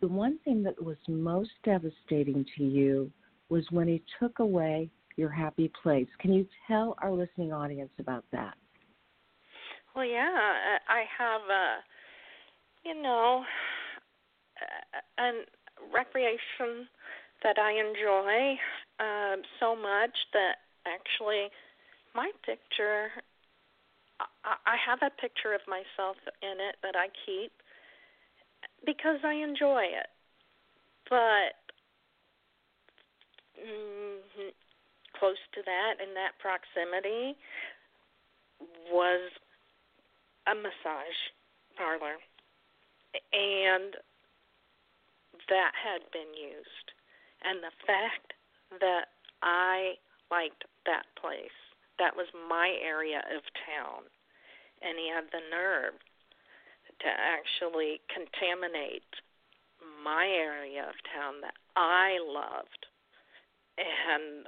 the 0.00 0.08
one 0.08 0.38
thing 0.44 0.64
that 0.64 0.82
was 0.82 0.96
most 1.06 1.50
devastating 1.64 2.44
to 2.56 2.64
you 2.64 3.08
was 3.48 3.64
when 3.70 3.86
he 3.86 4.02
took 4.18 4.40
away 4.40 4.90
your 5.16 5.30
happy 5.30 5.70
place. 5.80 6.08
Can 6.18 6.32
you 6.32 6.46
tell 6.66 6.96
our 7.00 7.12
listening 7.12 7.52
audience 7.52 7.92
about 8.00 8.24
that? 8.32 8.54
Well, 9.94 10.04
yeah, 10.04 10.78
I 10.88 11.04
have 11.16 11.40
a, 11.48 12.88
you 12.88 13.00
know, 13.00 13.44
a 15.18 15.30
recreation 15.92 16.88
that 17.42 17.58
I 17.58 17.72
enjoy 17.72 18.58
uh, 18.98 19.36
so 19.60 19.76
much 19.76 20.16
that 20.32 20.56
actually 20.86 21.48
my 22.14 22.30
picture, 22.44 23.10
I 24.44 24.76
have 24.84 24.98
a 25.02 25.10
picture 25.20 25.54
of 25.54 25.60
myself 25.68 26.16
in 26.42 26.58
it 26.58 26.76
that 26.82 26.96
I 26.96 27.08
keep 27.24 27.52
because 28.84 29.18
I 29.24 29.34
enjoy 29.34 29.84
it. 29.84 30.10
But 31.08 31.54
mm, 33.54 34.18
close 35.18 35.40
to 35.54 35.62
that, 35.64 36.02
in 36.02 36.14
that 36.14 36.32
proximity, 36.38 37.36
was 38.90 39.30
a 40.46 40.54
massage 40.54 41.20
parlor, 41.76 42.16
and 43.32 43.94
that 45.48 45.72
had 45.74 46.02
been 46.12 46.32
used. 46.36 46.88
And 47.44 47.62
the 47.62 47.74
fact 47.86 48.34
that 48.80 49.14
I 49.42 49.94
liked 50.30 50.64
that 50.86 51.06
place, 51.20 51.54
that 51.98 52.16
was 52.16 52.26
my 52.48 52.74
area 52.82 53.22
of 53.34 53.42
town, 53.66 54.06
and 54.82 54.98
he 54.98 55.10
had 55.10 55.30
the 55.30 55.42
nerve 55.50 55.98
to 57.00 57.10
actually 57.10 58.00
contaminate 58.10 59.06
my 60.02 60.26
area 60.26 60.82
of 60.82 60.98
town 61.14 61.40
that 61.42 61.54
I 61.76 62.18
loved. 62.18 62.86
And 63.78 64.46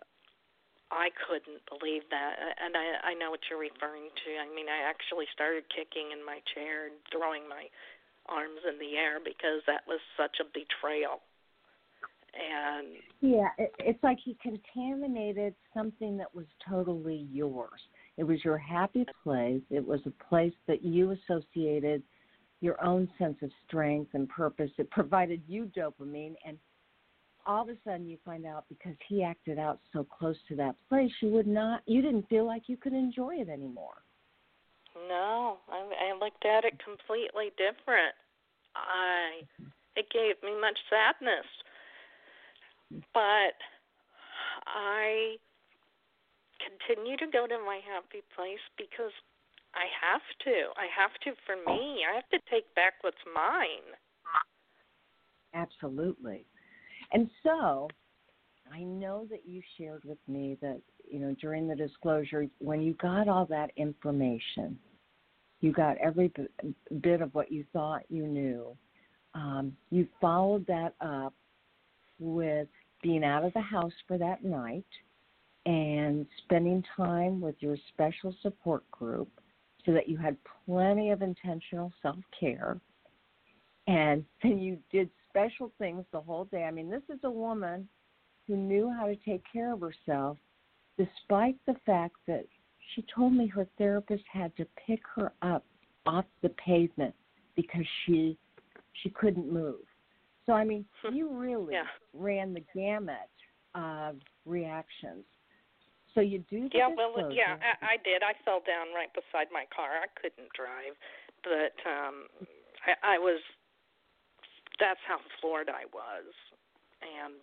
I 0.90 1.14
couldn't 1.14 1.62
believe 1.70 2.03
that. 2.11 2.34
And 2.59 2.74
I 2.74 3.14
I 3.14 3.14
know 3.14 3.30
what 3.30 3.46
you're 3.46 3.62
referring 3.62 4.11
to. 4.11 4.30
I 4.42 4.51
mean, 4.51 4.66
I 4.66 4.82
actually 4.82 5.30
started 5.30 5.70
kicking 5.70 6.11
in 6.11 6.26
my 6.26 6.42
chair 6.51 6.90
throwing 7.14 7.46
my 7.46 7.70
arms 8.30 8.60
in 8.68 8.78
the 8.78 8.96
air 8.96 9.18
because 9.22 9.62
that 9.66 9.82
was 9.86 10.00
such 10.16 10.36
a 10.40 10.44
betrayal. 10.44 11.20
And 12.32 12.96
yeah, 13.20 13.48
it, 13.58 13.72
it's 13.80 14.02
like 14.04 14.18
he 14.24 14.36
contaminated 14.40 15.54
something 15.74 16.16
that 16.18 16.32
was 16.34 16.46
totally 16.68 17.26
yours. 17.32 17.80
It 18.16 18.24
was 18.24 18.44
your 18.44 18.58
happy 18.58 19.04
place. 19.24 19.62
It 19.70 19.84
was 19.84 20.00
a 20.06 20.24
place 20.28 20.52
that 20.68 20.84
you 20.84 21.10
associated 21.10 22.02
your 22.60 22.82
own 22.84 23.08
sense 23.18 23.36
of 23.42 23.50
strength 23.66 24.10
and 24.14 24.28
purpose. 24.28 24.70
It 24.78 24.90
provided 24.90 25.42
you 25.48 25.70
dopamine, 25.76 26.34
and 26.46 26.58
all 27.46 27.62
of 27.62 27.68
a 27.68 27.76
sudden 27.84 28.06
you 28.06 28.18
find 28.24 28.46
out 28.46 28.64
because 28.68 28.94
he 29.08 29.22
acted 29.24 29.58
out 29.58 29.80
so 29.92 30.04
close 30.04 30.36
to 30.48 30.56
that 30.56 30.76
place, 30.88 31.10
you 31.20 31.30
would 31.30 31.46
not, 31.46 31.82
you 31.86 32.02
didn't 32.02 32.28
feel 32.28 32.46
like 32.46 32.64
you 32.66 32.76
could 32.76 32.92
enjoy 32.92 33.36
it 33.36 33.48
anymore. 33.48 34.02
No, 35.09 35.59
I, 35.70 36.12
I 36.12 36.18
looked 36.18 36.44
at 36.44 36.64
it 36.64 36.80
completely 36.82 37.53
different. 37.57 38.14
I, 38.74 39.42
it 39.96 40.07
gave 40.12 40.36
me 40.42 40.59
much 40.61 40.78
sadness, 40.88 41.46
but 43.14 43.57
I 44.66 45.36
continue 46.61 47.16
to 47.16 47.26
go 47.32 47.46
to 47.46 47.59
my 47.64 47.80
happy 47.86 48.22
place 48.36 48.62
because 48.76 49.12
I 49.74 49.86
have 50.03 50.26
to. 50.44 50.70
I 50.76 50.86
have 50.90 51.14
to 51.24 51.32
for 51.46 51.57
me. 51.57 52.05
I 52.09 52.14
have 52.14 52.28
to 52.30 52.38
take 52.51 52.72
back 52.74 52.94
what's 53.03 53.24
mine. 53.34 53.94
Absolutely. 55.55 56.44
And 57.12 57.28
so, 57.42 57.88
I 58.72 58.82
know 58.82 59.26
that 59.30 59.46
you 59.46 59.62
shared 59.76 60.05
with 60.05 60.18
me 60.28 60.57
that, 60.61 60.80
you 61.11 61.18
know, 61.18 61.34
during 61.40 61.66
the 61.66 61.74
disclosure, 61.74 62.46
when 62.59 62.82
you 62.82 62.94
got 62.94 63.28
all 63.28 63.46
that 63.46 63.70
information, 63.76 64.78
you 65.61 65.72
got 65.72 65.96
every 65.98 66.32
bit 67.00 67.20
of 67.20 67.34
what 67.34 67.52
you 67.52 67.64
thought 67.72 68.02
you 68.08 68.26
knew. 68.26 68.76
Um, 69.34 69.76
you 69.90 70.08
followed 70.20 70.66
that 70.66 70.94
up 71.00 71.34
with 72.18 72.68
being 73.02 73.24
out 73.24 73.44
of 73.44 73.52
the 73.52 73.61
house 73.61 73.92
for 74.06 74.18
that 74.18 74.44
night 74.44 74.84
and 75.66 76.26
spending 76.44 76.82
time 76.96 77.40
with 77.40 77.54
your 77.61 77.76
special 77.88 78.34
support 78.42 78.88
group 78.90 79.28
so 79.84 79.92
that 79.92 80.08
you 80.08 80.16
had 80.16 80.36
plenty 80.66 81.11
of 81.11 81.22
intentional 81.22 81.92
self 82.02 82.16
care. 82.38 82.78
And 83.86 84.24
then 84.42 84.58
you 84.58 84.78
did 84.90 85.11
special 85.28 85.72
things 85.78 86.04
the 86.12 86.20
whole 86.20 86.44
day. 86.46 86.64
I 86.64 86.70
mean, 86.70 86.90
this 86.90 87.02
is 87.08 87.20
a 87.24 87.30
woman 87.30 87.88
who 88.46 88.56
knew 88.56 88.90
how 88.90 89.06
to 89.06 89.16
take 89.16 89.42
care 89.52 89.72
of 89.72 89.80
herself 89.80 90.38
despite 90.98 91.56
the 91.66 91.76
fact 91.86 92.16
that 92.26 92.44
she 92.95 93.05
told 93.14 93.32
me 93.32 93.47
her 93.47 93.66
therapist 93.78 94.24
had 94.32 94.57
to 94.57 94.66
pick 94.86 95.01
her 95.14 95.32
up 95.43 95.64
off 96.07 96.24
the 96.43 96.49
pavement 96.51 97.14
because 97.57 97.84
she 98.05 98.36
she 99.03 99.11
couldn't 99.11 99.51
move. 99.53 99.84
So 100.47 100.53
I 100.53 100.64
mean, 100.64 100.84
you 101.12 101.28
really 101.28 101.74
Yeah. 101.74 101.86
ran 102.12 102.55
the 102.55 102.64
gamut 102.74 103.30
of 103.74 104.16
reactions. 104.45 105.24
So 106.14 106.20
you 106.20 106.41
do 106.51 106.68
Yeah, 106.72 106.88
well, 106.88 107.32
yeah, 107.32 107.57
I, 107.62 107.95
I 107.95 107.97
did. 107.99 108.22
I 108.22 108.34
fell 108.45 108.61
down 108.66 108.93
right 108.95 109.12
beside 109.14 109.47
my 109.53 109.64
car. 109.74 110.03
I 110.03 110.09
couldn't 110.20 110.53
drive, 110.53 110.97
but 111.45 111.74
um 111.88 112.26
I, 112.86 113.14
I 113.14 113.18
was. 113.18 113.41
That's 114.80 115.01
how 115.07 115.18
floored 115.41 115.68
I 115.68 115.84
was, 115.93 116.24
and 117.03 117.34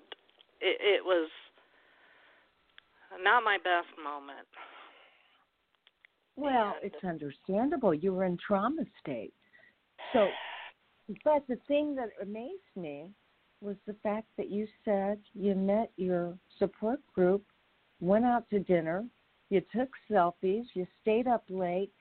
it, 0.59 0.81
it 0.81 1.05
was 1.05 1.29
not 3.21 3.43
my 3.43 3.57
best 3.57 3.93
moment. 4.03 4.47
Well, 6.37 6.75
And- 6.75 6.83
it's 6.93 7.03
understandable. 7.03 7.93
You 7.93 8.13
were 8.13 8.23
in 8.23 8.37
trauma 8.37 8.85
state. 8.99 9.33
So, 10.13 10.31
but 11.23 11.45
the 11.47 11.57
thing 11.67 11.95
that 11.95 12.09
amazed 12.21 12.75
me 12.75 13.13
was 13.59 13.75
the 13.85 13.95
fact 13.95 14.27
that 14.37 14.49
you 14.49 14.67
said 14.85 15.19
you 15.33 15.55
met 15.55 15.91
your 15.97 16.37
support 16.59 17.05
group, 17.13 17.43
went 17.99 18.23
out 18.23 18.47
to 18.51 18.59
dinner, 18.59 19.05
you 19.49 19.61
took 19.73 19.89
selfies, 20.09 20.65
you 20.75 20.85
stayed 21.01 21.27
up 21.27 21.43
late, 21.49 21.91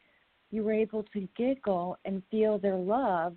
you 0.51 0.63
were 0.63 0.73
able 0.73 1.03
to 1.05 1.27
giggle 1.35 1.99
and 2.05 2.23
feel 2.31 2.59
their 2.59 2.77
love 2.77 3.37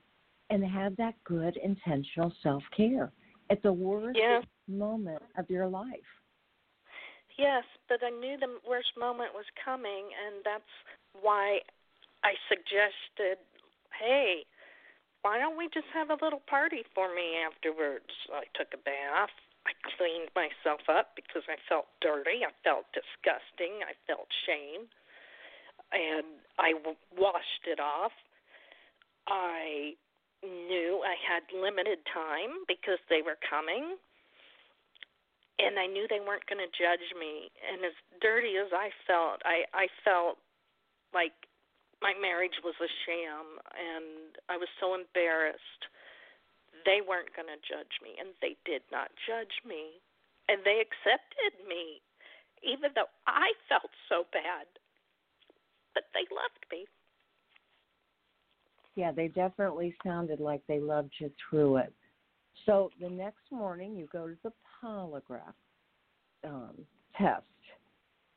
and 0.50 0.66
have 0.66 0.96
that 0.98 1.16
good 1.24 1.56
intentional 1.58 2.32
self 2.44 2.64
care 2.76 3.12
at 3.50 3.62
the 3.62 3.72
worst 3.72 4.18
Yes. 4.20 4.46
moment 4.68 5.24
of 5.38 5.50
your 5.50 5.68
life. 5.68 6.19
Yes, 7.40 7.64
but 7.88 8.04
I 8.04 8.12
knew 8.12 8.36
the 8.36 8.60
worst 8.68 8.92
moment 9.00 9.32
was 9.32 9.48
coming, 9.64 10.12
and 10.12 10.44
that's 10.44 10.76
why 11.24 11.64
I 12.20 12.36
suggested, 12.52 13.40
hey, 13.96 14.44
why 15.24 15.40
don't 15.40 15.56
we 15.56 15.72
just 15.72 15.88
have 15.96 16.12
a 16.12 16.20
little 16.20 16.44
party 16.52 16.84
for 16.92 17.16
me 17.16 17.40
afterwards? 17.40 18.12
I 18.28 18.44
took 18.60 18.76
a 18.76 18.82
bath. 18.84 19.32
I 19.64 19.72
cleaned 19.96 20.28
myself 20.36 20.84
up 20.92 21.16
because 21.16 21.48
I 21.48 21.56
felt 21.72 21.88
dirty. 22.04 22.44
I 22.44 22.52
felt 22.68 22.92
disgusting. 22.92 23.88
I 23.88 23.96
felt 24.04 24.28
shame. 24.44 24.92
And 25.96 26.44
I 26.60 26.76
washed 27.16 27.64
it 27.72 27.80
off. 27.80 28.12
I 29.32 29.96
knew 30.44 31.04
I 31.08 31.16
had 31.16 31.48
limited 31.56 32.04
time 32.12 32.68
because 32.68 33.00
they 33.08 33.24
were 33.24 33.40
coming 33.48 33.96
and 35.60 35.76
I 35.78 35.86
knew 35.86 36.08
they 36.08 36.24
weren't 36.24 36.48
going 36.48 36.64
to 36.64 36.72
judge 36.72 37.04
me. 37.20 37.52
And 37.60 37.84
as 37.84 37.96
dirty 38.24 38.56
as 38.56 38.72
I 38.72 38.90
felt, 39.04 39.44
I 39.44 39.68
I 39.76 39.92
felt 40.08 40.40
like 41.14 41.36
my 42.02 42.16
marriage 42.16 42.56
was 42.64 42.76
a 42.80 42.88
sham, 43.04 43.60
and 43.76 44.40
I 44.48 44.56
was 44.56 44.72
so 44.80 44.96
embarrassed. 44.96 45.84
They 46.88 47.04
weren't 47.04 47.36
going 47.36 47.52
to 47.52 47.60
judge 47.60 48.00
me, 48.00 48.16
and 48.16 48.32
they 48.40 48.56
did 48.64 48.88
not 48.88 49.12
judge 49.28 49.60
me, 49.68 50.00
and 50.48 50.64
they 50.64 50.80
accepted 50.80 51.60
me, 51.68 52.00
even 52.64 52.96
though 52.96 53.12
I 53.28 53.52
felt 53.68 53.92
so 54.08 54.24
bad. 54.32 54.64
But 55.94 56.08
they 56.16 56.24
loved 56.32 56.64
me. 56.72 56.88
Yeah, 58.96 59.12
they 59.12 59.28
definitely 59.28 59.96
sounded 60.04 60.40
like 60.40 60.62
they 60.68 60.80
loved 60.80 61.12
you 61.20 61.32
through 61.36 61.78
it. 61.78 61.94
So 62.66 62.90
the 63.02 63.10
next 63.10 63.52
morning, 63.52 63.96
you 63.96 64.08
go 64.12 64.28
to 64.28 64.36
the 64.44 64.52
polygraph 64.84 65.54
um, 66.44 66.76
test, 67.18 67.44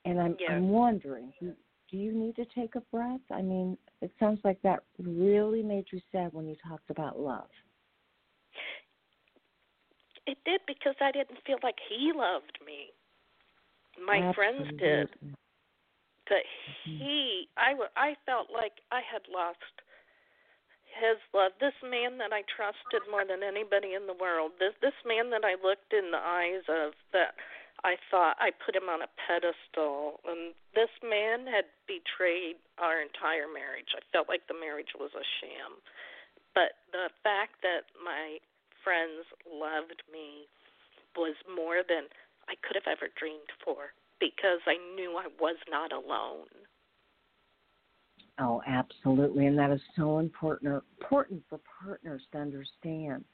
and 0.05 0.21
I'm 0.21 0.37
Yes. 0.39 0.51
I'm 0.51 0.69
wondering, 0.69 1.33
do, 1.41 1.53
do 1.91 1.97
you 1.97 2.13
need 2.13 2.37
to 2.37 2.45
take 2.55 2.75
a 2.75 2.81
breath? 2.81 3.21
I 3.31 3.43
mean, 3.43 3.77
it 4.01 4.11
sounds 4.19 4.41
like 4.45 4.61
that 4.63 4.85
really 4.99 5.63
made 5.63 5.87
you 5.93 6.01
sad 6.11 6.33
when 6.33 6.47
you 6.47 6.57
talked 6.67 6.91
about 6.91 7.19
love. 7.21 7.49
It 10.27 10.39
did 10.45 10.61
because 10.67 10.95
I 11.01 11.11
didn't 11.11 11.39
feel 11.47 11.59
like 11.63 11.77
he 11.89 12.13
loved 12.15 12.59
me. 12.65 12.93
My 14.05 14.33
friends 14.35 14.67
did. 14.79 15.09
Absolutely. 15.11 15.35
that 16.31 16.45
he 16.85 17.49
I 17.57 17.75
I 17.97 18.15
felt 18.25 18.49
like 18.53 18.73
I 18.91 19.01
had 19.01 19.23
lost 19.33 19.59
his 20.93 21.19
love. 21.33 21.53
This 21.61 21.77
man 21.83 22.19
that 22.19 22.33
I 22.33 22.45
trusted 22.47 23.09
more 23.11 23.25
than 23.25 23.43
anybody 23.43 23.95
in 23.97 24.07
the 24.07 24.17
world. 24.17 24.53
This 24.61 24.77
this 24.81 24.97
man 25.05 25.31
that 25.31 25.45
I 25.45 25.57
looked 25.59 25.93
in 25.93 26.13
the 26.13 26.21
eyes 26.21 26.65
of 26.69 26.93
that 27.13 27.35
I 27.83 27.97
thought 28.11 28.39
I 28.39 28.55
put 28.55 28.77
him 28.77 28.87
on 28.87 29.03
a 29.03 29.11
pedestal 29.27 30.21
and 30.23 30.55
this 30.75 30.93
man 31.03 31.51
had 31.51 31.67
betrayed 31.91 32.63
our 32.79 33.03
entire 33.03 33.51
marriage. 33.51 33.91
I 33.97 34.05
felt 34.15 34.29
like 34.29 34.47
the 34.47 34.59
marriage 34.59 34.95
was 34.95 35.11
a 35.19 35.27
sham. 35.41 35.83
But 36.55 36.79
the 36.93 37.11
fact 37.25 37.65
that 37.67 37.91
my 37.99 38.39
friends 38.85 39.27
loved 39.49 40.05
me 40.13 40.47
was 41.17 41.35
more 41.49 41.83
than 41.83 42.07
I 42.49 42.55
could 42.61 42.77
have 42.77 42.91
ever 42.91 43.09
dreamed 43.19 43.51
for 43.65 43.93
because 44.21 44.63
I 44.67 44.79
knew 44.95 45.19
I 45.19 45.27
was 45.41 45.59
not 45.71 45.93
alone. 45.93 46.51
Oh, 48.39 48.63
absolutely, 48.67 49.47
and 49.47 49.59
that 49.59 49.71
is 49.71 49.81
so 49.97 50.19
important 50.19 50.83
important 51.01 51.43
for 51.49 51.61
partners 51.81 52.23
to 52.33 52.39
understand. 52.39 53.25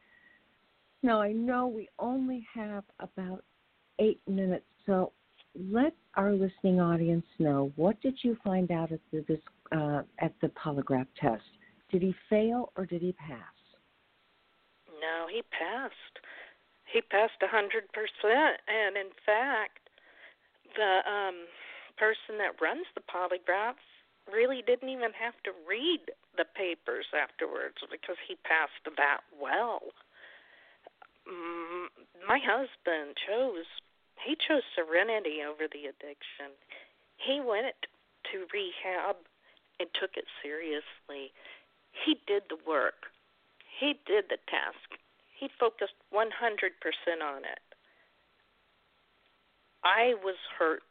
Now, 1.03 1.23
I 1.23 1.33
know 1.33 1.69
we 1.69 1.89
only 1.99 2.47
have 2.53 2.85
about 2.99 3.45
eight 4.01 4.21
minutes, 4.27 4.67
so 4.87 5.13
let 5.55 5.95
our 6.15 6.33
listening 6.33 6.81
audience 6.81 7.27
know 7.39 7.73
what 7.77 8.01
did 8.01 8.19
you 8.23 8.37
find 8.45 8.71
out 8.71 8.91
at 8.91 9.01
the 9.13 9.25
this 9.29 9.41
uh, 9.73 10.03
at 10.19 10.33
the 10.41 10.49
polygraph 10.49 11.07
test? 11.21 11.45
Did 11.91 12.03
he 12.03 12.15
fail 12.29 12.73
or 12.77 12.85
did 12.85 13.01
he 13.01 13.13
pass? 13.13 13.55
No, 15.01 15.27
he 15.31 15.43
passed. 15.43 15.95
He 16.93 17.01
passed 17.03 17.39
a 17.43 17.47
hundred 17.47 17.85
percent, 17.93 18.59
and 18.67 18.97
in 18.97 19.11
fact, 19.25 19.89
the 20.75 21.01
um, 21.09 21.47
person 21.97 22.39
that 22.39 22.61
runs 22.61 22.87
the 22.95 23.03
polygraph 23.03 23.79
really 24.33 24.63
didn't 24.63 24.89
even 24.89 25.13
have 25.17 25.35
to 25.45 25.53
read 25.69 26.01
the 26.37 26.45
papers 26.45 27.07
afterwards 27.13 27.77
because 27.91 28.17
he 28.27 28.37
passed 28.45 28.85
that 28.97 29.21
well. 29.41 29.83
Mm, 31.29 31.89
my 32.27 32.39
husband 32.39 33.17
chose 33.17 33.67
he 34.25 34.35
chose 34.35 34.67
serenity 34.75 35.47
over 35.47 35.71
the 35.71 35.87
addiction. 35.87 36.51
He 37.17 37.41
went 37.41 37.79
to 38.33 38.51
rehab 38.53 39.17
and 39.79 39.89
took 39.95 40.17
it 40.17 40.27
seriously. 40.43 41.33
He 42.05 42.19
did 42.27 42.43
the 42.51 42.59
work. 42.67 43.15
He 43.79 43.95
did 44.07 44.27
the 44.29 44.43
task. 44.51 44.99
He 45.39 45.49
focused 45.59 45.95
100% 46.13 46.27
on 47.23 47.45
it. 47.45 47.63
I 49.85 50.15
was 50.25 50.37
hurt, 50.59 50.83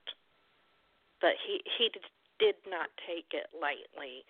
but 1.20 1.36
he 1.46 1.60
he 1.78 1.92
did 2.40 2.56
not 2.70 2.90
take 3.08 3.28
it 3.32 3.48
lightly. 3.60 4.24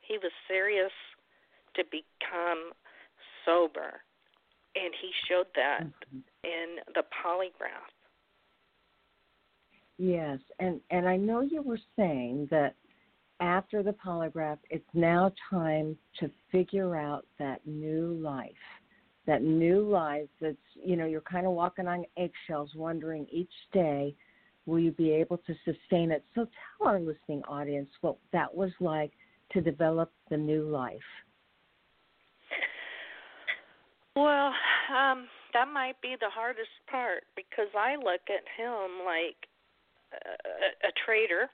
He 0.00 0.18
was 0.18 0.32
serious 0.48 0.92
to 1.76 1.84
become 1.90 2.72
sober, 3.44 4.00
and 4.74 4.92
he 5.00 5.10
showed 5.28 5.46
that 5.54 5.84
mm-hmm. 5.84 6.18
in 6.44 6.76
the 6.94 7.02
polygraph. 7.24 7.92
Yes, 9.98 10.40
and 10.58 10.80
and 10.90 11.08
I 11.08 11.16
know 11.16 11.40
you 11.40 11.62
were 11.62 11.78
saying 11.96 12.48
that 12.50 12.74
after 13.40 13.82
the 13.82 13.92
polygraph, 13.92 14.58
it's 14.70 14.88
now 14.92 15.32
time 15.50 15.96
to 16.20 16.30
figure 16.50 16.96
out 16.96 17.26
that 17.38 17.60
new 17.66 18.14
life, 18.14 18.50
that 19.26 19.42
new 19.42 19.88
life 19.88 20.28
that's 20.40 20.56
you 20.74 20.96
know 20.96 21.06
you're 21.06 21.20
kind 21.20 21.46
of 21.46 21.52
walking 21.52 21.86
on 21.86 22.04
eggshells, 22.16 22.70
wondering 22.74 23.26
each 23.30 23.52
day, 23.72 24.14
will 24.66 24.78
you 24.78 24.92
be 24.92 25.10
able 25.12 25.38
to 25.38 25.54
sustain 25.64 26.10
it? 26.10 26.24
So 26.34 26.46
tell 26.78 26.88
our 26.88 27.00
listening 27.00 27.42
audience 27.48 27.88
what 28.00 28.16
that 28.32 28.54
was 28.54 28.70
like 28.80 29.12
to 29.52 29.60
develop 29.60 30.10
the 30.30 30.36
new 30.36 30.68
life. 30.68 31.00
Well, 34.16 34.52
um, 34.94 35.26
that 35.52 35.68
might 35.72 36.00
be 36.00 36.16
the 36.20 36.30
hardest 36.30 36.70
part 36.90 37.24
because 37.34 37.68
I 37.76 37.96
look 37.96 38.22
at 38.28 38.44
him 38.56 39.04
like 39.04 39.36
a, 40.12 40.88
a 40.88 40.92
traitor, 41.04 41.48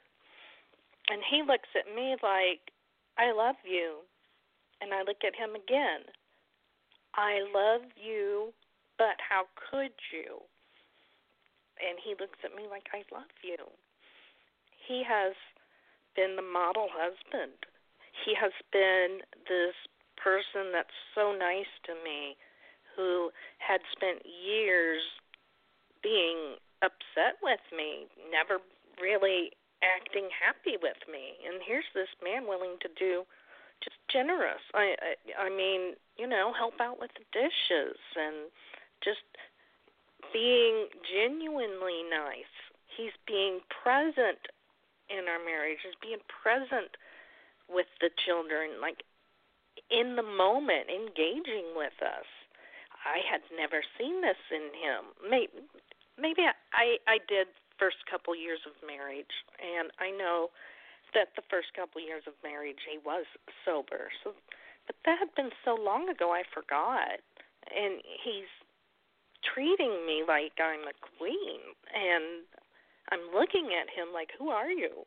and 1.09 1.23
he 1.31 1.43
looks 1.43 1.69
at 1.75 1.95
me 1.95 2.17
like, 2.23 2.61
I 3.19 3.33
love 3.33 3.57
you. 3.65 3.99
And 4.83 4.95
I 4.95 5.01
look 5.01 5.19
at 5.27 5.35
him 5.37 5.51
again. 5.51 6.01
I 7.15 7.41
love 7.55 7.83
you, 7.97 8.53
but 8.97 9.17
how 9.29 9.45
could 9.71 9.93
you? 10.13 10.41
And 11.81 11.99
he 11.99 12.15
looks 12.21 12.39
at 12.45 12.55
me 12.55 12.69
like, 12.69 12.93
I 12.93 13.03
love 13.13 13.33
you. 13.43 13.57
He 14.87 15.03
has 15.07 15.35
been 16.17 16.37
the 16.37 16.47
model 16.47 16.89
husband. 16.93 17.57
He 18.25 18.35
has 18.37 18.53
been 18.73 19.25
this 19.49 19.77
person 20.21 20.73
that's 20.73 20.95
so 21.15 21.33
nice 21.33 21.71
to 21.89 21.97
me 22.05 22.37
who 22.97 23.31
had 23.59 23.81
spent 23.93 24.21
years 24.27 25.01
being 26.03 26.61
upset 26.83 27.41
with 27.41 27.63
me, 27.73 28.09
never 28.29 28.61
really 29.01 29.53
acting 29.81 30.29
happy 30.29 30.77
with 30.77 31.01
me. 31.09 31.41
And 31.45 31.61
here's 31.65 31.89
this 31.95 32.13
man 32.21 32.45
willing 32.45 32.77
to 32.85 32.89
do 32.99 33.25
just 33.81 33.97
generous. 34.13 34.61
I 34.75 34.97
I, 35.01 35.47
I 35.47 35.49
mean, 35.49 35.97
you 36.19 36.29
know, 36.29 36.53
help 36.53 36.77
out 36.81 37.01
with 37.01 37.11
the 37.17 37.25
dishes 37.33 37.97
and 38.17 38.53
just 39.01 39.25
being 40.33 40.89
genuinely 41.07 42.05
nice. 42.09 42.55
He's 42.97 43.15
being 43.27 43.61
present 43.71 44.41
in 45.11 45.27
our 45.27 45.43
marriage, 45.43 45.83
he's 45.83 45.99
being 45.99 46.23
present 46.29 46.95
with 47.67 47.91
the 48.01 48.11
children, 48.25 48.79
like 48.81 49.03
in 49.91 50.15
the 50.15 50.23
moment, 50.23 50.87
engaging 50.87 51.75
with 51.75 51.95
us. 51.99 52.27
I 53.03 53.19
had 53.27 53.43
never 53.57 53.83
seen 53.99 54.21
this 54.23 54.39
in 54.55 54.71
him. 54.77 55.11
Maybe, 55.19 55.67
maybe 56.19 56.47
I, 56.47 57.01
I, 57.09 57.19
did 57.27 57.49
first 57.79 57.99
couple 58.11 58.37
years 58.37 58.61
of 58.69 58.77
marriage, 58.87 59.33
and 59.59 59.91
I 59.99 60.13
know 60.13 60.51
that 61.15 61.35
the 61.35 61.43
first 61.49 61.73
couple 61.75 61.99
years 61.99 62.23
of 62.29 62.35
marriage 62.45 62.85
he 62.87 62.99
was 63.03 63.25
sober. 63.65 64.13
So, 64.23 64.37
but 64.87 64.97
that 65.07 65.19
had 65.19 65.35
been 65.35 65.51
so 65.65 65.75
long 65.75 66.09
ago, 66.09 66.31
I 66.31 66.43
forgot. 66.53 67.19
And 67.73 68.03
he's 68.05 68.51
treating 69.43 70.07
me 70.07 70.23
like 70.27 70.53
I'm 70.59 70.87
a 70.87 70.97
queen, 71.17 71.61
and 71.95 72.45
I'm 73.11 73.35
looking 73.35 73.71
at 73.75 73.91
him 73.91 74.13
like, 74.13 74.33
"Who 74.39 74.51
are 74.51 74.71
you?" 74.71 75.07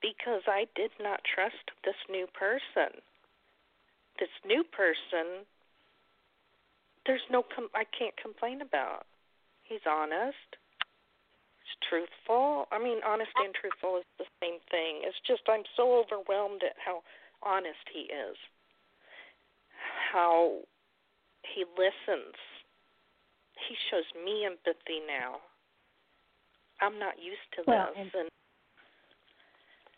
Because 0.00 0.42
I 0.46 0.66
did 0.74 0.92
not 1.00 1.24
trust 1.24 1.70
this 1.82 1.96
new 2.08 2.26
person. 2.28 3.00
This 4.18 4.30
new 4.44 4.62
person, 4.64 5.46
there's 7.06 7.28
no 7.30 7.42
com- 7.42 7.70
I 7.74 7.84
can't 7.84 8.16
complain 8.16 8.60
about. 8.60 9.06
He's 9.64 9.86
honest. 9.86 10.56
He's 11.58 11.88
truthful. 11.88 12.68
I 12.70 12.78
mean, 12.78 13.02
honesty 13.02 13.44
and 13.44 13.54
truthful 13.54 13.96
is 13.96 14.04
the 14.18 14.26
same 14.40 14.60
thing. 14.70 15.02
It's 15.02 15.18
just 15.26 15.48
I'm 15.48 15.64
so 15.76 15.98
overwhelmed 15.98 16.62
at 16.62 16.76
how 16.78 17.02
honest 17.42 17.88
he 17.92 18.02
is. 18.12 18.36
How 20.12 20.60
he 21.42 21.64
listens 21.76 22.36
he 23.68 23.74
shows 23.90 24.04
me 24.24 24.44
empathy 24.46 25.00
now. 25.06 25.36
I'm 26.80 26.98
not 26.98 27.14
used 27.18 27.48
to 27.56 27.62
well, 27.66 27.88
this. 27.94 28.08
And, 28.14 28.22
and 28.22 28.30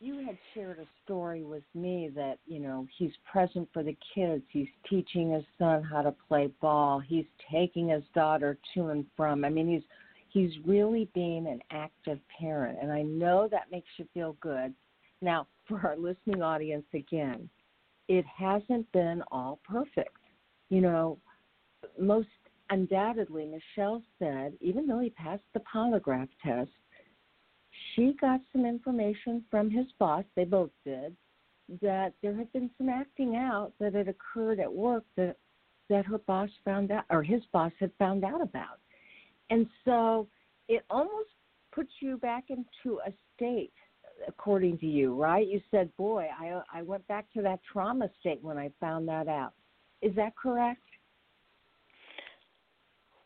you 0.00 0.24
had 0.26 0.36
shared 0.54 0.78
a 0.78 0.86
story 1.04 1.42
with 1.42 1.62
me 1.74 2.10
that 2.14 2.38
you 2.46 2.60
know 2.60 2.86
he's 2.98 3.12
present 3.30 3.68
for 3.72 3.82
the 3.82 3.96
kids. 4.14 4.42
He's 4.50 4.68
teaching 4.88 5.32
his 5.32 5.44
son 5.58 5.82
how 5.82 6.02
to 6.02 6.14
play 6.28 6.50
ball. 6.60 7.00
He's 7.00 7.24
taking 7.50 7.88
his 7.88 8.02
daughter 8.14 8.58
to 8.74 8.88
and 8.88 9.06
from. 9.16 9.44
I 9.44 9.48
mean, 9.48 9.68
he's 9.68 9.82
he's 10.28 10.52
really 10.66 11.08
being 11.14 11.46
an 11.46 11.60
active 11.70 12.18
parent, 12.38 12.78
and 12.80 12.92
I 12.92 13.02
know 13.02 13.48
that 13.50 13.70
makes 13.72 13.88
you 13.96 14.06
feel 14.12 14.36
good. 14.40 14.74
Now, 15.22 15.46
for 15.68 15.80
our 15.86 15.96
listening 15.96 16.42
audience, 16.42 16.86
again, 16.94 17.48
it 18.08 18.24
hasn't 18.26 18.90
been 18.92 19.22
all 19.30 19.58
perfect. 19.64 20.16
You 20.68 20.80
know, 20.80 21.18
most 21.98 22.28
undoubtedly, 22.70 23.46
Michelle 23.46 24.02
said, 24.18 24.54
even 24.60 24.86
though 24.86 25.00
he 25.00 25.10
passed 25.10 25.44
the 25.54 25.60
polygraph 25.60 26.28
test, 26.44 26.70
she 27.94 28.14
got 28.20 28.40
some 28.52 28.64
information 28.64 29.44
from 29.50 29.70
his 29.70 29.86
boss, 29.98 30.24
they 30.34 30.44
both 30.44 30.70
did, 30.84 31.16
that 31.82 32.12
there 32.22 32.34
had 32.34 32.52
been 32.52 32.70
some 32.78 32.88
acting 32.88 33.36
out 33.36 33.72
that 33.80 33.94
had 33.94 34.08
occurred 34.08 34.60
at 34.60 34.72
work 34.72 35.04
that 35.16 35.36
that 35.88 36.04
her 36.04 36.18
boss 36.18 36.50
found 36.64 36.90
out 36.90 37.04
or 37.10 37.22
his 37.22 37.42
boss 37.52 37.70
had 37.78 37.92
found 37.96 38.24
out 38.24 38.40
about. 38.40 38.80
And 39.50 39.68
so 39.84 40.26
it 40.68 40.84
almost 40.90 41.28
puts 41.72 41.90
you 42.00 42.16
back 42.18 42.44
into 42.50 42.98
a 43.06 43.12
state 43.36 43.72
according 44.26 44.78
to 44.78 44.86
you, 44.86 45.14
right? 45.14 45.46
You 45.46 45.60
said, 45.70 45.94
"Boy, 45.96 46.28
I 46.38 46.60
I 46.72 46.82
went 46.82 47.06
back 47.06 47.30
to 47.34 47.42
that 47.42 47.60
trauma 47.70 48.10
state 48.20 48.42
when 48.42 48.58
I 48.58 48.70
found 48.80 49.08
that 49.08 49.28
out." 49.28 49.52
Is 50.02 50.14
that 50.16 50.36
correct? 50.36 50.85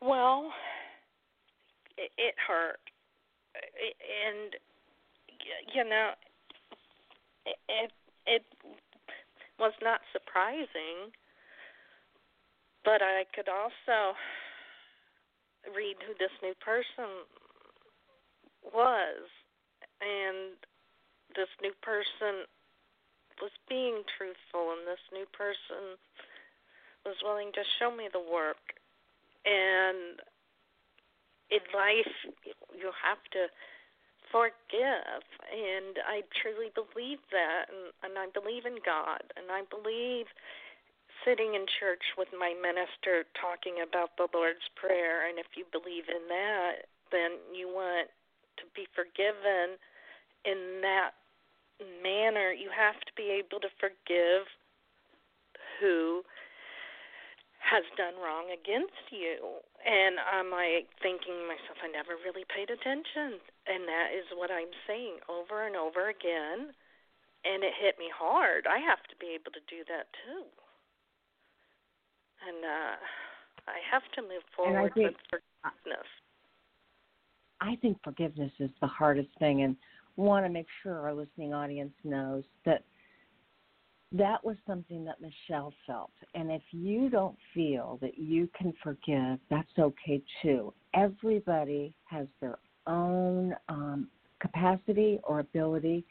Well, 0.02 0.50
it, 1.98 2.10
it 2.16 2.34
hurt, 2.48 2.80
and 3.52 4.56
you 5.74 5.84
know, 5.84 6.10
it 7.44 7.92
it 8.26 8.44
was 9.58 9.72
not 9.82 10.00
surprising, 10.12 11.12
but 12.82 13.02
I 13.02 13.24
could 13.34 13.48
also 13.48 14.16
read 15.76 15.96
who 16.06 16.14
this 16.18 16.32
new 16.42 16.54
person 16.64 17.28
was, 18.72 19.28
and 20.00 20.56
this 21.36 21.52
new 21.60 21.72
person 21.82 22.48
was 23.42 23.52
being 23.68 24.02
truthful, 24.16 24.72
and 24.72 24.88
this 24.88 25.04
new 25.12 25.26
person 25.36 26.00
was 27.04 27.16
willing 27.22 27.52
to 27.52 27.60
show 27.78 27.94
me 27.94 28.08
the 28.10 28.20
work 28.20 28.79
and 29.44 30.20
in 31.50 31.64
life, 31.74 32.14
you 32.76 32.90
have 32.94 33.22
to 33.34 33.50
forgive. 34.30 35.22
And 35.50 35.98
I 36.06 36.22
truly 36.38 36.70
believe 36.72 37.18
that. 37.34 37.66
And, 37.68 37.90
and 38.06 38.14
I 38.18 38.30
believe 38.30 38.64
in 38.64 38.78
God. 38.86 39.22
And 39.34 39.50
I 39.50 39.66
believe 39.66 40.30
sitting 41.26 41.58
in 41.58 41.66
church 41.66 42.02
with 42.16 42.30
my 42.32 42.54
minister 42.56 43.26
talking 43.36 43.82
about 43.82 44.16
the 44.16 44.30
Lord's 44.32 44.64
Prayer. 44.78 45.28
And 45.28 45.38
if 45.38 45.58
you 45.58 45.66
believe 45.68 46.06
in 46.08 46.24
that, 46.30 46.86
then 47.10 47.42
you 47.52 47.68
want 47.68 48.08
to 48.62 48.64
be 48.72 48.86
forgiven 48.94 49.76
in 50.46 50.80
that 50.80 51.18
manner. 52.02 52.52
You 52.54 52.70
have 52.70 52.98
to 53.02 53.12
be 53.16 53.34
able 53.34 53.58
to 53.60 53.68
forgive 53.82 54.46
who 55.80 56.22
has 57.60 57.84
done 57.96 58.16
wrong 58.16 58.48
against 58.50 59.04
you. 59.12 59.60
And 59.84 60.16
I'm 60.18 60.50
like 60.50 60.88
thinking 61.04 61.36
to 61.36 61.46
myself, 61.46 61.78
I 61.84 61.92
never 61.92 62.16
really 62.20 62.48
paid 62.48 62.72
attention. 62.72 63.38
And 63.68 63.84
that 63.86 64.16
is 64.16 64.26
what 64.34 64.50
I'm 64.50 64.72
saying 64.88 65.20
over 65.28 65.68
and 65.68 65.76
over 65.76 66.08
again. 66.08 66.72
And 67.44 67.64
it 67.64 67.72
hit 67.76 67.96
me 68.00 68.08
hard. 68.12 68.66
I 68.66 68.80
have 68.80 69.00
to 69.08 69.16
be 69.16 69.36
able 69.36 69.52
to 69.52 69.64
do 69.68 69.84
that 69.88 70.08
too. 70.24 70.44
And 72.44 72.64
uh 72.64 72.96
I 73.68 73.78
have 73.92 74.02
to 74.16 74.22
move 74.22 74.42
forward 74.56 74.92
think, 74.94 75.12
with 75.12 75.20
forgiveness. 75.28 76.08
I 77.60 77.76
think 77.76 78.00
forgiveness 78.02 78.52
is 78.58 78.70
the 78.80 78.88
hardest 78.88 79.28
thing 79.38 79.62
and 79.62 79.76
want 80.16 80.44
to 80.44 80.50
make 80.50 80.66
sure 80.82 80.98
our 80.98 81.14
listening 81.14 81.54
audience 81.54 81.92
knows 82.04 82.42
that 82.64 82.82
that 84.12 84.44
was 84.44 84.56
something 84.66 85.04
that 85.04 85.16
Michelle 85.20 85.72
felt. 85.86 86.10
And 86.34 86.50
if 86.50 86.62
you 86.72 87.08
don't 87.10 87.36
feel 87.54 87.98
that 88.02 88.18
you 88.18 88.48
can 88.56 88.72
forgive, 88.82 89.38
that's 89.48 89.68
okay 89.78 90.22
too. 90.42 90.72
Everybody 90.94 91.94
has 92.06 92.26
their 92.40 92.58
own 92.86 93.54
um, 93.68 94.08
capacity 94.40 95.20
or 95.22 95.40
ability 95.40 96.04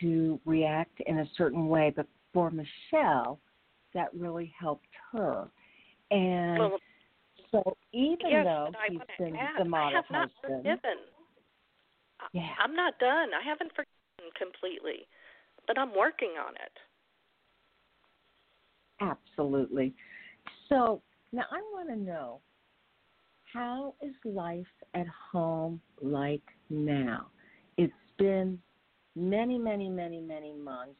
to 0.00 0.40
react 0.46 0.98
in 1.06 1.18
a 1.18 1.26
certain 1.36 1.68
way. 1.68 1.92
But 1.94 2.06
for 2.32 2.50
Michelle, 2.50 3.38
that 3.92 4.08
really 4.14 4.52
helped 4.58 4.88
her. 5.12 5.48
And 6.10 6.58
well, 6.58 6.78
so 7.50 7.76
even 7.92 8.30
yes, 8.30 8.44
though 8.44 8.70
he's 8.88 9.00
been 9.18 9.36
add, 9.36 9.58
the 9.58 9.64
model 9.64 9.88
I 9.88 9.92
have 9.96 10.04
not 10.10 10.30
husband, 10.42 10.62
forgiven. 10.62 10.98
yeah. 12.32 12.54
I'm 12.62 12.74
not 12.74 12.98
done. 12.98 13.28
I 13.34 13.46
haven't 13.46 13.70
forgiven 13.72 14.32
completely, 14.38 15.06
but 15.66 15.78
I'm 15.78 15.94
working 15.94 16.34
on 16.40 16.54
it. 16.54 16.72
Absolutely. 19.00 19.94
So 20.68 21.02
now 21.32 21.44
I 21.50 21.60
want 21.72 21.88
to 21.88 21.96
know 21.96 22.40
how 23.52 23.94
is 24.02 24.14
life 24.24 24.66
at 24.94 25.06
home 25.32 25.80
like 26.00 26.42
now? 26.70 27.26
It's 27.76 27.92
been 28.18 28.58
many, 29.14 29.58
many, 29.58 29.88
many, 29.88 30.20
many 30.20 30.52
months. 30.52 30.94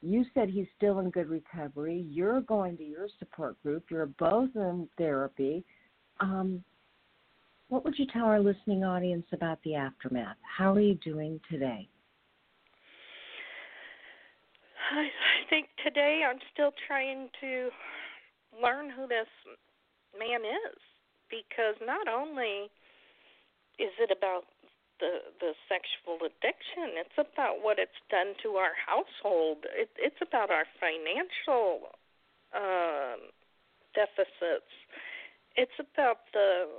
You 0.00 0.24
said 0.34 0.48
he's 0.48 0.66
still 0.76 0.98
in 0.98 1.10
good 1.10 1.28
recovery. 1.28 2.06
You're 2.10 2.40
going 2.40 2.76
to 2.78 2.84
your 2.84 3.06
support 3.18 3.62
group. 3.62 3.84
You're 3.90 4.06
both 4.06 4.50
in 4.56 4.88
therapy. 4.98 5.64
Um, 6.20 6.64
what 7.68 7.84
would 7.84 7.98
you 7.98 8.06
tell 8.12 8.24
our 8.24 8.40
listening 8.40 8.84
audience 8.84 9.26
about 9.32 9.58
the 9.64 9.76
aftermath? 9.76 10.36
How 10.42 10.74
are 10.74 10.80
you 10.80 10.94
doing 10.96 11.40
today? 11.50 11.88
I, 14.92 15.08
I 15.08 15.40
think 15.48 15.68
today 15.82 16.22
I'm 16.28 16.38
still 16.52 16.72
trying 16.86 17.28
to 17.40 17.70
learn 18.60 18.90
who 18.90 19.08
this 19.08 19.30
man 20.18 20.44
is 20.44 20.76
because 21.32 21.80
not 21.80 22.08
only 22.08 22.68
is 23.80 23.92
it 23.96 24.12
about 24.12 24.44
the 25.00 25.18
the 25.40 25.52
sexual 25.66 26.22
addiction. 26.22 26.94
It's 26.94 27.18
about 27.18 27.58
what 27.64 27.82
it's 27.82 27.98
done 28.06 28.38
to 28.46 28.60
our 28.60 28.76
household. 28.78 29.66
It, 29.74 29.90
it's 29.98 30.22
about 30.22 30.54
our 30.54 30.68
financial 30.78 31.90
um, 32.54 33.34
deficits. 33.96 34.70
It's 35.58 35.74
about 35.80 36.30
the 36.32 36.70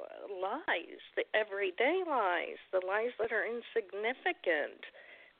lies, 0.41 1.03
the 1.19 1.27
everyday 1.35 2.01
lies, 2.07 2.57
the 2.71 2.81
lies 2.81 3.13
that 3.19 3.29
are 3.35 3.45
insignificant, 3.45 4.81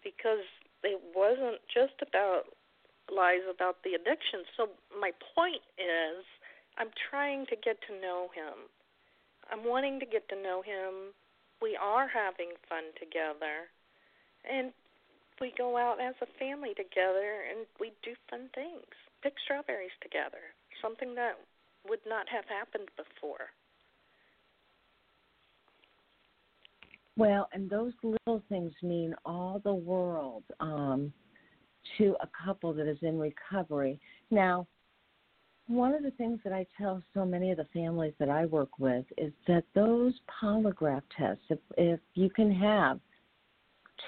because 0.04 0.46
it 0.84 1.02
wasn't 1.16 1.64
just 1.72 1.98
about 2.04 2.52
lies 3.14 3.46
about 3.48 3.78
the 3.84 3.94
addiction. 3.94 4.44
So 4.58 4.70
my 5.00 5.12
point 5.36 5.62
is, 5.78 6.26
I'm 6.78 6.90
trying 7.10 7.46
to 7.48 7.56
get 7.56 7.78
to 7.88 7.94
know 8.02 8.30
him. 8.34 8.70
I'm 9.52 9.68
wanting 9.68 10.00
to 10.00 10.06
get 10.06 10.28
to 10.30 10.36
know 10.36 10.62
him. 10.62 11.14
We 11.62 11.78
are 11.80 12.08
having 12.08 12.58
fun 12.68 12.92
together, 13.00 13.70
and 14.44 14.74
we 15.40 15.54
go 15.58 15.78
out 15.78 16.02
as 16.02 16.16
a 16.22 16.28
family 16.40 16.74
together, 16.76 17.46
and 17.50 17.66
we 17.80 17.94
do 18.04 18.14
fun 18.30 18.50
things. 18.56 18.90
Pick 19.22 19.34
strawberries 19.44 19.96
together, 20.02 20.52
something 20.82 21.16
that 21.16 21.40
would 21.88 22.04
not 22.08 22.28
have 22.30 22.46
happened 22.46 22.90
before. 22.98 23.52
Well, 27.16 27.48
and 27.54 27.70
those 27.70 27.94
little 28.02 28.42
things 28.50 28.74
mean 28.82 29.14
all 29.24 29.62
the 29.64 29.74
world 29.74 30.44
um, 30.60 31.14
to 31.98 32.16
a 32.22 32.30
couple 32.46 32.74
that 32.74 32.88
is 32.88 32.98
in 33.02 33.20
recovery. 33.20 34.00
Now, 34.32 34.68
one 35.68 35.94
of 35.94 36.04
the 36.04 36.12
things 36.12 36.40
that 36.44 36.54
I 36.54 36.66
tell 36.78 37.02
so 37.14 37.26
many 37.26 37.52
of 37.52 37.58
the 37.58 37.68
families 37.74 38.14
that 38.20 38.30
I 38.30 38.46
work 38.46 38.80
with 38.80 39.06
is 39.18 39.32
that 39.48 39.64
those 39.74 40.14
polygraph 40.42 41.04
tests, 41.18 41.44
if, 41.50 41.60
if 41.78 42.00
you 42.16 42.30
can 42.30 42.52
have 42.52 43.00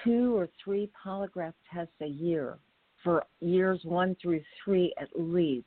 two 0.04 0.36
or 0.36 0.48
three 0.62 0.90
polygraph 1.04 1.54
tests 1.72 1.94
a 2.02 2.06
year 2.06 2.58
for 3.02 3.24
years 3.40 3.80
one 3.84 4.16
through 4.20 4.42
three 4.64 4.92
at 5.00 5.08
least, 5.14 5.66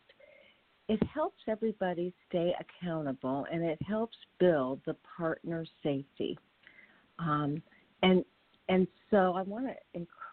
it 0.90 1.02
helps 1.14 1.42
everybody 1.48 2.14
stay 2.28 2.54
accountable 2.60 3.46
and 3.52 3.64
it 3.64 3.80
helps 3.82 4.18
build 4.40 4.82
the 4.86 4.96
partner 5.18 5.66
safety. 5.84 6.38
Um, 7.20 7.62
and 8.04 8.24
and 8.70 8.88
so 9.10 9.34
I 9.36 9.42
want 9.42 9.66
to 9.66 9.74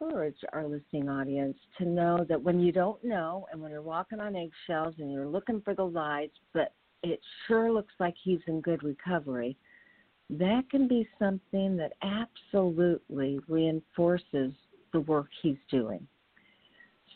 encourage 0.01 0.37
our 0.53 0.67
listening 0.67 1.09
audience 1.09 1.57
to 1.79 1.85
know 1.85 2.25
that 2.29 2.43
when 2.43 2.61
you 2.61 2.73
don't 2.73 3.03
know 3.05 3.47
and 3.53 3.61
when 3.61 3.71
you're 3.71 3.83
walking 3.83 4.21
on 4.21 4.37
eggshells 4.37 4.95
and 4.99 5.13
you're 5.13 5.27
looking 5.27 5.61
for 5.63 5.75
the 5.75 5.85
lies, 5.85 6.31
but 6.53 6.73
it 7.03 7.21
sure 7.47 7.71
looks 7.73 7.93
like 7.99 8.15
he's 8.23 8.41
in 8.47 8.61
good 8.61 8.83
recovery, 8.83 9.57
that 10.31 10.63
can 10.71 10.89
be 10.89 11.09
something 11.19 11.77
that 11.77 11.93
absolutely 12.03 13.39
reinforces 13.49 14.53
the 14.93 15.01
work 15.01 15.29
he's 15.43 15.57
doing. 15.71 16.07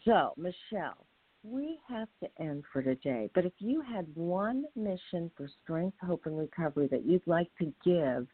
So, 0.05 0.33
Michelle, 0.37 1.07
we 1.43 1.79
have 1.89 2.09
to 2.23 2.29
end 2.43 2.65
for 2.73 2.83
today, 2.83 3.31
but 3.35 3.45
if 3.45 3.53
you 3.59 3.81
had 3.81 4.07
one 4.15 4.65
mission 4.77 5.31
for 5.37 5.49
strength, 5.63 5.97
hope, 6.07 6.27
and 6.27 6.39
recovery 6.39 6.87
that 6.89 7.05
you'd 7.05 7.27
like 7.27 7.51
to 7.59 7.73
give 7.85 8.27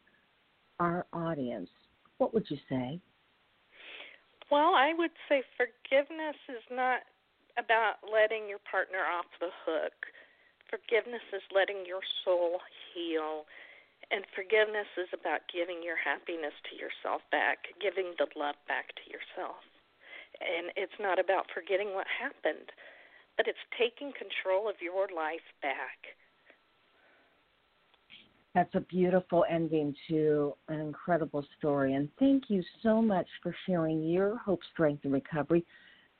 our 0.79 1.05
audience, 1.13 1.69
what 2.17 2.33
would 2.33 2.45
you 2.49 2.57
say? 2.69 2.99
Well, 4.49 4.75
I 4.75 4.93
would 4.95 5.15
say 5.27 5.43
forgiveness 5.59 6.39
is 6.47 6.63
not 6.71 7.03
about 7.59 7.99
letting 8.05 8.47
your 8.47 8.63
partner 8.63 9.03
off 9.03 9.27
the 9.39 9.51
hook. 9.65 10.07
Forgiveness 10.69 11.23
is 11.33 11.43
letting 11.51 11.83
your 11.85 12.03
soul 12.23 12.63
heal. 12.93 13.43
And 14.11 14.23
forgiveness 14.31 14.87
is 14.95 15.11
about 15.11 15.51
giving 15.51 15.83
your 15.83 15.99
happiness 15.99 16.55
to 16.71 16.79
yourself 16.79 17.25
back, 17.27 17.75
giving 17.81 18.15
the 18.15 18.29
love 18.39 18.55
back 18.67 18.95
to 18.95 19.05
yourself. 19.11 19.59
And 20.39 20.71
it's 20.77 20.95
not 21.01 21.19
about 21.19 21.51
forgetting 21.51 21.91
what 21.91 22.07
happened 22.07 22.71
but 23.37 23.45
it's 23.45 23.61
taking 23.77 24.11
control 24.17 24.67
of 24.67 24.81
your 24.81 25.05
life 25.13 25.45
back. 25.61 26.17
That's 28.57 28.73
a 28.73 28.79
beautiful 28.79 29.45
ending 29.47 29.93
to 30.07 30.55
an 30.67 30.79
incredible 30.79 31.45
story. 31.59 31.93
And 31.93 32.09
thank 32.17 32.45
you 32.47 32.63
so 32.81 33.03
much 33.03 33.27
for 33.43 33.55
sharing 33.67 34.01
your 34.01 34.35
hope, 34.39 34.61
strength, 34.73 35.05
and 35.05 35.13
recovery. 35.13 35.63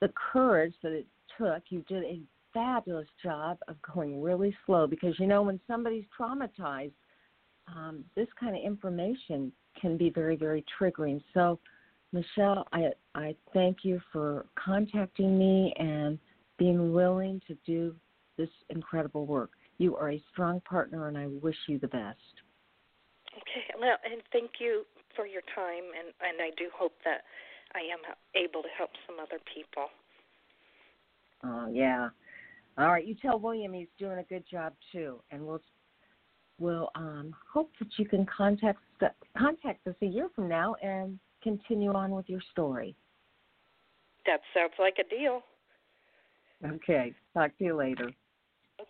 The 0.01 0.13
courage 0.31 0.75
that 0.83 0.91
it 0.91 1.07
took, 1.35 1.63
you 1.69 1.83
did 1.89 2.03
a 2.03 2.21
fabulous 2.53 3.07
job 3.23 3.57
of 3.67 3.75
going 3.81 4.21
really 4.21 4.55
slow 4.67 4.85
because 4.85 5.19
you 5.19 5.25
know, 5.25 5.41
when 5.41 5.59
somebody's 5.65 6.03
traumatized, 6.15 6.91
um, 7.75 8.05
this 8.15 8.27
kind 8.39 8.55
of 8.55 8.61
information 8.63 9.51
can 9.81 9.97
be 9.97 10.11
very, 10.11 10.35
very 10.35 10.63
triggering. 10.79 11.19
So, 11.33 11.57
Michelle, 12.13 12.67
I, 12.71 12.89
I 13.15 13.35
thank 13.51 13.77
you 13.81 13.99
for 14.13 14.45
contacting 14.63 15.39
me 15.39 15.73
and 15.79 16.19
being 16.59 16.93
willing 16.93 17.41
to 17.47 17.57
do 17.65 17.95
this 18.37 18.49
incredible 18.69 19.25
work. 19.25 19.49
You 19.77 19.95
are 19.95 20.11
a 20.11 20.23
strong 20.31 20.61
partner, 20.61 21.07
and 21.07 21.17
I 21.17 21.27
wish 21.27 21.55
you 21.67 21.77
the 21.79 21.87
best. 21.87 22.17
Okay, 23.33 23.79
well, 23.79 23.97
and 24.09 24.21
thank 24.31 24.51
you 24.59 24.83
for 25.15 25.27
your 25.27 25.43
time, 25.53 25.83
and, 25.97 26.13
and 26.21 26.41
I 26.41 26.49
do 26.57 26.69
hope 26.75 26.93
that 27.05 27.21
I 27.75 27.79
am 27.79 27.99
able 28.35 28.63
to 28.63 28.69
help 28.75 28.89
some 29.05 29.17
other 29.19 29.39
people. 29.53 29.87
Oh, 31.43 31.69
yeah. 31.71 32.09
All 32.77 32.87
right, 32.87 33.05
you 33.05 33.15
tell 33.15 33.39
William 33.39 33.73
he's 33.73 33.87
doing 33.99 34.19
a 34.19 34.23
good 34.23 34.43
job 34.49 34.73
too, 34.91 35.19
and 35.31 35.45
we'll 35.45 35.61
we'll 36.59 36.89
um, 36.95 37.35
hope 37.51 37.71
that 37.79 37.87
you 37.97 38.05
can 38.05 38.25
contact 38.25 38.79
contact 39.37 39.85
us 39.87 39.95
a 40.01 40.05
year 40.05 40.29
from 40.35 40.47
now 40.47 40.75
and 40.83 41.19
continue 41.41 41.91
on 41.93 42.11
with 42.11 42.29
your 42.29 42.41
story. 42.51 42.95
That 44.25 44.41
sounds 44.53 44.73
like 44.77 44.97
a 44.99 45.09
deal. 45.09 45.41
Okay. 46.65 47.13
Talk 47.33 47.57
to 47.57 47.63
you 47.63 47.75
later. 47.75 48.11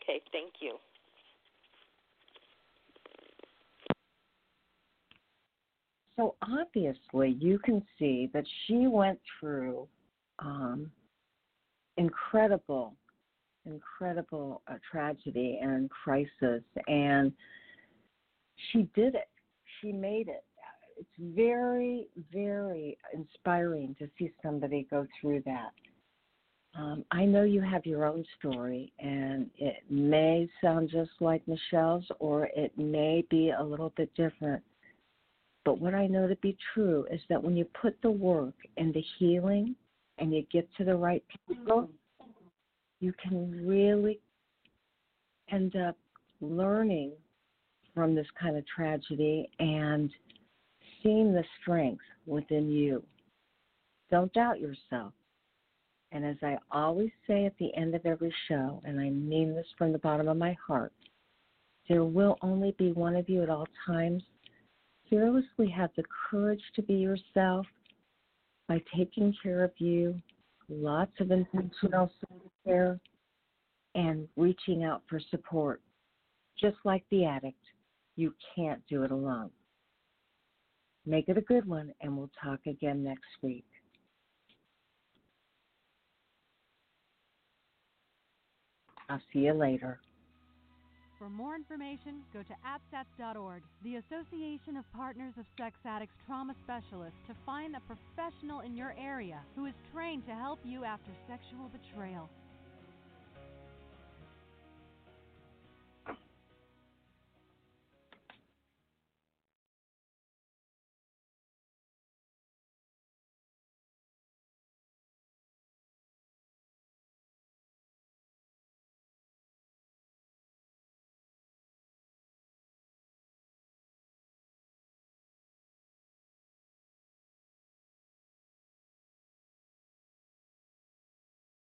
Okay. 0.03 0.21
Thank 0.31 0.53
you. 0.61 0.77
So 6.17 6.35
obviously, 6.41 7.37
you 7.39 7.59
can 7.59 7.83
see 7.99 8.29
that 8.33 8.43
she 8.65 8.87
went 8.87 9.19
through 9.39 9.87
um, 10.39 10.89
incredible, 11.97 12.95
incredible 13.65 14.63
uh, 14.67 14.75
tragedy 14.91 15.59
and 15.61 15.89
crisis, 15.91 16.63
and 16.87 17.31
she 18.71 18.89
did 18.95 19.13
it. 19.13 19.29
She 19.79 19.91
made 19.91 20.27
it. 20.27 20.43
It's 20.97 21.35
very, 21.35 22.07
very 22.33 22.97
inspiring 23.13 23.95
to 23.99 24.09
see 24.17 24.31
somebody 24.41 24.87
go 24.89 25.05
through 25.21 25.43
that. 25.45 25.69
Um, 26.77 27.03
I 27.09 27.25
know 27.25 27.41
you 27.41 27.61
have 27.61 27.87
your 27.87 28.05
own 28.05 28.23
story, 28.37 28.93
and 28.99 29.49
it 29.57 29.77
may 29.89 30.47
sound 30.61 30.89
just 30.91 31.09
like 31.19 31.41
Michelle's, 31.47 32.05
or 32.19 32.49
it 32.55 32.71
may 32.77 33.25
be 33.31 33.51
a 33.57 33.63
little 33.63 33.91
bit 33.97 34.13
different. 34.15 34.61
But 35.65 35.79
what 35.79 35.95
I 35.95 36.05
know 36.05 36.27
to 36.27 36.35
be 36.37 36.55
true 36.73 37.07
is 37.11 37.19
that 37.29 37.43
when 37.43 37.57
you 37.57 37.65
put 37.81 37.99
the 38.03 38.11
work 38.11 38.53
and 38.77 38.93
the 38.93 39.03
healing 39.17 39.75
and 40.19 40.31
you 40.31 40.45
get 40.51 40.69
to 40.77 40.85
the 40.85 40.95
right 40.95 41.23
people, 41.47 41.89
you 42.99 43.11
can 43.21 43.67
really 43.67 44.19
end 45.51 45.75
up 45.75 45.97
learning 46.41 47.11
from 47.95 48.13
this 48.13 48.27
kind 48.39 48.55
of 48.55 48.63
tragedy 48.67 49.49
and 49.59 50.11
seeing 51.01 51.33
the 51.33 51.43
strength 51.59 52.03
within 52.27 52.69
you. 52.69 53.03
Don't 54.11 54.31
doubt 54.33 54.59
yourself. 54.59 55.11
And 56.11 56.25
as 56.25 56.37
I 56.41 56.57
always 56.71 57.11
say 57.27 57.45
at 57.45 57.57
the 57.59 57.73
end 57.75 57.93
of 57.93 58.05
every 58.05 58.33
show, 58.47 58.81
and 58.85 58.99
I 58.99 59.09
mean 59.09 59.53
this 59.53 59.67
from 59.77 59.91
the 59.91 59.99
bottom 59.99 60.27
of 60.27 60.37
my 60.37 60.55
heart, 60.65 60.93
there 61.89 62.05
will 62.05 62.37
only 62.41 62.75
be 62.77 62.91
one 62.91 63.15
of 63.15 63.29
you 63.29 63.43
at 63.43 63.49
all 63.49 63.67
times. 63.85 64.23
Fearlessly 65.09 65.69
have 65.69 65.89
the 65.95 66.03
courage 66.29 66.61
to 66.75 66.81
be 66.81 66.95
yourself 66.95 67.65
by 68.67 68.81
taking 68.95 69.33
care 69.41 69.63
of 69.63 69.71
you, 69.77 70.21
lots 70.69 71.13
of 71.19 71.31
intentional 71.31 72.11
care, 72.65 72.99
and 73.95 74.27
reaching 74.35 74.83
out 74.83 75.01
for 75.09 75.19
support. 75.31 75.81
Just 76.59 76.77
like 76.83 77.03
the 77.09 77.25
addict, 77.25 77.61
you 78.15 78.33
can't 78.55 78.81
do 78.89 79.03
it 79.03 79.11
alone. 79.11 79.49
Make 81.05 81.29
it 81.29 81.37
a 81.37 81.41
good 81.41 81.65
one, 81.65 81.93
and 82.01 82.17
we'll 82.17 82.31
talk 82.43 82.59
again 82.65 83.03
next 83.03 83.29
week. 83.41 83.65
I'll 89.09 89.21
see 89.31 89.39
you 89.39 89.53
later. 89.53 89.99
For 91.17 91.29
more 91.29 91.55
information, 91.55 92.21
go 92.31 92.43
to 92.43 92.55
APSATS.org, 92.61 93.63
the 93.83 93.95
Association 93.95 94.77
of 94.77 94.85
Partners 94.93 95.33
of 95.39 95.45
Sex 95.57 95.75
Addicts 95.83 96.13
Trauma 96.27 96.53
Specialists, 96.63 97.17
to 97.27 97.35
find 97.43 97.75
a 97.75 97.81
professional 97.89 98.59
in 98.59 98.77
your 98.77 98.93
area 98.99 99.39
who 99.55 99.65
is 99.65 99.73
trained 99.91 100.27
to 100.27 100.35
help 100.35 100.59
you 100.63 100.83
after 100.83 101.09
sexual 101.27 101.71
betrayal. 101.73 102.29